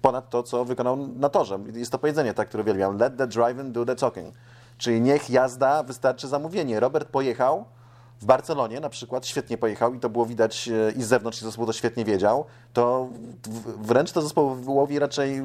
ponad 0.01 0.29
to, 0.29 0.43
co 0.43 0.65
wykonał 0.65 0.97
na 0.97 1.29
torze. 1.29 1.59
Jest 1.73 1.91
to 1.91 1.97
powiedzenie, 1.97 2.33
tak, 2.33 2.47
które 2.47 2.63
uwielbiam. 2.63 2.97
Let 2.97 3.17
the 3.17 3.27
driving 3.27 3.71
do 3.71 3.85
the 3.85 3.95
talking. 3.95 4.35
Czyli 4.77 5.01
niech 5.01 5.29
jazda 5.29 5.83
wystarczy 5.83 6.27
zamówienie. 6.27 6.79
Robert 6.79 7.09
pojechał, 7.09 7.65
w 8.21 8.25
Barcelonie 8.25 8.79
na 8.79 8.89
przykład 8.89 9.27
świetnie 9.27 9.57
pojechał 9.57 9.93
i 9.93 9.99
to 9.99 10.09
było 10.09 10.25
widać 10.25 10.67
e, 10.67 10.91
i 10.91 11.03
z 11.03 11.07
zewnątrz 11.07 11.41
i 11.41 11.45
zespół 11.45 11.65
to 11.65 11.73
świetnie 11.73 12.05
wiedział, 12.05 12.45
to 12.73 13.09
wręcz 13.81 14.11
to 14.11 14.21
zespołowi 14.21 14.99
raczej 14.99 15.41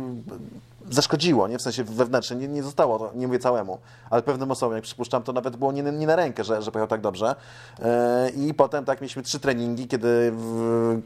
zaszkodziło, 0.90 1.48
nie? 1.48 1.58
w 1.58 1.62
sensie 1.62 1.84
wewnętrznie, 1.84 2.36
nie, 2.36 2.48
nie 2.48 2.62
zostało, 2.62 3.10
nie 3.14 3.26
mówię 3.26 3.38
całemu, 3.38 3.78
ale 4.10 4.22
pewnym 4.22 4.50
osobom, 4.50 4.74
jak 4.74 4.84
przypuszczam, 4.84 5.22
to 5.22 5.32
nawet 5.32 5.56
było 5.56 5.72
nie, 5.72 5.82
nie 5.82 6.06
na 6.06 6.16
rękę, 6.16 6.44
że, 6.44 6.62
że 6.62 6.72
pojechał 6.72 6.88
tak 6.88 7.00
dobrze. 7.00 7.34
E, 7.82 8.30
I 8.30 8.54
potem 8.54 8.84
tak 8.84 9.00
mieliśmy 9.00 9.22
trzy 9.22 9.40
treningi, 9.40 9.88
kiedy 9.88 10.32
w, 10.32 11.00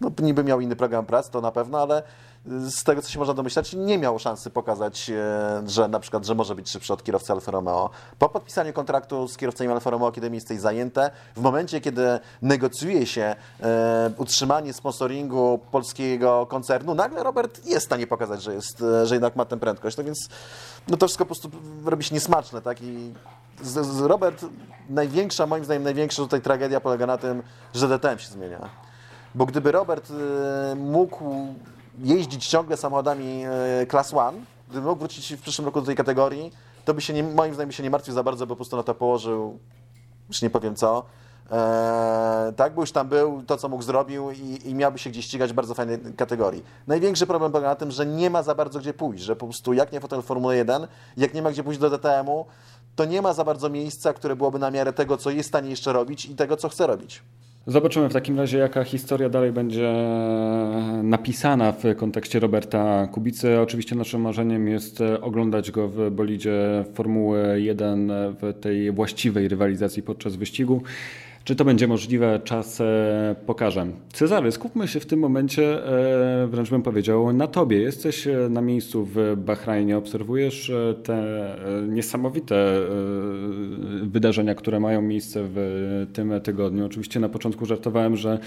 no, 0.00 0.10
niby 0.22 0.44
miał 0.44 0.60
inny 0.60 0.76
program 0.76 1.06
prac, 1.06 1.30
to 1.30 1.40
na 1.40 1.52
pewno, 1.52 1.82
ale 1.82 2.02
z 2.46 2.84
tego, 2.84 3.02
co 3.02 3.10
się 3.10 3.18
można 3.18 3.34
domyślać, 3.34 3.72
nie 3.72 3.98
miał 3.98 4.18
szansy 4.18 4.50
pokazać, 4.50 5.10
e, 5.10 5.62
że 5.66 5.88
na 5.88 6.00
przykład, 6.00 6.26
że 6.26 6.34
może 6.34 6.54
być 6.54 6.70
szybszy 6.70 6.92
od 6.92 7.02
kierowcy 7.02 7.32
Alfa 7.32 7.52
Romeo. 7.52 7.90
Po 8.18 8.28
podpisaniu 8.28 8.72
kontraktu 8.72 9.28
z 9.28 9.36
kierowcami 9.36 9.70
Alfa 9.70 9.90
Romeo, 9.90 10.12
kiedy 10.12 10.30
miejsce 10.30 10.54
jest 10.54 10.62
zajęte, 10.62 11.10
w 11.36 11.40
momencie, 11.40 11.80
kiedy 11.80 12.20
negocjuje 12.42 13.06
się 13.06 13.34
e, 13.60 14.10
utrzymanie 14.16 14.72
sponsoringu 14.72 15.60
polskiego 15.70 16.46
koncernu, 16.46 16.94
nagle 16.94 17.22
Robert 17.22 17.66
jest 17.66 17.80
w 17.80 17.86
stanie 17.86 18.06
pokazać, 18.06 18.42
że, 18.42 18.54
jest, 18.54 18.82
e, 18.82 19.06
że 19.06 19.14
jednak 19.14 19.36
ma 19.36 19.44
tę 19.44 19.58
prędkość. 19.58 19.96
No 19.96 20.04
więc 20.04 20.28
no 20.88 20.96
to 20.96 21.06
wszystko 21.06 21.24
po 21.24 21.34
prostu 21.34 21.50
robi 21.84 22.04
się 22.04 22.14
niesmaczne, 22.14 22.62
tak? 22.62 22.82
I 22.82 23.12
z, 23.62 23.86
z 23.86 24.00
Robert, 24.00 24.44
największa, 24.90 25.46
moim 25.46 25.64
zdaniem, 25.64 25.82
największa 25.82 26.22
tutaj 26.22 26.40
tragedia 26.40 26.80
polega 26.80 27.06
na 27.06 27.18
tym, 27.18 27.42
że 27.74 27.88
DTM 27.88 28.18
się 28.18 28.28
zmienia. 28.28 28.70
Bo 29.34 29.46
gdyby 29.46 29.72
Robert 29.72 30.12
mógł 30.76 31.24
jeździć 31.98 32.46
ciągle 32.46 32.76
samochodami 32.76 33.44
Class 33.90 34.12
1, 34.12 34.44
gdyby 34.70 34.86
mógł 34.86 34.98
wrócić 34.98 35.34
w 35.34 35.40
przyszłym 35.40 35.66
roku 35.66 35.80
do 35.80 35.86
tej 35.86 35.96
kategorii, 35.96 36.52
to 36.84 36.94
by 36.94 37.00
się 37.00 37.12
nie, 37.12 37.22
moim 37.22 37.54
zdaniem 37.54 37.72
się 37.72 37.82
nie 37.82 37.90
martwił 37.90 38.14
za 38.14 38.22
bardzo, 38.22 38.46
bo 38.46 38.54
po 38.54 38.56
prostu 38.56 38.76
na 38.76 38.82
to 38.82 38.94
położył 38.94 39.58
już 40.28 40.42
nie 40.42 40.50
powiem 40.50 40.76
co. 40.76 41.04
Eee, 41.50 42.52
tak, 42.54 42.74
bo 42.74 42.80
już 42.82 42.92
tam 42.92 43.08
był, 43.08 43.42
to 43.42 43.56
co 43.56 43.68
mógł 43.68 43.82
zrobił 43.82 44.30
i, 44.30 44.68
i 44.68 44.74
miałby 44.74 44.98
się 44.98 45.10
gdzieś 45.10 45.24
ścigać 45.24 45.52
w 45.52 45.54
bardzo 45.54 45.74
fajnej 45.74 45.98
kategorii. 46.16 46.64
Największy 46.86 47.26
problem 47.26 47.52
polega 47.52 47.68
na 47.68 47.74
tym, 47.74 47.90
że 47.90 48.06
nie 48.06 48.30
ma 48.30 48.42
za 48.42 48.54
bardzo 48.54 48.78
gdzie 48.78 48.94
pójść, 48.94 49.24
że 49.24 49.36
po 49.36 49.46
prostu 49.46 49.72
jak 49.72 49.92
nie 49.92 50.00
fotel 50.00 50.22
Formuły 50.22 50.56
1, 50.56 50.86
jak 51.16 51.34
nie 51.34 51.42
ma 51.42 51.50
gdzie 51.50 51.64
pójść 51.64 51.80
do 51.80 51.90
DTM-u, 51.90 52.46
to 52.96 53.04
nie 53.04 53.22
ma 53.22 53.32
za 53.32 53.44
bardzo 53.44 53.70
miejsca, 53.70 54.12
które 54.12 54.36
byłoby 54.36 54.58
na 54.58 54.70
miarę 54.70 54.92
tego, 54.92 55.16
co 55.16 55.30
jest 55.30 55.48
w 55.48 55.52
stanie 55.52 55.70
jeszcze 55.70 55.92
robić 55.92 56.26
i 56.26 56.36
tego, 56.36 56.56
co 56.56 56.68
chce 56.68 56.86
robić. 56.86 57.22
Zobaczymy 57.66 58.08
w 58.08 58.12
takim 58.12 58.38
razie, 58.38 58.58
jaka 58.58 58.84
historia 58.84 59.28
dalej 59.28 59.52
będzie 59.52 59.92
napisana 61.02 61.72
w 61.72 61.96
kontekście 61.96 62.40
Roberta 62.40 63.06
Kubicy. 63.06 63.60
Oczywiście 63.60 63.96
naszym 63.96 64.20
marzeniem 64.20 64.68
jest 64.68 65.00
oglądać 65.20 65.70
go 65.70 65.88
w 65.88 66.10
bolidzie 66.10 66.84
Formuły 66.94 67.60
1 67.60 68.12
w 68.40 68.60
tej 68.60 68.92
właściwej 68.92 69.48
rywalizacji 69.48 70.02
podczas 70.02 70.36
wyścigu. 70.36 70.82
Czy 71.44 71.56
to 71.56 71.64
będzie 71.64 71.88
możliwe, 71.88 72.40
czas 72.44 72.80
e, 72.80 73.34
pokaże. 73.46 73.86
Cezary, 74.12 74.52
skupmy 74.52 74.88
się 74.88 75.00
w 75.00 75.06
tym 75.06 75.18
momencie, 75.18 75.86
e, 75.86 76.46
wręcz 76.46 76.70
bym 76.70 76.82
powiedział, 76.82 77.32
na 77.32 77.46
tobie. 77.46 77.78
Jesteś 77.78 78.26
e, 78.26 78.48
na 78.50 78.60
miejscu 78.60 79.08
w 79.14 79.34
Bahrajnie, 79.36 79.96
obserwujesz 79.96 80.72
te 81.04 81.56
niesamowite 81.88 82.80
wydarzenia, 84.02 84.54
które 84.54 84.80
mają 84.80 85.02
miejsce 85.02 85.40
w 85.44 86.06
tym 86.12 86.40
tygodniu. 86.40 86.86
Oczywiście 86.86 87.20
na 87.20 87.28
początku 87.28 87.66
żartowałem, 87.66 88.16
że 88.16 88.38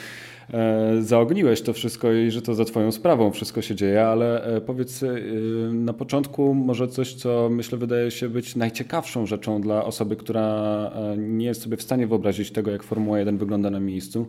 zaogniłeś 1.00 1.62
to 1.62 1.74
wszystko 1.74 2.12
i 2.12 2.32
że 2.32 2.42
to 2.42 2.54
za 2.54 2.66
twoją 2.66 2.92
sprawą 2.92 3.32
wszystko 3.32 3.62
się 3.62 3.76
dzieje, 3.76 4.08
ale 4.08 4.62
powiedz 4.66 5.04
na 5.72 5.94
początku 5.94 6.54
może 6.54 6.88
coś, 6.88 7.14
co 7.14 7.50
myślę 7.50 7.78
wydaje 7.78 8.12
się 8.12 8.30
być 8.30 8.56
najciekawszą 8.56 9.26
rzeczą 9.26 9.62
dla 9.62 9.86
osoby, 9.86 10.16
która 10.16 10.92
nie 11.18 11.46
jest 11.46 11.62
sobie 11.62 11.78
w 11.78 11.82
stanie 11.82 12.08
wyobrazić 12.08 12.52
tego, 12.52 12.72
jak 12.72 12.84
Formuła 12.84 13.20
1 13.20 13.38
wygląda 13.38 13.70
na 13.70 13.80
miejscu. 13.80 14.28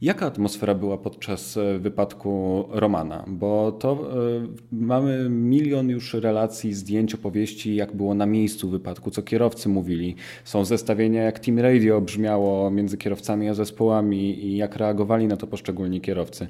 Jaka 0.00 0.26
atmosfera 0.26 0.74
była 0.74 0.98
podczas 0.98 1.56
e, 1.56 1.78
wypadku 1.78 2.64
Romana? 2.70 3.24
Bo 3.26 3.72
to 3.72 3.92
y, 3.92 4.48
mamy 4.72 5.28
milion 5.30 5.88
już 5.88 6.14
relacji, 6.14 6.74
zdjęć, 6.74 7.14
opowieści, 7.14 7.74
jak 7.74 7.96
było 7.96 8.14
na 8.14 8.26
miejscu 8.26 8.70
wypadku, 8.70 9.10
co 9.10 9.22
kierowcy 9.22 9.68
mówili. 9.68 10.14
Są 10.44 10.64
zestawienia, 10.64 11.22
jak 11.22 11.38
Team 11.38 11.58
Radio 11.58 12.00
brzmiało 12.00 12.70
między 12.70 12.98
kierowcami 12.98 13.48
a 13.48 13.54
zespołami 13.54 14.44
i 14.44 14.56
jak 14.56 14.76
reagowali 14.76 15.26
na 15.26 15.36
to 15.36 15.46
poszczególni 15.46 16.00
kierowcy. 16.00 16.48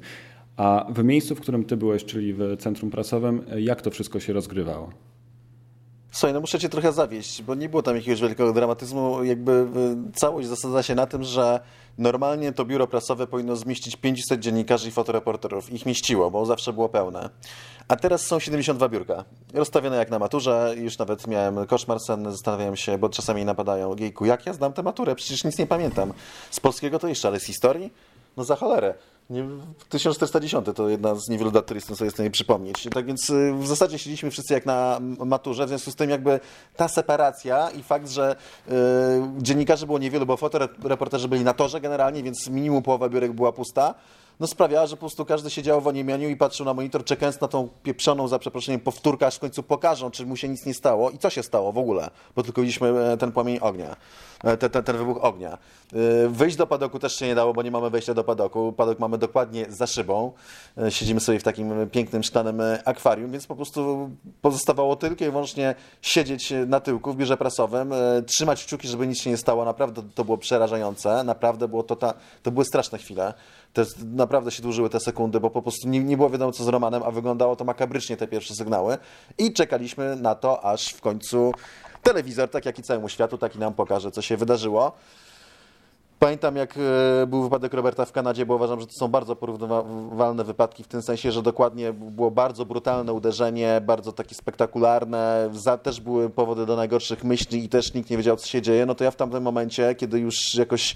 A 0.57 0.91
w 0.95 1.03
miejscu, 1.03 1.35
w 1.35 1.41
którym 1.41 1.63
ty 1.65 1.77
byłeś, 1.77 2.05
czyli 2.05 2.33
w 2.33 2.55
centrum 2.59 2.91
prasowym, 2.91 3.41
jak 3.57 3.81
to 3.81 3.91
wszystko 3.91 4.19
się 4.19 4.33
rozgrywało? 4.33 4.89
Słuchaj, 6.11 6.33
no 6.33 6.39
muszę 6.39 6.59
cię 6.59 6.69
trochę 6.69 6.93
zawieść, 6.93 7.41
bo 7.41 7.55
nie 7.55 7.69
było 7.69 7.83
tam 7.83 7.95
jakiegoś 7.95 8.21
wielkiego 8.21 8.53
dramatyzmu. 8.53 9.23
Jakby 9.23 9.51
y, 9.51 10.11
całość 10.13 10.47
zasadza 10.47 10.83
się 10.83 10.95
na 10.95 11.05
tym, 11.05 11.23
że 11.23 11.59
normalnie 11.97 12.51
to 12.51 12.65
biuro 12.65 12.87
prasowe 12.87 13.27
powinno 13.27 13.55
zmieścić 13.55 13.95
500 13.95 14.39
dziennikarzy 14.39 14.87
i 14.87 14.91
fotoreporterów. 14.91 15.73
Ich 15.73 15.85
mieściło, 15.85 16.31
bo 16.31 16.45
zawsze 16.45 16.73
było 16.73 16.89
pełne. 16.89 17.29
A 17.87 17.95
teraz 17.95 18.25
są 18.25 18.39
72 18.39 18.89
biurka. 18.89 19.25
Rozstawione 19.53 19.97
jak 19.97 20.09
na 20.09 20.19
maturze. 20.19 20.73
Już 20.77 20.97
nawet 20.97 21.27
miałem 21.27 21.65
koszmar 21.65 21.99
senny, 21.99 22.31
zastanawiałem 22.31 22.75
się, 22.75 22.97
bo 22.97 23.09
czasami 23.09 23.45
napadają. 23.45 23.95
Jejku, 23.95 24.25
jak 24.25 24.45
ja 24.45 24.53
znam 24.53 24.73
tę 24.73 24.83
maturę? 24.83 25.15
Przecież 25.15 25.43
nic 25.43 25.57
nie 25.57 25.67
pamiętam. 25.67 26.13
Z 26.51 26.59
polskiego 26.59 26.99
to 26.99 27.07
jeszcze, 27.07 27.27
ale 27.27 27.39
z 27.39 27.43
historii? 27.43 27.93
No 28.39 28.45
za 28.45 28.55
cholerę. 28.55 28.93
Nie, 29.29 29.45
1410 29.89 30.65
to 30.75 30.89
jedna 30.89 31.15
z 31.15 31.29
niewielu 31.29 31.51
dat, 31.51 31.65
które 31.65 31.77
jestem 31.77 31.95
sobie 31.95 32.11
w 32.11 32.13
stanie 32.13 32.31
przypomnieć. 32.31 32.87
Tak 32.93 33.05
więc 33.05 33.29
y, 33.29 33.53
w 33.53 33.67
zasadzie 33.67 33.97
siedzieliśmy 33.99 34.31
wszyscy 34.31 34.53
jak 34.53 34.65
na 34.65 34.99
maturze, 35.25 35.65
w 35.65 35.69
związku 35.69 35.91
z 35.91 35.95
tym 35.95 36.09
jakby 36.09 36.39
ta 36.75 36.87
separacja 36.87 37.69
i 37.69 37.83
fakt, 37.83 38.09
że 38.09 38.35
y, 38.35 38.71
dziennikarzy 39.37 39.85
było 39.85 39.99
niewielu, 39.99 40.25
bo 40.25 40.37
fotoreporterzy 40.37 41.27
byli 41.27 41.43
na 41.43 41.53
torze 41.53 41.81
generalnie, 41.81 42.23
więc 42.23 42.49
minimum 42.49 42.83
połowa 42.83 43.09
biurek 43.09 43.33
była 43.33 43.51
pusta 43.51 43.95
no 44.39 44.47
sprawiała, 44.47 44.87
że 44.87 44.95
po 44.95 44.99
prostu 44.99 45.25
każdy 45.25 45.49
siedział 45.49 45.81
w 45.81 45.87
oniemieniu 45.87 46.29
i 46.29 46.35
patrzył 46.35 46.65
na 46.65 46.73
monitor, 46.73 47.03
czekając 47.03 47.41
na 47.41 47.47
tą 47.47 47.69
pieprzoną, 47.83 48.27
za 48.27 48.39
przeproszeniem, 48.39 48.81
powtórkę, 48.81 49.27
aż 49.27 49.35
w 49.35 49.39
końcu 49.39 49.63
pokażą, 49.63 50.11
czy 50.11 50.25
mu 50.25 50.35
się 50.35 50.49
nic 50.49 50.65
nie 50.65 50.73
stało 50.73 51.09
i 51.09 51.17
co 51.17 51.29
się 51.29 51.43
stało 51.43 51.71
w 51.71 51.77
ogóle, 51.77 52.09
bo 52.35 52.43
tylko 52.43 52.61
widzieliśmy 52.61 52.99
e, 52.99 53.17
ten 53.17 53.31
płomień 53.31 53.59
ognia, 53.61 53.95
ten, 54.59 54.69
ten, 54.69 54.83
ten 54.83 54.97
wybuch 54.97 55.17
ognia. 55.21 55.57
E, 55.93 56.27
wyjść 56.27 56.57
do 56.57 56.67
padoku 56.67 56.99
też 56.99 57.15
się 57.15 57.27
nie 57.27 57.35
dało, 57.35 57.53
bo 57.53 57.61
nie 57.61 57.71
mamy 57.71 57.89
wejścia 57.89 58.13
do 58.13 58.23
padoku. 58.23 58.73
Padok 58.77 58.99
mamy 58.99 59.17
dokładnie 59.17 59.65
za 59.69 59.87
szybą. 59.87 60.31
Siedzimy 60.89 61.19
sobie 61.19 61.39
w 61.39 61.43
takim 61.43 61.89
pięknym, 61.89 62.23
szklanym 62.23 62.61
akwarium, 62.85 63.31
więc 63.31 63.47
po 63.47 63.55
prostu 63.55 64.09
pozostawało 64.41 64.95
tylko 64.95 65.25
i 65.25 65.29
wyłącznie 65.29 65.75
siedzieć 66.01 66.53
na 66.67 66.79
tyłku 66.79 67.13
w 67.13 67.15
biurze 67.15 67.37
prasowym, 67.37 67.93
trzymać 68.25 68.65
kciuki, 68.65 68.87
żeby 68.87 69.07
nic 69.07 69.21
się 69.21 69.29
nie 69.29 69.37
stało. 69.37 69.65
Naprawdę 69.65 70.01
to 70.15 70.25
było 70.25 70.37
przerażające, 70.37 71.23
naprawdę 71.23 71.67
było 71.67 71.83
to, 71.83 71.95
ta, 71.95 72.13
to 72.43 72.51
były 72.51 72.65
straszne 72.65 72.97
chwile 72.97 73.33
te, 73.73 73.85
naprawdę 74.13 74.51
się 74.51 74.63
dłużyły 74.63 74.89
te 74.89 74.99
sekundy, 74.99 75.39
bo 75.39 75.49
po 75.49 75.61
prostu 75.61 75.87
nie, 75.87 75.99
nie 75.99 76.17
było 76.17 76.29
wiadomo 76.29 76.51
co 76.51 76.63
z 76.63 76.67
Romanem, 76.67 77.03
a 77.03 77.11
wyglądało 77.11 77.55
to 77.55 77.65
makabrycznie 77.65 78.17
te 78.17 78.27
pierwsze 78.27 78.55
sygnały 78.55 78.97
i 79.37 79.53
czekaliśmy 79.53 80.15
na 80.15 80.35
to, 80.35 80.65
aż 80.65 80.89
w 80.89 81.01
końcu 81.01 81.51
telewizor, 82.03 82.49
tak 82.49 82.65
jak 82.65 82.79
i 82.79 82.83
całemu 82.83 83.09
światu, 83.09 83.37
taki 83.37 83.59
nam 83.59 83.73
pokaże, 83.73 84.11
co 84.11 84.21
się 84.21 84.37
wydarzyło. 84.37 84.91
Pamiętam, 86.19 86.55
jak 86.55 86.75
e, 86.77 87.27
był 87.27 87.43
wypadek 87.43 87.73
Roberta 87.73 88.05
w 88.05 88.11
Kanadzie, 88.11 88.45
bo 88.45 88.55
uważam, 88.55 88.79
że 88.79 88.87
to 88.87 88.93
są 88.93 89.07
bardzo 89.07 89.35
porównywalne 89.35 90.43
wypadki 90.43 90.83
w 90.83 90.87
tym 90.87 91.01
sensie, 91.01 91.31
że 91.31 91.41
dokładnie 91.41 91.93
było 91.93 92.31
bardzo 92.31 92.65
brutalne 92.65 93.13
uderzenie, 93.13 93.81
bardzo 93.85 94.11
takie 94.11 94.35
spektakularne, 94.35 95.49
za, 95.53 95.77
też 95.77 96.01
były 96.01 96.29
powody 96.29 96.65
do 96.65 96.75
najgorszych 96.75 97.23
myśli 97.23 97.63
i 97.63 97.69
też 97.69 97.93
nikt 97.93 98.09
nie 98.09 98.17
wiedział, 98.17 98.37
co 98.37 98.47
się 98.47 98.61
dzieje. 98.61 98.85
No 98.85 98.95
to 98.95 99.03
ja 99.03 99.11
w 99.11 99.15
tamtym 99.15 99.43
momencie, 99.43 99.95
kiedy 99.95 100.19
już 100.19 100.55
jakoś 100.55 100.95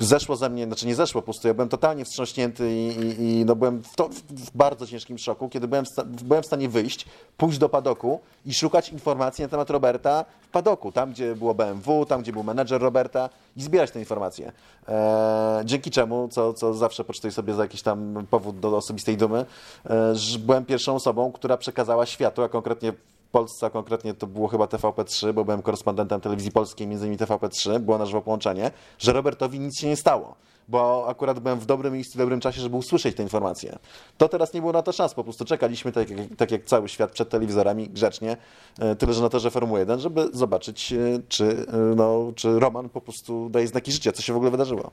zeszło 0.00 0.36
ze 0.36 0.50
mnie, 0.50 0.66
znaczy 0.66 0.86
nie 0.86 0.94
zeszło 0.94 1.22
po 1.22 1.24
prostu, 1.24 1.48
ja 1.48 1.54
byłem 1.54 1.68
totalnie 1.68 2.04
wstrząśnięty 2.04 2.72
i, 2.74 2.86
i, 2.86 3.22
i 3.22 3.44
no 3.44 3.56
byłem 3.56 3.82
w, 3.82 3.96
to, 3.96 4.08
w, 4.08 4.56
bardzo 4.56 4.86
ciężkim 4.86 5.18
szoku, 5.18 5.48
kiedy 5.48 5.68
byłem 5.68 5.84
w, 5.84 6.22
byłem 6.22 6.42
w 6.42 6.46
stanie 6.46 6.68
wyjść, 6.68 7.06
pójść 7.36 7.58
do 7.58 7.68
padoku 7.68 8.20
i 8.46 8.54
szukać 8.54 8.88
informacji 8.88 9.42
na 9.42 9.48
temat 9.48 9.70
Roberta 9.70 10.24
w 10.40 10.48
padoku, 10.48 10.92
tam 10.92 11.10
gdzie 11.10 11.34
było 11.34 11.54
BMW, 11.54 12.06
tam 12.06 12.22
gdzie 12.22 12.32
był 12.32 12.42
menedżer 12.42 12.80
Roberta 12.80 13.28
i 13.56 13.62
zbierać 13.62 13.90
te 13.90 13.98
informacje. 13.98 14.52
E, 14.88 15.62
dzięki 15.64 15.90
czemu, 15.90 16.28
co, 16.28 16.54
co 16.54 16.74
zawsze 16.74 17.04
poczytuję 17.04 17.32
sobie 17.32 17.54
za 17.54 17.62
jakiś 17.62 17.82
tam 17.82 18.26
powód 18.30 18.60
do 18.60 18.76
osobistej 18.76 19.16
dumy, 19.16 19.46
e, 19.90 20.14
byłem 20.38 20.64
pierwszą 20.64 20.94
osobą, 20.94 21.32
która 21.32 21.56
przekazała 21.56 22.06
światu, 22.06 22.42
a 22.42 22.48
konkretnie 22.48 22.92
Polsce, 23.30 23.66
a 23.66 23.70
konkretnie 23.70 24.14
to 24.14 24.26
było 24.26 24.48
chyba 24.48 24.64
TVP3, 24.64 25.32
bo 25.32 25.44
byłem 25.44 25.62
korespondentem 25.62 26.20
telewizji 26.20 26.52
polskiej, 26.52 26.86
między 26.86 27.06
innymi 27.06 27.18
TVP3, 27.18 27.78
było 27.78 27.98
na 27.98 28.06
żywo 28.06 28.22
połączenie, 28.22 28.70
że 28.98 29.12
Robertowi 29.12 29.60
nic 29.60 29.78
się 29.78 29.88
nie 29.88 29.96
stało, 29.96 30.34
bo 30.68 31.06
akurat 31.08 31.38
byłem 31.38 31.60
w 31.60 31.66
dobrym 31.66 31.94
miejscu, 31.94 32.14
w 32.14 32.18
dobrym 32.18 32.40
czasie, 32.40 32.60
żeby 32.60 32.76
usłyszeć 32.76 33.16
te 33.16 33.22
informacje. 33.22 33.78
To 34.18 34.28
teraz 34.28 34.54
nie 34.54 34.60
było 34.60 34.72
na 34.72 34.82
to 34.82 34.92
szans, 34.92 35.14
po 35.14 35.24
prostu 35.24 35.44
czekaliśmy, 35.44 35.92
tak 35.92 36.10
jak, 36.10 36.20
tak 36.36 36.50
jak 36.50 36.64
cały 36.64 36.88
świat, 36.88 37.10
przed 37.10 37.28
telewizorami, 37.28 37.88
grzecznie, 37.88 38.36
e, 38.78 38.96
tyle, 38.96 39.12
że 39.12 39.22
na 39.22 39.28
torze 39.28 39.50
Formuły 39.50 39.80
1, 39.80 40.00
żeby 40.00 40.28
zobaczyć, 40.32 40.92
e, 40.92 40.96
czy, 41.28 41.44
e, 41.44 41.76
no, 41.96 42.32
czy 42.34 42.60
Roman 42.60 42.88
po 42.88 43.00
prostu 43.00 43.48
daje 43.50 43.66
znaki 43.66 43.92
życia, 43.92 44.12
co 44.12 44.22
się 44.22 44.32
w 44.32 44.36
ogóle 44.36 44.50
wydarzyło. 44.50 44.90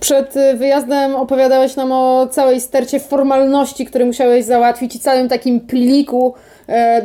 Przed 0.00 0.34
wyjazdem 0.56 1.16
opowiadałeś 1.16 1.76
nam 1.76 1.92
o 1.92 2.28
całej 2.30 2.60
stercie 2.60 3.00
formalności, 3.00 3.86
które 3.86 4.04
musiałeś 4.04 4.44
załatwić 4.44 4.96
i 4.96 5.00
całym 5.00 5.28
takim 5.28 5.60
pliku 5.60 6.34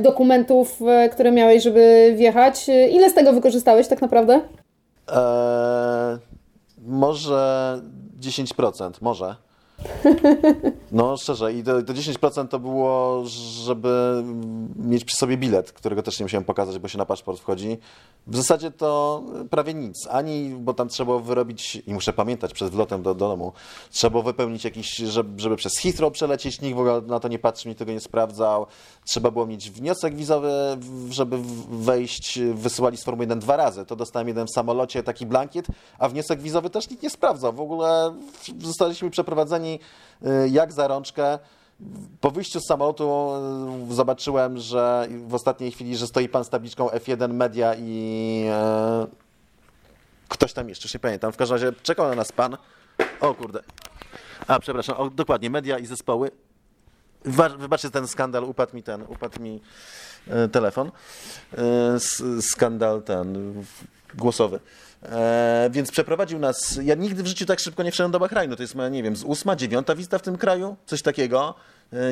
dokumentów, 0.01 0.82
e, 0.88 1.09
które 1.09 1.32
miałeś, 1.32 1.63
żeby 1.63 2.13
wjechać. 2.18 2.70
Ile 2.91 3.09
z 3.09 3.13
tego 3.13 3.34
wykorzystałeś 3.34 3.88
tak 3.88 4.01
naprawdę? 4.01 4.41
Eee, 5.07 6.18
może 6.88 7.82
10%, 8.20 8.91
może. 9.01 9.36
No 10.91 11.18
szczerze, 11.18 11.53
i 11.53 11.63
to, 11.63 11.82
to 11.82 11.93
10% 11.93 12.47
to 12.47 12.59
było, 12.59 13.24
żeby 13.63 14.24
mieć 14.76 15.05
przy 15.05 15.18
sobie 15.18 15.38
bilet, 15.38 15.72
którego 15.72 16.03
też 16.03 16.20
nie 16.20 16.24
musiałem 16.26 16.43
pokazać, 16.43 16.80
bo 16.80 16.88
się 16.88 16.97
na 16.97 17.05
paszport 17.05 17.39
wchodzi. 17.39 17.78
W 18.28 18.36
zasadzie 18.36 18.72
to 18.72 19.24
prawie 19.49 19.74
nic. 19.74 20.07
Ani, 20.11 20.49
bo 20.49 20.74
tam 20.74 20.89
trzeba 20.89 21.20
wyrobić, 21.20 21.76
i 21.88 21.93
muszę 21.93 22.13
pamiętać 22.13 22.53
przed 22.53 22.70
wlotem 22.70 23.03
do, 23.03 23.16
do 23.16 23.28
domu, 23.28 23.53
trzeba 23.91 24.22
wypełnić 24.22 24.63
jakiś, 24.63 24.95
żeby, 24.95 25.41
żeby 25.41 25.55
przez 25.55 25.78
Heathrow 25.78 26.13
przelecieć, 26.13 26.61
nikt 26.61 26.76
w 26.76 26.80
ogóle 26.80 27.01
na 27.01 27.20
to 27.20 27.28
nie 27.28 27.39
patrzył, 27.39 27.70
nikt 27.70 27.80
tego 27.80 27.91
nie 27.91 27.99
sprawdzał. 27.99 28.66
Trzeba 29.06 29.32
było 29.32 29.45
mieć 29.45 29.72
wniosek 29.72 30.16
wizowy, 30.16 30.51
żeby 31.10 31.38
wejść, 31.70 32.39
wysyłali 32.53 32.97
z 32.97 33.03
Formuły 33.03 33.24
1 33.24 33.39
dwa 33.39 33.56
razy. 33.56 33.86
To 33.86 33.95
dostałem 33.95 34.28
jeden 34.28 34.47
w 34.47 34.51
samolocie, 34.51 35.03
taki 35.03 35.26
blankiet, 35.26 35.68
a 35.99 36.10
wniosek 36.10 36.41
wizowy 36.41 36.70
też 36.70 36.89
nikt 36.89 37.03
nie 37.03 37.10
sprawdzał. 37.10 37.53
W 37.53 37.60
ogóle 37.60 38.16
zostaliśmy 38.60 39.10
przeprowadzeni 39.10 39.80
y, 40.24 40.49
jak 40.49 40.74
za 40.74 40.88
rączkę. 40.88 41.39
Po 42.22 42.32
wyjściu 42.32 42.60
z 42.60 42.68
samolotu 42.68 43.32
y, 43.91 43.93
zobaczyłem, 43.93 44.58
że 44.58 45.08
w 45.28 45.34
ostatniej 45.34 45.72
chwili, 45.72 45.97
że 45.97 46.08
stoi 46.08 46.30
pan 46.30 46.43
z 46.43 46.49
tabliczką 46.49 46.88
F1 46.88 47.34
Media 47.34 47.76
i 47.78 48.45
e, 48.49 49.08
ktoś 50.30 50.53
tam 50.53 50.70
jeszcze, 50.70 50.86
już 50.86 50.93
nie 50.93 50.99
pamiętam. 50.99 51.32
W 51.32 51.38
każdym 51.38 51.56
razie 51.56 51.72
czekał 51.84 52.10
na 52.10 52.16
nas 52.16 52.32
pan. 52.32 52.58
O 53.22 53.34
kurde. 53.34 53.60
A, 54.47 54.60
przepraszam, 54.60 54.95
o, 54.97 55.10
dokładnie, 55.10 55.49
media 55.49 55.80
i 55.80 55.86
zespoły. 55.86 56.32
Wybaczcie 57.58 57.90
ten 57.90 58.08
skandal, 58.08 58.44
upadł 58.44 58.76
mi 58.76 58.84
ten, 58.84 59.02
upadł 59.02 59.42
mi 59.42 59.62
e, 60.28 60.48
telefon. 60.48 60.92
E, 61.58 62.42
skandal 62.42 63.04
ten 63.04 63.54
głosowy. 64.16 64.60
E, 65.04 65.70
więc 65.72 65.92
przeprowadził 65.92 66.40
nas. 66.40 66.80
Ja 66.84 66.96
nigdy 66.96 67.24
w 67.24 67.28
życiu 67.28 67.46
tak 67.46 67.60
szybko 67.60 67.84
nie 67.84 67.92
wszedłem 67.92 68.12
do 68.12 68.20
Bahrajnu. 68.20 68.56
To 68.56 68.64
jest 68.64 68.76
moja, 68.76 68.90
nie 68.90 69.04
wiem, 69.04 69.16
z 69.16 69.24
ósma, 69.24 69.56
dziewiąta 69.56 69.96
wizyta 69.96 70.18
w 70.18 70.22
tym 70.22 70.38
kraju, 70.38 70.76
coś 70.86 71.02
takiego. 71.02 71.54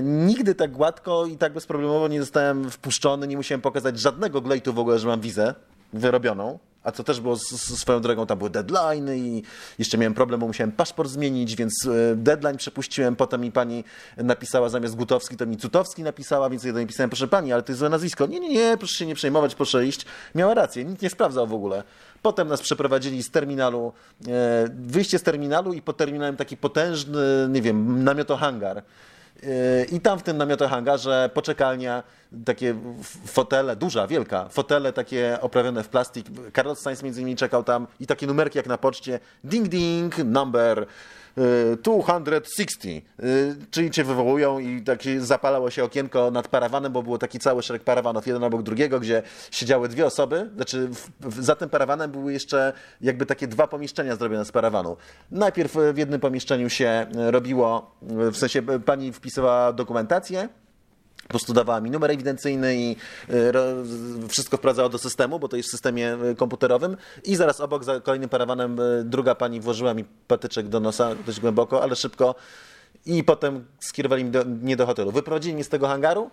Nigdy 0.01 0.55
tak 0.55 0.71
gładko 0.71 1.25
i 1.25 1.37
tak 1.37 1.53
bezproblemowo 1.53 2.07
nie 2.07 2.19
zostałem 2.19 2.71
wpuszczony, 2.71 3.27
nie 3.27 3.37
musiałem 3.37 3.61
pokazać 3.61 3.99
żadnego 3.99 4.41
glejtu 4.41 4.73
w 4.73 4.79
ogóle, 4.79 4.99
że 4.99 5.07
mam 5.07 5.21
wizę 5.21 5.55
wyrobioną. 5.93 6.59
A 6.83 6.91
co 6.91 7.03
też 7.03 7.21
było 7.21 7.35
z, 7.35 7.49
z 7.49 7.79
swoją 7.79 8.01
drogą, 8.01 8.25
tam 8.25 8.37
były 8.37 8.49
deadline 8.49 9.09
i 9.15 9.43
jeszcze 9.79 9.97
miałem 9.97 10.13
problem, 10.13 10.39
bo 10.39 10.47
musiałem 10.47 10.71
paszport 10.71 11.09
zmienić, 11.09 11.55
więc 11.55 11.73
e, 11.85 12.15
deadline 12.15 12.57
przepuściłem. 12.57 13.15
Potem 13.15 13.41
mi 13.41 13.51
pani 13.51 13.83
napisała 14.17 14.69
zamiast 14.69 14.95
Gutowski, 14.95 15.37
to 15.37 15.45
mi 15.45 15.57
Cutowski 15.57 16.03
napisała, 16.03 16.49
więc 16.49 16.63
ja 16.63 16.73
do 16.73 16.79
niej 16.79 16.87
pisałem, 16.87 17.09
proszę 17.09 17.27
pani, 17.27 17.53
ale 17.53 17.63
to 17.63 17.71
jest 17.71 17.79
złe 17.79 17.89
nazwisko. 17.89 18.25
Nie, 18.25 18.39
nie, 18.39 18.49
nie, 18.49 18.77
proszę 18.77 18.95
się 18.95 19.05
nie 19.05 19.15
przejmować, 19.15 19.55
proszę 19.55 19.85
iść. 19.85 20.05
Miała 20.35 20.53
rację, 20.53 20.85
nikt 20.85 21.01
nie 21.01 21.09
sprawdzał 21.09 21.47
w 21.47 21.53
ogóle. 21.53 21.83
Potem 22.21 22.47
nas 22.47 22.61
przeprowadzili 22.61 23.23
z 23.23 23.31
terminalu, 23.31 23.93
e, 24.27 24.69
wyjście 24.75 25.19
z 25.19 25.23
terminalu 25.23 25.73
i 25.73 25.81
pod 25.81 25.97
terminalem 25.97 26.37
taki 26.37 26.57
potężny, 26.57 27.47
nie 27.49 27.61
wiem, 27.61 28.03
namiotohangar. 28.03 28.83
I 29.91 29.99
tam 30.01 30.19
w 30.19 30.23
tym 30.23 30.37
namiotohangarze 30.37 31.29
poczekalnia, 31.33 32.03
takie 32.45 32.75
fotele, 33.25 33.75
duża, 33.75 34.07
wielka, 34.07 34.49
fotele 34.49 34.93
takie 34.93 35.37
oprawione 35.41 35.83
w 35.83 35.89
plastik. 35.89 36.27
Carlos 36.55 36.79
Sainz 36.79 37.03
między 37.03 37.21
innymi 37.21 37.35
czekał 37.35 37.63
tam 37.63 37.87
i 37.99 38.07
takie 38.07 38.27
numerki 38.27 38.57
jak 38.57 38.67
na 38.67 38.77
poczcie. 38.77 39.19
Ding, 39.43 39.67
ding, 39.67 40.17
number 40.17 40.85
260, 41.35 42.85
y, 42.85 43.55
czyli 43.71 43.91
cię 43.91 44.03
wywołują 44.03 44.59
i 44.59 44.81
takie 44.81 45.21
zapalało 45.21 45.69
się 45.69 45.83
okienko 45.83 46.31
nad 46.31 46.47
parawanem, 46.47 46.93
bo 46.93 47.03
było 47.03 47.17
taki 47.17 47.39
cały 47.39 47.63
szereg 47.63 47.83
parawanów, 47.83 48.27
jeden 48.27 48.43
obok 48.43 48.63
drugiego, 48.63 48.99
gdzie 48.99 49.23
siedziały 49.51 49.89
dwie 49.89 50.05
osoby, 50.05 50.49
znaczy 50.55 50.89
za 51.39 51.55
tym 51.55 51.69
parawanem 51.69 52.11
były 52.11 52.33
jeszcze 52.33 52.73
jakby 53.01 53.25
takie 53.25 53.47
dwa 53.47 53.67
pomieszczenia 53.67 54.15
zrobione 54.15 54.45
z 54.45 54.51
parawanu. 54.51 54.97
Najpierw 55.31 55.75
w 55.93 55.97
jednym 55.97 56.19
pomieszczeniu 56.19 56.69
się 56.69 57.05
robiło, 57.13 57.95
w 58.01 58.37
sensie 58.37 58.61
pani 58.61 59.13
wpisywała 59.13 59.73
dokumentację, 59.73 60.49
po 61.23 61.29
prostu 61.29 61.53
dawała 61.53 61.81
mi 61.81 61.91
numer 61.91 62.11
ewidencyjny 62.11 62.75
i 62.75 62.95
y, 63.29 64.27
wszystko 64.27 64.57
wprowadzała 64.57 64.89
do 64.89 64.97
systemu, 64.97 65.39
bo 65.39 65.47
to 65.47 65.57
jest 65.57 65.69
w 65.69 65.71
systemie 65.71 66.17
y, 66.31 66.35
komputerowym. 66.35 66.97
I 67.23 67.35
zaraz 67.35 67.61
obok, 67.61 67.83
za 67.83 67.99
kolejnym 67.99 68.29
parawanem, 68.29 68.79
y, 68.79 69.03
druga 69.03 69.35
pani 69.35 69.59
włożyła 69.59 69.93
mi 69.93 70.03
patyczek 70.03 70.67
do 70.67 70.79
nosa 70.79 71.15
dość 71.25 71.39
głęboko, 71.39 71.83
ale 71.83 71.95
szybko. 71.95 72.35
I 73.05 73.23
potem 73.23 73.65
skierowali 73.79 74.25
mnie 74.45 74.75
do, 74.75 74.85
hotelu. 74.85 75.11
Wyprowadzili 75.11 75.55
mnie 75.55 75.63
z 75.63 75.69
tego 75.69 75.87
hangaru 75.87 76.29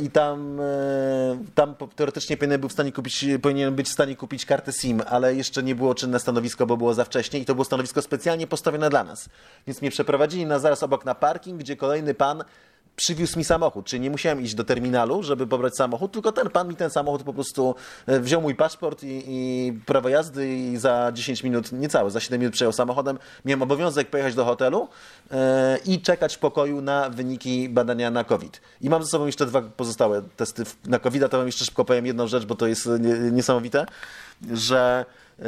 i 0.00 0.10
tam, 0.10 0.60
tam 1.54 1.74
teoretycznie 1.96 2.36
powinien, 2.36 2.60
był 2.60 2.68
w 2.68 2.72
stanie 2.72 2.92
kupić, 2.92 3.26
powinien 3.42 3.74
być 3.74 3.88
w 3.88 3.92
stanie 3.92 4.16
kupić 4.16 4.46
kartę 4.46 4.72
SIM, 4.72 5.02
ale 5.06 5.34
jeszcze 5.34 5.62
nie 5.62 5.74
było 5.74 5.94
czynne 5.94 6.20
stanowisko, 6.20 6.66
bo 6.66 6.76
było 6.76 6.94
za 6.94 7.04
wcześnie 7.04 7.40
i 7.40 7.44
to 7.44 7.54
było 7.54 7.64
stanowisko 7.64 8.02
specjalnie 8.02 8.46
postawione 8.46 8.90
dla 8.90 9.04
nas. 9.04 9.28
Więc 9.66 9.82
mnie 9.82 9.90
przeprowadzili 9.90 10.46
na 10.46 10.58
zaraz 10.58 10.82
obok 10.82 11.04
na 11.04 11.14
parking, 11.14 11.60
gdzie 11.60 11.76
kolejny 11.76 12.14
pan 12.14 12.44
przywiózł 12.96 13.38
mi 13.38 13.44
samochód, 13.44 13.86
czyli 13.86 14.00
nie 14.00 14.10
musiałem 14.10 14.40
iść 14.40 14.54
do 14.54 14.64
terminalu, 14.64 15.22
żeby 15.22 15.46
pobrać 15.46 15.76
samochód, 15.76 16.12
tylko 16.12 16.32
ten 16.32 16.50
pan 16.50 16.68
mi 16.68 16.76
ten 16.76 16.90
samochód 16.90 17.22
po 17.22 17.32
prostu 17.32 17.74
e, 18.06 18.20
wziął 18.20 18.42
mój 18.42 18.54
paszport 18.54 19.02
i, 19.02 19.24
i 19.26 19.72
prawo 19.86 20.08
jazdy 20.08 20.56
i 20.56 20.76
za 20.76 21.12
10 21.12 21.42
minut, 21.42 21.72
niecałe, 21.72 22.10
za 22.10 22.20
7 22.20 22.40
minut 22.40 22.54
przejął 22.54 22.72
samochodem. 22.72 23.18
Miałem 23.44 23.62
obowiązek 23.62 24.10
pojechać 24.10 24.34
do 24.34 24.44
hotelu 24.44 24.88
e, 25.30 25.78
i 25.86 26.00
czekać 26.00 26.36
w 26.36 26.38
pokoju 26.38 26.80
na 26.80 27.10
wyniki 27.10 27.68
badania 27.68 28.10
na 28.10 28.24
COVID. 28.24 28.60
I 28.80 28.90
mam 28.90 29.02
ze 29.02 29.08
sobą 29.08 29.26
jeszcze 29.26 29.46
dwa 29.46 29.62
pozostałe 29.62 30.22
testy 30.36 30.62
na 30.86 30.98
COVID, 30.98 31.22
a 31.22 31.28
to 31.28 31.36
wam 31.36 31.46
jeszcze 31.46 31.64
szybko 31.64 31.84
powiem 31.84 32.06
jedną 32.06 32.26
rzecz, 32.26 32.44
bo 32.44 32.54
to 32.54 32.66
jest 32.66 32.88
niesamowite, 33.32 33.86
że 34.52 35.04
e, 35.38 35.44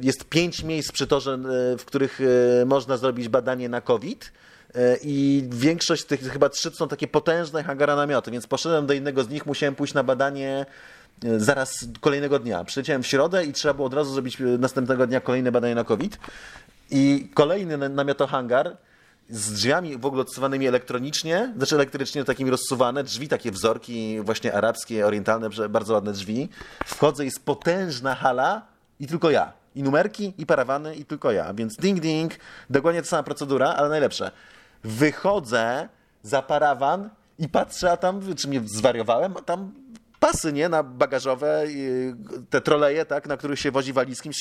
jest 0.00 0.24
pięć 0.24 0.62
miejsc 0.62 0.92
przy 0.92 1.06
torze, 1.06 1.38
w 1.78 1.84
których 1.84 2.20
można 2.66 2.96
zrobić 2.96 3.28
badanie 3.28 3.68
na 3.68 3.80
COVID 3.80 4.32
i 5.02 5.44
większość 5.50 6.04
tych, 6.04 6.20
chyba 6.20 6.48
trzy 6.48 6.70
są 6.70 6.88
takie 6.88 7.08
potężne 7.08 7.64
hangara 7.64 7.96
namioty, 7.96 8.30
więc 8.30 8.46
poszedłem 8.46 8.86
do 8.86 8.94
innego 8.94 9.24
z 9.24 9.28
nich, 9.28 9.46
musiałem 9.46 9.74
pójść 9.74 9.94
na 9.94 10.02
badanie 10.02 10.66
e, 11.24 11.40
zaraz 11.40 11.84
kolejnego 12.00 12.38
dnia. 12.38 12.64
Przyleciałem 12.64 13.02
w 13.02 13.06
środę 13.06 13.44
i 13.44 13.52
trzeba 13.52 13.74
było 13.74 13.86
od 13.86 13.94
razu 13.94 14.12
zrobić 14.12 14.40
e, 14.40 14.44
następnego 14.44 15.06
dnia 15.06 15.20
kolejne 15.20 15.52
badanie 15.52 15.74
na 15.74 15.84
COVID. 15.84 16.18
I 16.90 17.28
kolejny 17.34 17.88
namiotohangar 17.88 18.76
z 19.30 19.52
drzwiami 19.52 19.98
w 19.98 20.06
ogóle 20.06 20.22
odsuwanymi 20.22 20.66
elektronicznie, 20.66 21.52
znaczy 21.56 21.74
elektrycznie 21.74 22.24
takimi 22.24 22.50
rozsuwane, 22.50 23.04
drzwi 23.04 23.28
takie 23.28 23.50
wzorki 23.50 24.20
właśnie 24.20 24.54
arabskie, 24.54 25.06
orientalne, 25.06 25.50
bardzo 25.68 25.94
ładne 25.94 26.12
drzwi. 26.12 26.48
Wchodzę, 26.84 27.24
jest 27.24 27.44
potężna 27.44 28.14
hala 28.14 28.62
i 29.00 29.06
tylko 29.06 29.30
ja. 29.30 29.52
I 29.74 29.82
numerki, 29.82 30.34
i 30.38 30.46
parawany, 30.46 30.94
i 30.94 31.04
tylko 31.04 31.32
ja. 31.32 31.54
Więc 31.54 31.76
ding 31.76 32.00
ding, 32.00 32.32
dokładnie 32.70 33.02
ta 33.02 33.08
sama 33.08 33.22
procedura, 33.22 33.68
ale 33.68 33.88
najlepsze 33.88 34.30
wychodzę 34.86 35.88
za 36.22 36.42
parawan 36.42 37.10
i 37.38 37.48
patrzę, 37.48 37.92
a 37.92 37.96
tam, 37.96 38.34
czy 38.36 38.48
mnie 38.48 38.60
zwariowałem, 38.64 39.34
tam 39.46 39.72
pasy, 40.20 40.52
nie, 40.52 40.68
na 40.68 40.82
bagażowe, 40.82 41.64
te 42.50 42.60
troleje, 42.60 43.04
tak, 43.04 43.28
na 43.28 43.36
których 43.36 43.60
się 43.60 43.70
wozi 43.70 43.92
walizkim, 43.92 44.32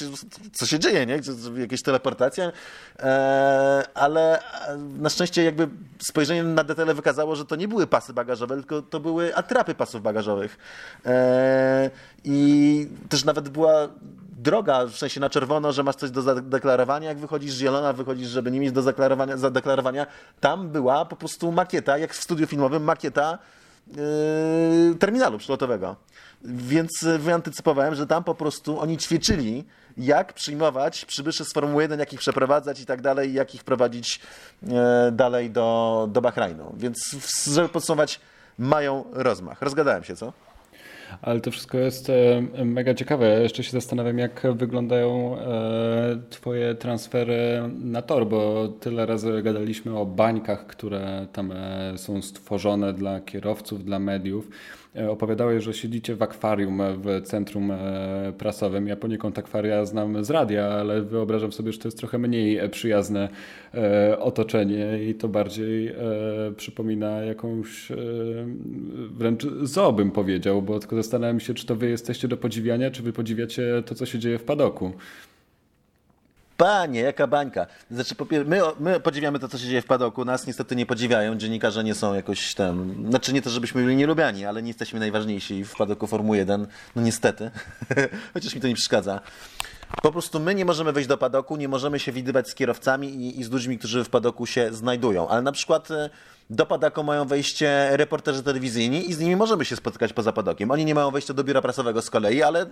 co 0.53 0.65
się 0.65 0.79
dzieje, 0.79 1.05
nie, 1.05 1.19
jakieś 1.57 1.81
teleportacje, 1.81 2.51
e, 2.99 3.83
ale 3.93 4.39
na 4.77 5.09
szczęście 5.09 5.43
jakby 5.43 5.67
spojrzenie 5.99 6.43
na 6.43 6.63
detale 6.63 6.93
wykazało, 6.93 7.35
że 7.35 7.45
to 7.45 7.55
nie 7.55 7.67
były 7.67 7.87
pasy 7.87 8.13
bagażowe, 8.13 8.55
tylko 8.55 8.81
to 8.81 8.99
były 8.99 9.35
atrapy 9.35 9.75
pasów 9.75 10.01
bagażowych. 10.01 10.57
E, 11.05 11.89
I 12.23 12.87
też 13.09 13.25
nawet 13.25 13.49
była 13.49 13.89
droga, 14.45 14.85
w 14.85 14.97
sensie 14.97 15.19
na 15.19 15.29
czerwono, 15.29 15.71
że 15.71 15.83
masz 15.83 15.95
coś 15.95 16.11
do 16.11 16.21
zadeklarowania, 16.21 17.09
jak 17.09 17.17
wychodzisz 17.17 17.53
zielona, 17.53 17.93
wychodzisz, 17.93 18.27
żeby 18.27 18.51
nie 18.51 18.59
mieć 18.59 18.71
do 18.71 18.81
zadeklarowania, 18.81 19.37
zadeklarowania. 19.37 20.07
Tam 20.39 20.69
była 20.69 21.05
po 21.05 21.15
prostu 21.15 21.51
makieta, 21.51 21.97
jak 21.97 22.13
w 22.13 22.23
studiu 22.23 22.47
filmowym, 22.47 22.83
makieta 22.83 23.37
yy, 23.87 24.95
terminalu 24.99 25.37
przylotowego. 25.37 25.95
Więc 26.43 27.05
wyantycypowałem, 27.19 27.95
że 27.95 28.07
tam 28.07 28.23
po 28.23 28.35
prostu 28.35 28.79
oni 28.79 28.97
ćwiczyli, 28.97 29.63
jak 29.97 30.33
przyjmować 30.33 31.05
przybyszy 31.05 31.45
z 31.45 31.53
Formuły 31.53 31.83
1, 31.83 31.99
jak 31.99 32.13
ich 32.13 32.19
przeprowadzać 32.19 32.79
i 32.79 32.85
tak 32.85 33.01
dalej, 33.01 33.33
jak 33.33 33.55
ich 33.55 33.63
prowadzić 33.63 34.19
yy, 34.63 34.69
dalej 35.11 35.51
do, 35.51 36.07
do 36.11 36.21
Bahrajnu. 36.21 36.73
Więc, 36.77 37.15
żeby 37.53 37.69
podsumować, 37.69 38.19
mają 38.57 39.05
rozmach. 39.13 39.61
Rozgadałem 39.61 40.03
się, 40.03 40.15
co? 40.15 40.44
Ale 41.21 41.39
to 41.41 41.51
wszystko 41.51 41.77
jest 41.77 42.09
e, 42.09 42.41
mega 42.65 42.93
ciekawe. 42.93 43.29
Ja 43.29 43.39
jeszcze 43.39 43.63
się 43.63 43.71
zastanawiam, 43.71 44.17
jak 44.17 44.47
wyglądają 44.55 45.39
e, 45.39 46.19
Twoje 46.29 46.75
transfery 46.75 47.61
na 47.79 48.01
tor, 48.01 48.27
bo 48.27 48.67
tyle 48.67 49.05
razy 49.05 49.41
gadaliśmy 49.43 49.97
o 49.97 50.05
bańkach, 50.05 50.67
które 50.67 51.27
tam 51.33 51.51
e, 51.51 51.97
są 51.97 52.21
stworzone 52.21 52.93
dla 52.93 53.21
kierowców, 53.21 53.85
dla 53.85 53.99
mediów. 53.99 54.49
E, 54.97 55.11
opowiadałeś, 55.11 55.63
że 55.63 55.73
siedzicie 55.73 56.15
w 56.15 56.21
akwarium 56.21 56.81
w 56.97 57.21
centrum 57.21 57.71
e, 57.71 58.33
prasowym. 58.37 58.87
Ja 58.87 58.95
poniekąd 58.95 59.39
akwaria 59.39 59.85
znam 59.85 60.23
z 60.23 60.29
radia, 60.29 60.65
ale 60.65 61.01
wyobrażam 61.01 61.51
sobie, 61.51 61.71
że 61.71 61.79
to 61.79 61.87
jest 61.87 61.97
trochę 61.97 62.17
mniej 62.17 62.69
przyjazne 62.69 63.29
e, 63.73 64.19
otoczenie 64.19 65.03
i 65.09 65.15
to 65.15 65.27
bardziej 65.27 65.95
przypomina 66.57 67.21
jakąś 67.21 67.91
wręcz 69.11 69.47
zoo 69.61 69.93
bym 69.93 70.11
powiedział, 70.11 70.61
bo 70.61 70.79
tylko 70.79 70.95
zastanawiam 70.95 71.39
się, 71.39 71.53
czy 71.53 71.65
to 71.65 71.75
wy 71.75 71.89
jesteście 71.89 72.27
do 72.27 72.37
podziwiania, 72.37 72.91
czy 72.91 73.03
wy 73.03 73.13
podziwiacie 73.13 73.83
to, 73.85 73.95
co 73.95 74.05
się 74.05 74.19
dzieje 74.19 74.37
w 74.37 74.43
padoku. 74.43 74.93
Panie, 76.57 77.01
jaka 77.01 77.27
bańka. 77.27 77.67
Znaczy, 77.91 78.15
my, 78.45 78.61
my 78.79 78.99
podziwiamy 78.99 79.39
to, 79.39 79.47
co 79.47 79.57
się 79.57 79.67
dzieje 79.67 79.81
w 79.81 79.85
padoku. 79.85 80.25
Nas 80.25 80.47
niestety 80.47 80.75
nie 80.75 80.85
podziwiają. 80.85 81.35
Dziennikarze 81.35 81.83
nie 81.83 81.95
są 81.95 82.13
jakoś 82.13 82.53
tam. 82.53 83.05
Znaczy, 83.09 83.33
nie 83.33 83.41
to, 83.41 83.49
żebyśmy 83.49 83.83
byli 83.83 83.95
nielubiani, 83.95 84.45
ale 84.45 84.61
nie 84.61 84.67
jesteśmy 84.69 84.99
najważniejsi 84.99 85.65
w 85.65 85.75
padoku 85.75 86.07
Formuły 86.07 86.37
1. 86.37 86.67
No 86.95 87.01
niestety. 87.01 87.51
Chociaż 88.33 88.55
mi 88.55 88.61
to 88.61 88.67
nie 88.67 88.75
przeszkadza. 88.75 89.21
Po 90.01 90.11
prostu 90.11 90.39
my 90.39 90.55
nie 90.55 90.65
możemy 90.65 90.93
wejść 90.93 91.09
do 91.09 91.17
padoku, 91.17 91.57
nie 91.57 91.67
możemy 91.67 91.99
się 91.99 92.11
widywać 92.11 92.49
z 92.49 92.55
kierowcami 92.55 93.07
i, 93.07 93.39
i 93.39 93.43
z 93.43 93.51
ludźmi, 93.51 93.77
którzy 93.77 94.03
w 94.03 94.09
padoku 94.09 94.45
się 94.45 94.73
znajdują. 94.73 95.27
Ale 95.27 95.41
na 95.41 95.51
przykład 95.51 95.91
e, 95.91 96.09
do 96.49 96.65
Padaku 96.65 97.03
mają 97.03 97.25
wejście 97.25 97.89
reporterzy 97.91 98.43
telewizyjni 98.43 99.09
i 99.09 99.13
z 99.13 99.19
nimi 99.19 99.35
możemy 99.35 99.65
się 99.65 99.75
spotkać 99.75 100.13
poza 100.13 100.31
Padakiem. 100.31 100.71
Oni 100.71 100.85
nie 100.85 100.95
mają 100.95 101.11
wejścia 101.11 101.33
do 101.33 101.43
biura 101.43 101.61
prasowego 101.61 102.01
z 102.01 102.09
kolei, 102.09 102.43
ale 102.43 102.65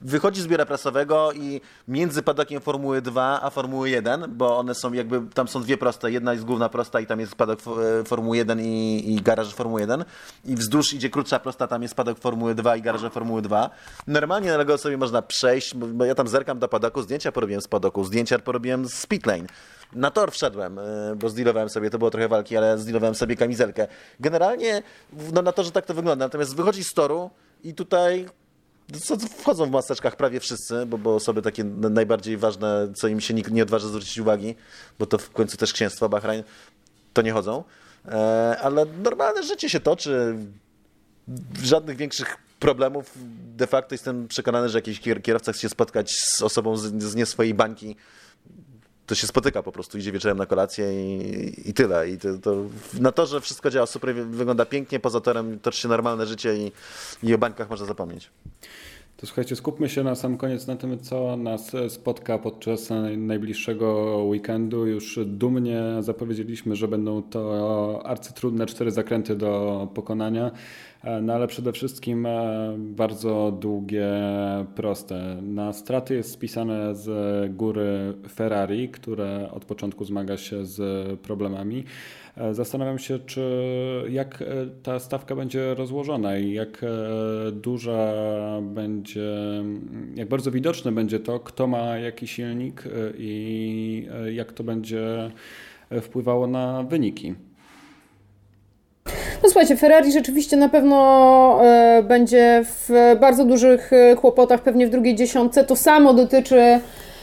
wychodzi 0.00 0.42
z 0.42 0.46
biura 0.46 0.66
prasowego 0.66 1.32
i 1.32 1.60
między 1.88 2.22
Padakiem 2.22 2.60
Formuły 2.60 3.02
2 3.02 3.40
a 3.42 3.50
Formuły 3.50 3.90
1, 3.90 4.24
bo 4.28 4.58
one 4.58 4.74
są 4.74 4.92
jakby, 4.92 5.22
tam 5.34 5.48
są 5.48 5.62
dwie 5.62 5.76
proste, 5.76 6.12
jedna 6.12 6.32
jest 6.32 6.44
główna 6.44 6.68
prosta 6.68 7.00
i 7.00 7.06
tam 7.06 7.20
jest 7.20 7.34
Padok 7.34 7.60
e, 7.60 8.04
Formuły 8.04 8.36
1 8.36 8.60
i, 8.60 9.04
i 9.14 9.22
garaż 9.22 9.54
Formuły 9.54 9.80
1 9.80 10.04
i 10.44 10.54
wzdłuż 10.54 10.92
idzie 10.92 11.10
krótsza 11.10 11.38
prosta, 11.38 11.66
tam 11.66 11.82
jest 11.82 11.94
Padok 11.94 12.18
Formuły 12.18 12.54
2 12.54 12.76
i 12.76 12.82
garaż 12.82 13.02
Formuły 13.12 13.42
2. 13.42 13.70
Normalnie 14.06 14.50
na 14.50 14.58
tego 14.58 14.78
sobie 14.78 14.96
można 14.96 15.22
przejść, 15.22 15.74
bo 15.74 16.04
ja 16.04 16.14
tam 16.14 16.28
zerkam 16.28 16.58
do 16.58 16.68
Padaku, 16.68 17.02
zdjęcia 17.02 17.32
porobiłem 17.32 17.62
z 17.62 17.68
Padaku, 17.68 18.04
zdjęcia 18.04 18.38
porobiłem 18.38 18.88
z 18.88 19.06
Pitlane 19.06 19.46
na 19.94 20.10
tor 20.10 20.32
wszedłem, 20.32 20.80
bo 21.16 21.28
zdealowałem 21.28 21.68
sobie, 21.68 21.90
to 21.90 21.98
było 21.98 22.10
trochę 22.10 22.28
walki, 22.28 22.56
ale 22.56 22.78
zdealowałem 22.78 23.14
sobie 23.14 23.36
kamizelkę. 23.36 23.86
Generalnie 24.20 24.82
no, 25.32 25.42
na 25.42 25.52
torze 25.52 25.72
tak 25.72 25.86
to 25.86 25.94
wygląda, 25.94 26.24
natomiast 26.24 26.56
wychodzi 26.56 26.84
z 26.84 26.92
toru 26.92 27.30
i 27.64 27.74
tutaj 27.74 28.26
wchodzą 29.38 29.66
w 29.66 29.70
maseczkach 29.70 30.16
prawie 30.16 30.40
wszyscy, 30.40 30.86
bo, 30.86 30.98
bo 30.98 31.14
osoby 31.14 31.42
takie 31.42 31.64
najbardziej 31.64 32.36
ważne, 32.36 32.92
co 32.96 33.08
im 33.08 33.20
się 33.20 33.34
nikt 33.34 33.50
nie 33.50 33.62
odważy 33.62 33.88
zwrócić 33.88 34.18
uwagi, 34.18 34.54
bo 34.98 35.06
to 35.06 35.18
w 35.18 35.30
końcu 35.30 35.56
też 35.56 35.72
księstwo 35.72 36.08
Bahrain, 36.08 36.42
to 37.12 37.22
nie 37.22 37.32
chodzą. 37.32 37.64
E, 38.08 38.56
ale 38.62 38.86
normalne 39.02 39.42
życie 39.42 39.68
się 39.70 39.80
toczy. 39.80 40.36
Żadnych 41.62 41.96
większych 41.96 42.36
problemów. 42.58 43.10
De 43.56 43.66
facto 43.66 43.94
jestem 43.94 44.28
przekonany, 44.28 44.68
że 44.68 44.78
jakiś 44.78 45.00
kierowca 45.00 45.52
chce 45.52 45.60
się 45.60 45.68
spotkać 45.68 46.12
z 46.12 46.42
osobą 46.42 46.76
z, 46.76 47.02
z 47.02 47.14
nie 47.14 47.26
swojej 47.26 47.54
bańki, 47.54 47.96
to 49.06 49.14
się 49.14 49.26
spotyka 49.26 49.62
po 49.62 49.72
prostu, 49.72 49.98
idzie 49.98 50.12
wieczorem 50.12 50.38
na 50.38 50.46
kolację 50.46 51.14
i, 51.16 51.70
i 51.70 51.74
tyle. 51.74 52.10
I 52.10 52.18
to, 52.18 52.38
to, 52.38 52.56
na 53.00 53.12
to, 53.12 53.26
że 53.26 53.40
wszystko 53.40 53.70
działa 53.70 53.86
super, 53.86 54.14
wygląda 54.14 54.66
pięknie, 54.66 55.00
poza 55.00 55.20
torem 55.20 55.60
toczy 55.60 55.80
się 55.80 55.88
normalne 55.88 56.26
życie 56.26 56.56
i, 56.56 56.72
i 57.22 57.34
o 57.34 57.38
bańkach 57.38 57.70
można 57.70 57.86
zapomnieć. 57.86 58.30
To 59.24 59.28
słuchajcie, 59.28 59.56
skupmy 59.56 59.88
się 59.88 60.02
na 60.02 60.14
sam 60.14 60.36
koniec 60.36 60.66
na 60.66 60.76
tym, 60.76 60.98
co 60.98 61.36
nas 61.36 61.72
spotka 61.88 62.38
podczas 62.38 62.90
najbliższego 63.16 64.18
weekendu. 64.24 64.86
Już 64.86 65.18
dumnie 65.26 65.82
zapowiedzieliśmy, 66.00 66.76
że 66.76 66.88
będą 66.88 67.22
to 67.22 68.06
arcytrudne 68.06 68.66
cztery 68.66 68.90
zakręty 68.90 69.36
do 69.36 69.88
pokonania. 69.94 70.50
No 71.22 71.32
ale 71.32 71.46
przede 71.46 71.72
wszystkim 71.72 72.26
e, 72.26 72.74
bardzo 72.78 73.58
długie, 73.60 74.08
proste. 74.74 75.38
Na 75.42 75.72
straty 75.72 76.14
jest 76.14 76.30
spisane 76.30 76.94
z 76.94 77.06
góry 77.56 78.14
Ferrari, 78.28 78.88
które 78.88 79.50
od 79.52 79.64
początku 79.64 80.04
zmaga 80.04 80.36
się 80.36 80.64
z 80.64 80.80
problemami. 81.20 81.84
E, 82.36 82.54
zastanawiam 82.54 82.98
się, 82.98 83.18
czy 83.18 83.42
jak 84.08 84.42
e, 84.42 84.44
ta 84.82 84.98
stawka 84.98 85.36
będzie 85.36 85.74
rozłożona 85.74 86.38
i 86.38 86.52
jak 86.52 86.84
duża 87.52 88.12
będzie, 88.62 89.32
jak 90.14 90.28
bardzo 90.28 90.50
widoczne 90.50 90.92
będzie 90.92 91.20
to, 91.20 91.40
kto 91.40 91.66
ma 91.66 91.98
jaki 91.98 92.26
silnik 92.26 92.84
i 93.18 94.08
jak 94.32 94.52
to 94.52 94.64
będzie 94.64 95.30
wpływało 96.00 96.46
na 96.46 96.82
wyniki. 96.82 97.34
No 99.44 99.50
słuchajcie, 99.50 99.76
Ferrari 99.76 100.12
rzeczywiście 100.12 100.56
na 100.56 100.68
pewno 100.68 101.60
e, 101.64 102.02
będzie 102.02 102.64
w 102.64 102.90
bardzo 103.20 103.44
dużych 103.44 103.92
e, 103.92 104.16
kłopotach, 104.16 104.62
pewnie 104.62 104.86
w 104.86 104.90
drugiej 104.90 105.14
dziesiątce. 105.14 105.64
To 105.64 105.76
samo 105.76 106.14
dotyczy 106.14 106.80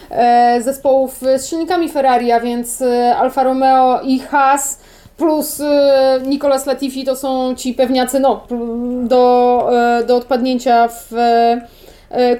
e, 0.09 0.62
zespołów 0.62 1.20
z 1.38 1.45
silnikami 1.45 1.89
Ferrari, 1.89 2.32
a 2.32 2.39
więc 2.39 2.82
e, 2.82 3.16
Alfa 3.16 3.43
Romeo 3.43 4.01
i 4.01 4.20
Haas 4.20 4.80
plus 5.22 5.59
e, 5.59 6.19
Nicolas 6.26 6.65
Latifi 6.65 7.03
to 7.03 7.15
są 7.15 7.55
ci 7.55 7.74
pewniacy 7.74 8.19
no, 8.19 8.43
do, 9.03 9.69
e, 9.74 10.03
do 10.03 10.15
odpadnięcia 10.15 10.88
w 10.88 11.11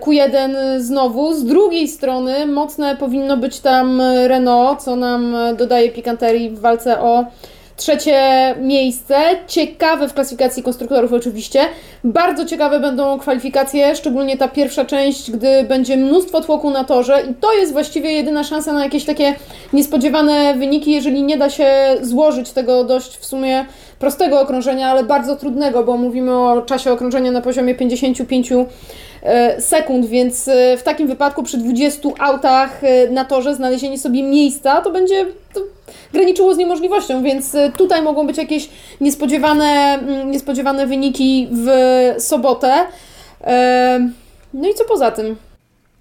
Q1 0.02 0.80
znowu. 0.80 1.34
Z 1.34 1.44
drugiej 1.44 1.88
strony 1.88 2.46
mocne 2.46 2.96
powinno 2.96 3.38
być 3.38 3.60
tam 3.60 4.02
Renault, 4.28 4.84
co 4.84 4.96
nam 4.96 5.36
dodaje 5.58 5.92
pikanterii 5.92 6.50
w 6.50 6.60
walce 6.60 7.02
o 7.02 7.26
trzecie 7.76 8.56
miejsce. 8.62 9.16
Ciekawe 9.48 10.08
w 10.08 10.14
klasyfikacji 10.14 10.64
konstruktorów 10.64 11.14
oczywiście. 11.14 11.60
Bardzo 12.04 12.46
ciekawe 12.46 12.80
będą 12.80 13.20
kwalifikacje, 13.20 13.96
szczególnie 13.96 14.38
ta 14.38 14.48
pierwsza 14.48 14.86
część, 14.86 15.32
gdy 15.32 15.64
będzie 15.64 15.98
mnóstwo 15.98 16.42
tłoku 16.42 16.70
na 16.70 16.84
torze 16.84 17.24
i 17.32 17.34
to 17.34 17.54
jest 17.54 17.74
właściwie 17.74 18.12
jedyna 18.12 18.44
szansa 18.44 18.74
na 18.74 18.84
jakieś 18.84 19.06
takie 19.06 19.36
niespodziewane 19.74 20.54
wyniki, 20.54 20.92
jeżeli 20.92 21.24
nie 21.24 21.38
da 21.38 21.50
się 21.50 21.68
złożyć 22.02 22.52
tego 22.52 22.84
dość 22.84 23.18
w 23.18 23.26
sumie 23.26 23.66
prostego 24.00 24.42
okrążenia, 24.42 24.90
ale 24.90 25.04
bardzo 25.04 25.36
trudnego, 25.36 25.84
bo 25.84 25.98
mówimy 25.98 26.38
o 26.38 26.62
czasie 26.62 26.92
okrążenia 26.92 27.32
na 27.32 27.42
poziomie 27.42 27.76
55 27.76 28.50
e, 29.24 29.62
sekund, 29.62 30.06
więc 30.06 30.48
e, 30.48 30.78
w 30.78 30.84
takim 30.84 31.08
wypadku 31.08 31.44
przy 31.44 31.58
20 31.58 32.10
autach 32.20 32.84
e, 32.84 33.10
na 33.10 33.26
torze 33.26 33.56
znalezienie 33.56 34.00
sobie 34.00 34.24
miejsca 34.24 34.82
to 34.82 34.92
będzie 34.92 35.26
graniczyło 36.14 36.56
z 36.56 36.58
niemożliwością, 36.58 37.24
więc 37.24 37.56
tutaj 37.78 38.02
mogą 38.02 38.28
być 38.28 38.38
jakieś 38.38 38.70
niespodziewane, 39.02 39.66
mm, 39.66 40.32
niespodziewane 40.32 40.88
wyniki 40.88 41.48
w 41.52 41.68
sobotę. 42.22 42.86
No 44.54 44.70
i 44.70 44.74
co 44.74 44.86
poza 44.86 45.12
tym? 45.12 45.36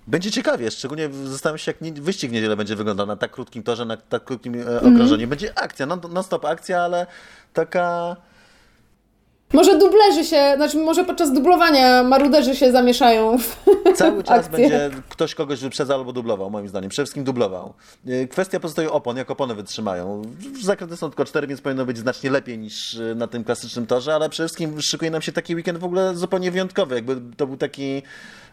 Będzie 0.06 0.30
ciekawie, 0.30 0.70
szczególnie 0.70 1.08
zastanawiam 1.24 1.58
się, 1.58 1.72
jak 1.82 1.94
wyścig 1.94 2.30
w 2.30 2.32
niedzielę 2.32 2.56
będzie 2.56 2.76
wyglądał 2.76 3.06
na 3.06 3.16
tak 3.16 3.30
krótkim 3.30 3.62
torze, 3.62 3.84
na 3.84 3.96
tak 3.96 4.24
krótkim 4.24 4.54
okrążeniu. 4.76 5.14
Mm. 5.14 5.30
Będzie 5.30 5.58
akcja, 5.58 5.86
non-stop 5.86 6.44
akcja, 6.44 6.82
ale 6.82 7.06
taka... 7.52 8.16
Może 9.52 9.78
dublerzy 9.78 10.24
się, 10.24 10.52
znaczy 10.56 10.78
może 10.78 11.04
podczas 11.04 11.32
dublowania 11.32 12.02
maruderzy 12.02 12.56
się 12.56 12.72
zamieszają 12.72 13.38
w 13.38 13.56
Cały 13.96 14.24
czas 14.24 14.38
akcję. 14.38 14.50
będzie 14.50 14.90
ktoś 15.08 15.34
kogoś 15.34 15.60
wyprzedzał 15.60 15.98
albo 15.98 16.12
dublował, 16.12 16.50
moim 16.50 16.68
zdaniem. 16.68 16.90
Przede 16.90 17.04
wszystkim 17.04 17.24
dublował. 17.24 17.74
Y, 18.08 18.28
kwestia 18.30 18.60
pozostaje 18.60 18.90
opon, 18.90 19.16
jak 19.16 19.30
opony 19.30 19.54
wytrzymają. 19.54 20.22
Zakręty 20.62 20.96
są 20.96 21.08
tylko 21.08 21.24
cztery, 21.24 21.46
więc 21.46 21.60
powinno 21.60 21.86
być 21.86 21.98
znacznie 21.98 22.30
lepiej 22.30 22.58
niż 22.58 22.94
y, 22.94 23.14
na 23.14 23.26
tym 23.26 23.44
klasycznym 23.44 23.86
torze, 23.86 24.14
ale 24.14 24.28
przede 24.28 24.48
wszystkim 24.48 24.80
szykuje 24.80 25.10
nam 25.10 25.22
się 25.22 25.32
taki 25.32 25.54
weekend 25.54 25.78
w 25.78 25.84
ogóle 25.84 26.14
zupełnie 26.14 26.50
wyjątkowy. 26.50 26.94
Jakby 26.94 27.16
to 27.36 27.46
był 27.46 27.56
taki 27.56 28.02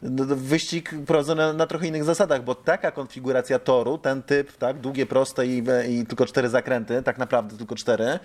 no, 0.02 0.26
no, 0.26 0.36
wyścig 0.36 0.96
prowadzony 1.06 1.54
na 1.54 1.68
trochę 1.68 1.88
innych 1.88 2.04
zasadach, 2.04 2.44
bo 2.44 2.56
taka 2.56 2.92
konfiguracja 2.92 3.60
toru, 3.60 3.98
ten 3.98 4.24
typ, 4.24 4.58
tak, 4.58 4.80
długie, 4.80 5.06
proste 5.06 5.48
i, 5.48 5.64
i 5.90 6.06
tylko 6.06 6.26
cztery 6.26 6.50
zakręty, 6.50 7.04
tak 7.04 7.18
naprawdę 7.18 7.58
tylko 7.58 7.76
cztery, 7.76 8.20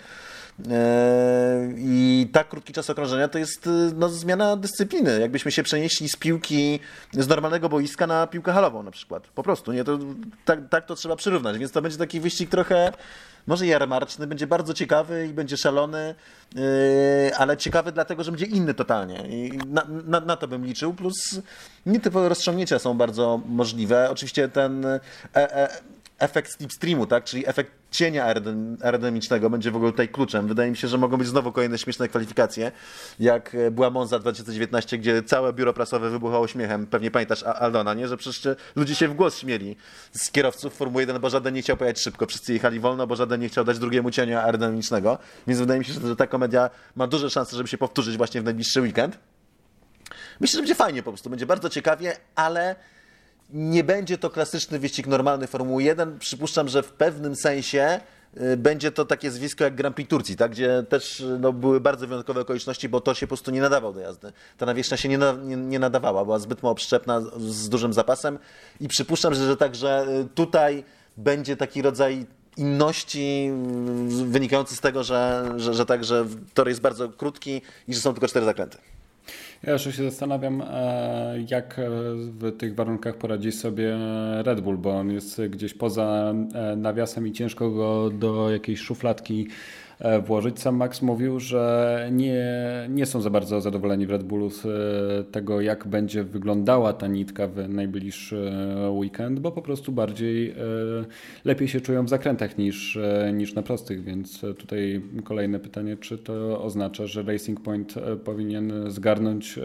I 1.77 2.29
tak 2.31 2.49
krótki 2.49 2.73
czas 2.73 2.89
okrążenia 2.89 3.27
to 3.27 3.37
jest 3.39 3.67
e, 3.67 3.69
no, 3.95 4.09
zmiana 4.09 4.55
dyscypliny. 4.55 5.19
Jakbyśmy 5.19 5.51
się 5.51 5.63
przenieśli 5.63 6.09
z 6.09 6.15
piłki, 6.15 6.79
z 7.13 7.27
normalnego 7.27 7.69
boiska 7.69 8.07
na 8.07 8.27
piłkę 8.27 8.53
halową 8.53 8.83
na 8.83 8.91
przykład. 8.91 9.27
Po 9.27 9.43
prostu, 9.43 9.71
nie? 9.71 9.83
To, 9.83 9.99
tak, 10.45 10.59
tak 10.69 10.85
to 10.85 10.95
trzeba 10.95 11.15
przyrównać. 11.15 11.57
Więc 11.57 11.71
to 11.71 11.81
będzie 11.81 11.97
taki 11.97 12.19
wyścig 12.19 12.49
trochę 12.49 12.93
może 13.47 13.67
jarmarczny, 13.67 14.27
będzie 14.27 14.47
bardzo 14.47 14.73
ciekawy 14.73 15.27
i 15.27 15.33
będzie 15.33 15.57
szalony, 15.57 16.15
yy, 16.55 16.61
ale 17.37 17.57
ciekawy 17.57 17.91
dlatego, 17.91 18.23
że 18.23 18.31
będzie 18.31 18.45
inny 18.45 18.73
totalnie. 18.73 19.27
I 19.27 19.57
na, 19.67 19.85
na, 20.05 20.19
na, 20.19 20.35
to 20.35 20.47
bym 20.47 20.65
liczył, 20.65 20.93
plus 20.93 21.39
nietypowe 21.85 22.29
rozciągnięcia 22.29 22.79
są 22.79 22.97
bardzo 22.97 23.41
możliwe. 23.45 24.09
Oczywiście 24.09 24.49
ten 24.49 24.85
e, 24.85 24.99
e, 25.35 25.69
efekt 26.23 26.51
slipstreamu, 26.51 27.07
tak? 27.07 27.23
czyli 27.23 27.47
efekt 27.47 27.71
cienia 27.91 28.25
aerodynamicznego 28.81 29.49
będzie 29.49 29.71
w 29.71 29.75
ogóle 29.75 29.91
tutaj 29.91 30.09
kluczem. 30.09 30.47
Wydaje 30.47 30.71
mi 30.71 30.77
się, 30.77 30.87
że 30.87 30.97
mogą 30.97 31.17
być 31.17 31.27
znowu 31.27 31.51
kolejne 31.51 31.77
śmieszne 31.77 32.07
kwalifikacje, 32.07 32.71
jak 33.19 33.55
e, 33.55 33.71
była 33.71 33.89
Monza 33.89 34.19
2019, 34.19 34.97
gdzie 34.97 35.23
całe 35.23 35.53
biuro 35.53 35.73
prasowe 35.73 36.09
wybuchało 36.09 36.47
śmiechem. 36.47 36.87
Pewnie 36.87 37.11
pamiętasz 37.11 37.43
Aldona, 37.43 37.93
nie? 37.93 38.07
że 38.07 38.17
przecież 38.17 38.55
ludzie 38.75 38.95
się 38.95 39.07
w 39.07 39.13
głos 39.13 39.37
śmieli 39.37 39.75
z 40.11 40.31
kierowców 40.31 40.73
Formuły 40.73 41.01
1, 41.01 41.21
bo 41.21 41.29
żaden 41.29 41.53
nie 41.53 41.61
chciał 41.61 41.77
pojechać 41.77 42.01
szybko. 42.01 42.25
Wszyscy 42.25 42.53
jechali 42.53 42.79
wolno, 42.79 43.07
bo 43.07 43.15
żaden 43.15 43.41
nie 43.41 43.49
chciał 43.49 43.63
dać 43.63 43.79
drugiemu 43.79 44.11
cienia 44.11 44.43
aerodynamicznego. 44.43 45.17
Więc 45.47 45.59
wydaje 45.59 45.79
mi 45.79 45.85
się, 45.85 45.93
że 45.93 46.15
ta 46.15 46.27
komedia 46.27 46.69
ma 46.95 47.07
duże 47.07 47.29
szanse, 47.29 47.57
żeby 47.57 47.69
się 47.69 47.77
powtórzyć 47.77 48.17
właśnie 48.17 48.41
w 48.41 48.43
najbliższy 48.43 48.81
weekend. 48.81 49.19
Myślę, 50.39 50.57
że 50.57 50.61
będzie 50.61 50.75
fajnie 50.75 51.03
po 51.03 51.11
prostu, 51.11 51.29
będzie 51.29 51.45
bardzo 51.45 51.69
ciekawie, 51.69 52.17
ale 52.35 52.75
nie 53.53 53.83
będzie 53.83 54.17
to 54.17 54.29
klasyczny 54.29 54.79
wyścig 54.79 55.07
normalny 55.07 55.47
Formuły 55.47 55.83
1. 55.83 56.19
Przypuszczam, 56.19 56.67
że 56.67 56.83
w 56.83 56.91
pewnym 56.91 57.35
sensie 57.35 57.99
y, 58.41 58.57
będzie 58.57 58.91
to 58.91 59.05
takie 59.05 59.31
zwisko 59.31 59.63
jak 59.63 59.75
Grand 59.75 59.95
Prix 59.95 60.09
Turcji, 60.09 60.35
tak? 60.35 60.51
gdzie 60.51 60.83
też 60.89 61.23
no, 61.39 61.53
były 61.53 61.79
bardzo 61.79 62.07
wyjątkowe 62.07 62.41
okoliczności, 62.41 62.89
bo 62.89 63.01
to 63.01 63.13
się 63.13 63.27
po 63.27 63.29
prostu 63.29 63.51
nie 63.51 63.61
nadawał 63.61 63.93
do 63.93 63.99
jazdy. 63.99 64.33
Ta 64.57 64.65
nawierzchnia 64.65 64.97
się 64.97 65.09
nie, 65.09 65.17
na, 65.17 65.33
nie, 65.33 65.55
nie 65.55 65.79
nadawała, 65.79 66.25
była 66.25 66.39
zbyt 66.39 66.63
mało 66.63 66.75
przyczepna, 66.75 67.21
z 67.37 67.69
dużym 67.69 67.93
zapasem 67.93 68.39
i 68.79 68.87
przypuszczam, 68.87 69.33
że, 69.33 69.47
że 69.47 69.57
także 69.57 70.05
y, 70.21 70.27
tutaj 70.35 70.83
będzie 71.17 71.57
taki 71.57 71.81
rodzaj 71.81 72.25
inności 72.57 73.51
y, 74.21 74.25
wynikający 74.25 74.75
z 74.75 74.79
tego, 74.79 75.03
że, 75.03 75.51
że, 75.57 75.73
że, 75.73 75.85
tak, 75.85 76.03
że 76.03 76.25
tor 76.53 76.67
jest 76.67 76.81
bardzo 76.81 77.09
krótki 77.09 77.61
i 77.87 77.93
że 77.93 78.01
są 78.01 78.13
tylko 78.13 78.27
cztery 78.27 78.45
zakręty. 78.45 78.77
Ja 79.63 79.73
jeszcze 79.73 79.91
się 79.91 80.03
zastanawiam, 80.03 80.61
e, 80.61 81.35
jak 81.49 81.81
w 82.17 82.57
tych 82.57 82.75
warunkach 82.75 83.17
poradzi 83.17 83.51
sobie 83.51 83.97
Red 84.43 84.61
Bull, 84.61 84.77
bo 84.77 84.91
on 84.91 85.11
jest 85.11 85.41
gdzieś 85.49 85.73
poza 85.73 86.33
e, 86.53 86.75
nawiasem 86.75 87.27
i 87.27 87.31
ciężko 87.31 87.71
go 87.71 88.09
do 88.09 88.51
jakiejś 88.51 88.79
szufladki 88.79 89.47
E, 89.47 89.82
włożyć. 90.25 90.59
Sam 90.59 90.75
Max 90.75 91.01
mówił, 91.01 91.39
że 91.39 92.09
nie, 92.11 92.45
nie 92.89 93.05
są 93.05 93.21
za 93.21 93.29
bardzo 93.29 93.61
zadowoleni 93.61 94.05
w 94.05 94.09
Red 94.09 94.23
Bullu 94.23 94.49
z 94.49 94.65
e, 94.65 95.31
tego, 95.31 95.61
jak 95.61 95.87
będzie 95.87 96.23
wyglądała 96.23 96.93
ta 96.93 97.07
nitka 97.07 97.47
w 97.47 97.69
najbliższy 97.69 98.51
e, 98.85 98.89
weekend, 98.89 99.39
bo 99.39 99.51
po 99.51 99.61
prostu 99.61 99.91
bardziej 99.91 100.55
lepiej 101.45 101.67
się 101.67 101.81
czują 101.81 102.05
w 102.05 102.09
zakrętach 102.09 102.57
niż, 102.57 102.99
niż 103.33 103.53
na 103.53 103.61
prostych, 103.61 104.03
więc 104.03 104.41
tutaj 104.57 105.01
kolejne 105.23 105.59
pytanie, 105.59 105.97
czy 105.97 106.17
to 106.17 106.63
oznacza, 106.63 107.07
że 107.07 107.23
Racing 107.23 107.61
Point 107.61 107.95
powinien 108.23 108.91
zgarnąć 108.91 109.59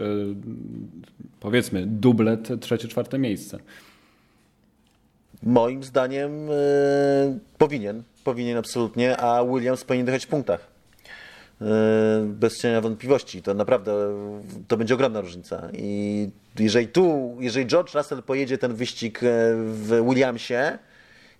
powiedzmy 1.39 1.85
dublet 1.85 2.49
trzecie, 2.61 2.87
czwarte 2.87 3.19
miejsce? 3.19 3.59
Moim 5.43 5.83
zdaniem 5.83 6.47
yy, 6.47 6.53
powinien, 7.57 8.03
powinien 8.23 8.57
absolutnie, 8.57 9.17
a 9.17 9.45
Williams 9.45 9.83
powinien 9.83 10.05
dojechać 10.05 10.25
w 10.25 10.29
punktach. 10.29 10.67
Yy, 11.61 11.67
bez 12.25 12.61
cienia 12.61 12.81
wątpliwości. 12.81 13.41
To 13.41 13.53
naprawdę 13.53 13.93
to 14.67 14.77
będzie 14.77 14.93
ogromna 14.93 15.21
różnica. 15.21 15.69
I 15.73 16.29
jeżeli 16.59 16.87
tu, 16.87 17.37
jeżeli 17.39 17.65
George 17.65 17.95
Russell 17.95 18.23
pojedzie 18.23 18.57
ten 18.57 18.73
wyścig 18.73 19.19
w 19.63 20.01
Williamsie, 20.09 20.77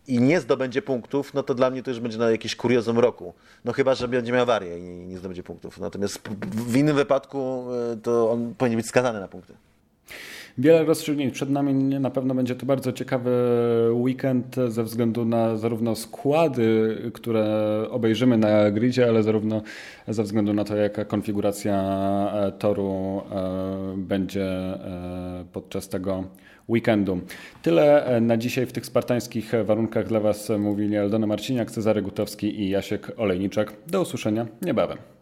i 0.10 0.20
nie 0.20 0.40
zdobędzie 0.40 0.82
punktów, 0.82 1.34
no 1.34 1.44
to 1.44 1.54
dla 1.54 1.70
mnie 1.70 1.84
to 1.84 1.92
już 1.92 2.00
będzie 2.00 2.18
na 2.18 2.32
jakieś 2.32 2.56
kuriozum 2.56 3.00
roku. 3.00 3.34
No 3.66 3.74
chyba, 3.74 3.96
że 3.96 4.08
będzie 4.08 4.32
miał 4.32 4.42
awarię 4.42 4.80
i 4.80 5.08
nie 5.08 5.18
zdobędzie 5.18 5.44
punktów. 5.44 5.80
Natomiast 5.80 6.20
w 6.52 6.76
innym 6.76 6.96
wypadku 6.96 7.66
to 8.04 8.32
on 8.32 8.56
powinien 8.58 8.78
być 8.78 8.88
skazany 8.88 9.20
na 9.20 9.28
punkty. 9.28 9.54
Wiele 10.60 10.86
rozstrzygnięć 10.86 11.34
przed 11.34 11.50
nami. 11.50 11.74
Na 12.00 12.10
pewno 12.10 12.36
będzie 12.36 12.56
to 12.56 12.66
bardzo 12.66 12.94
ciekawy 12.94 13.32
weekend 13.94 14.56
ze 14.68 14.84
względu 14.84 15.26
na 15.26 15.58
zarówno 15.58 15.96
składy, 15.96 16.98
które 17.14 17.86
obejrzymy 17.90 18.38
na 18.38 18.72
gridzie, 18.72 19.08
ale 19.08 19.24
zarówno 19.24 19.62
ze 20.08 20.24
względu 20.24 20.54
na 20.54 20.64
to, 20.64 20.76
jaka 20.76 21.06
konfiguracja 21.06 21.76
e, 22.34 22.52
toru 22.52 23.22
e, 23.32 23.94
będzie 23.98 24.46
e, 24.46 25.46
podczas 25.54 25.90
tego 25.90 26.24
weekendu. 26.70 27.20
Tyle 27.62 28.18
na 28.22 28.38
dzisiaj 28.38 28.66
w 28.66 28.72
tych 28.72 28.86
spartańskich 28.86 29.52
warunkach 29.66 30.08
dla 30.08 30.20
Was 30.20 30.52
mówili 30.60 30.98
Aldona 30.98 31.28
Marciniak, 31.28 31.72
Cezary 31.72 32.02
Gutowski 32.02 32.62
i 32.62 32.70
Jasiek 32.70 33.12
Olejniczak. 33.18 33.74
Do 33.88 34.02
usłyszenia 34.02 34.48
niebawem. 34.62 35.19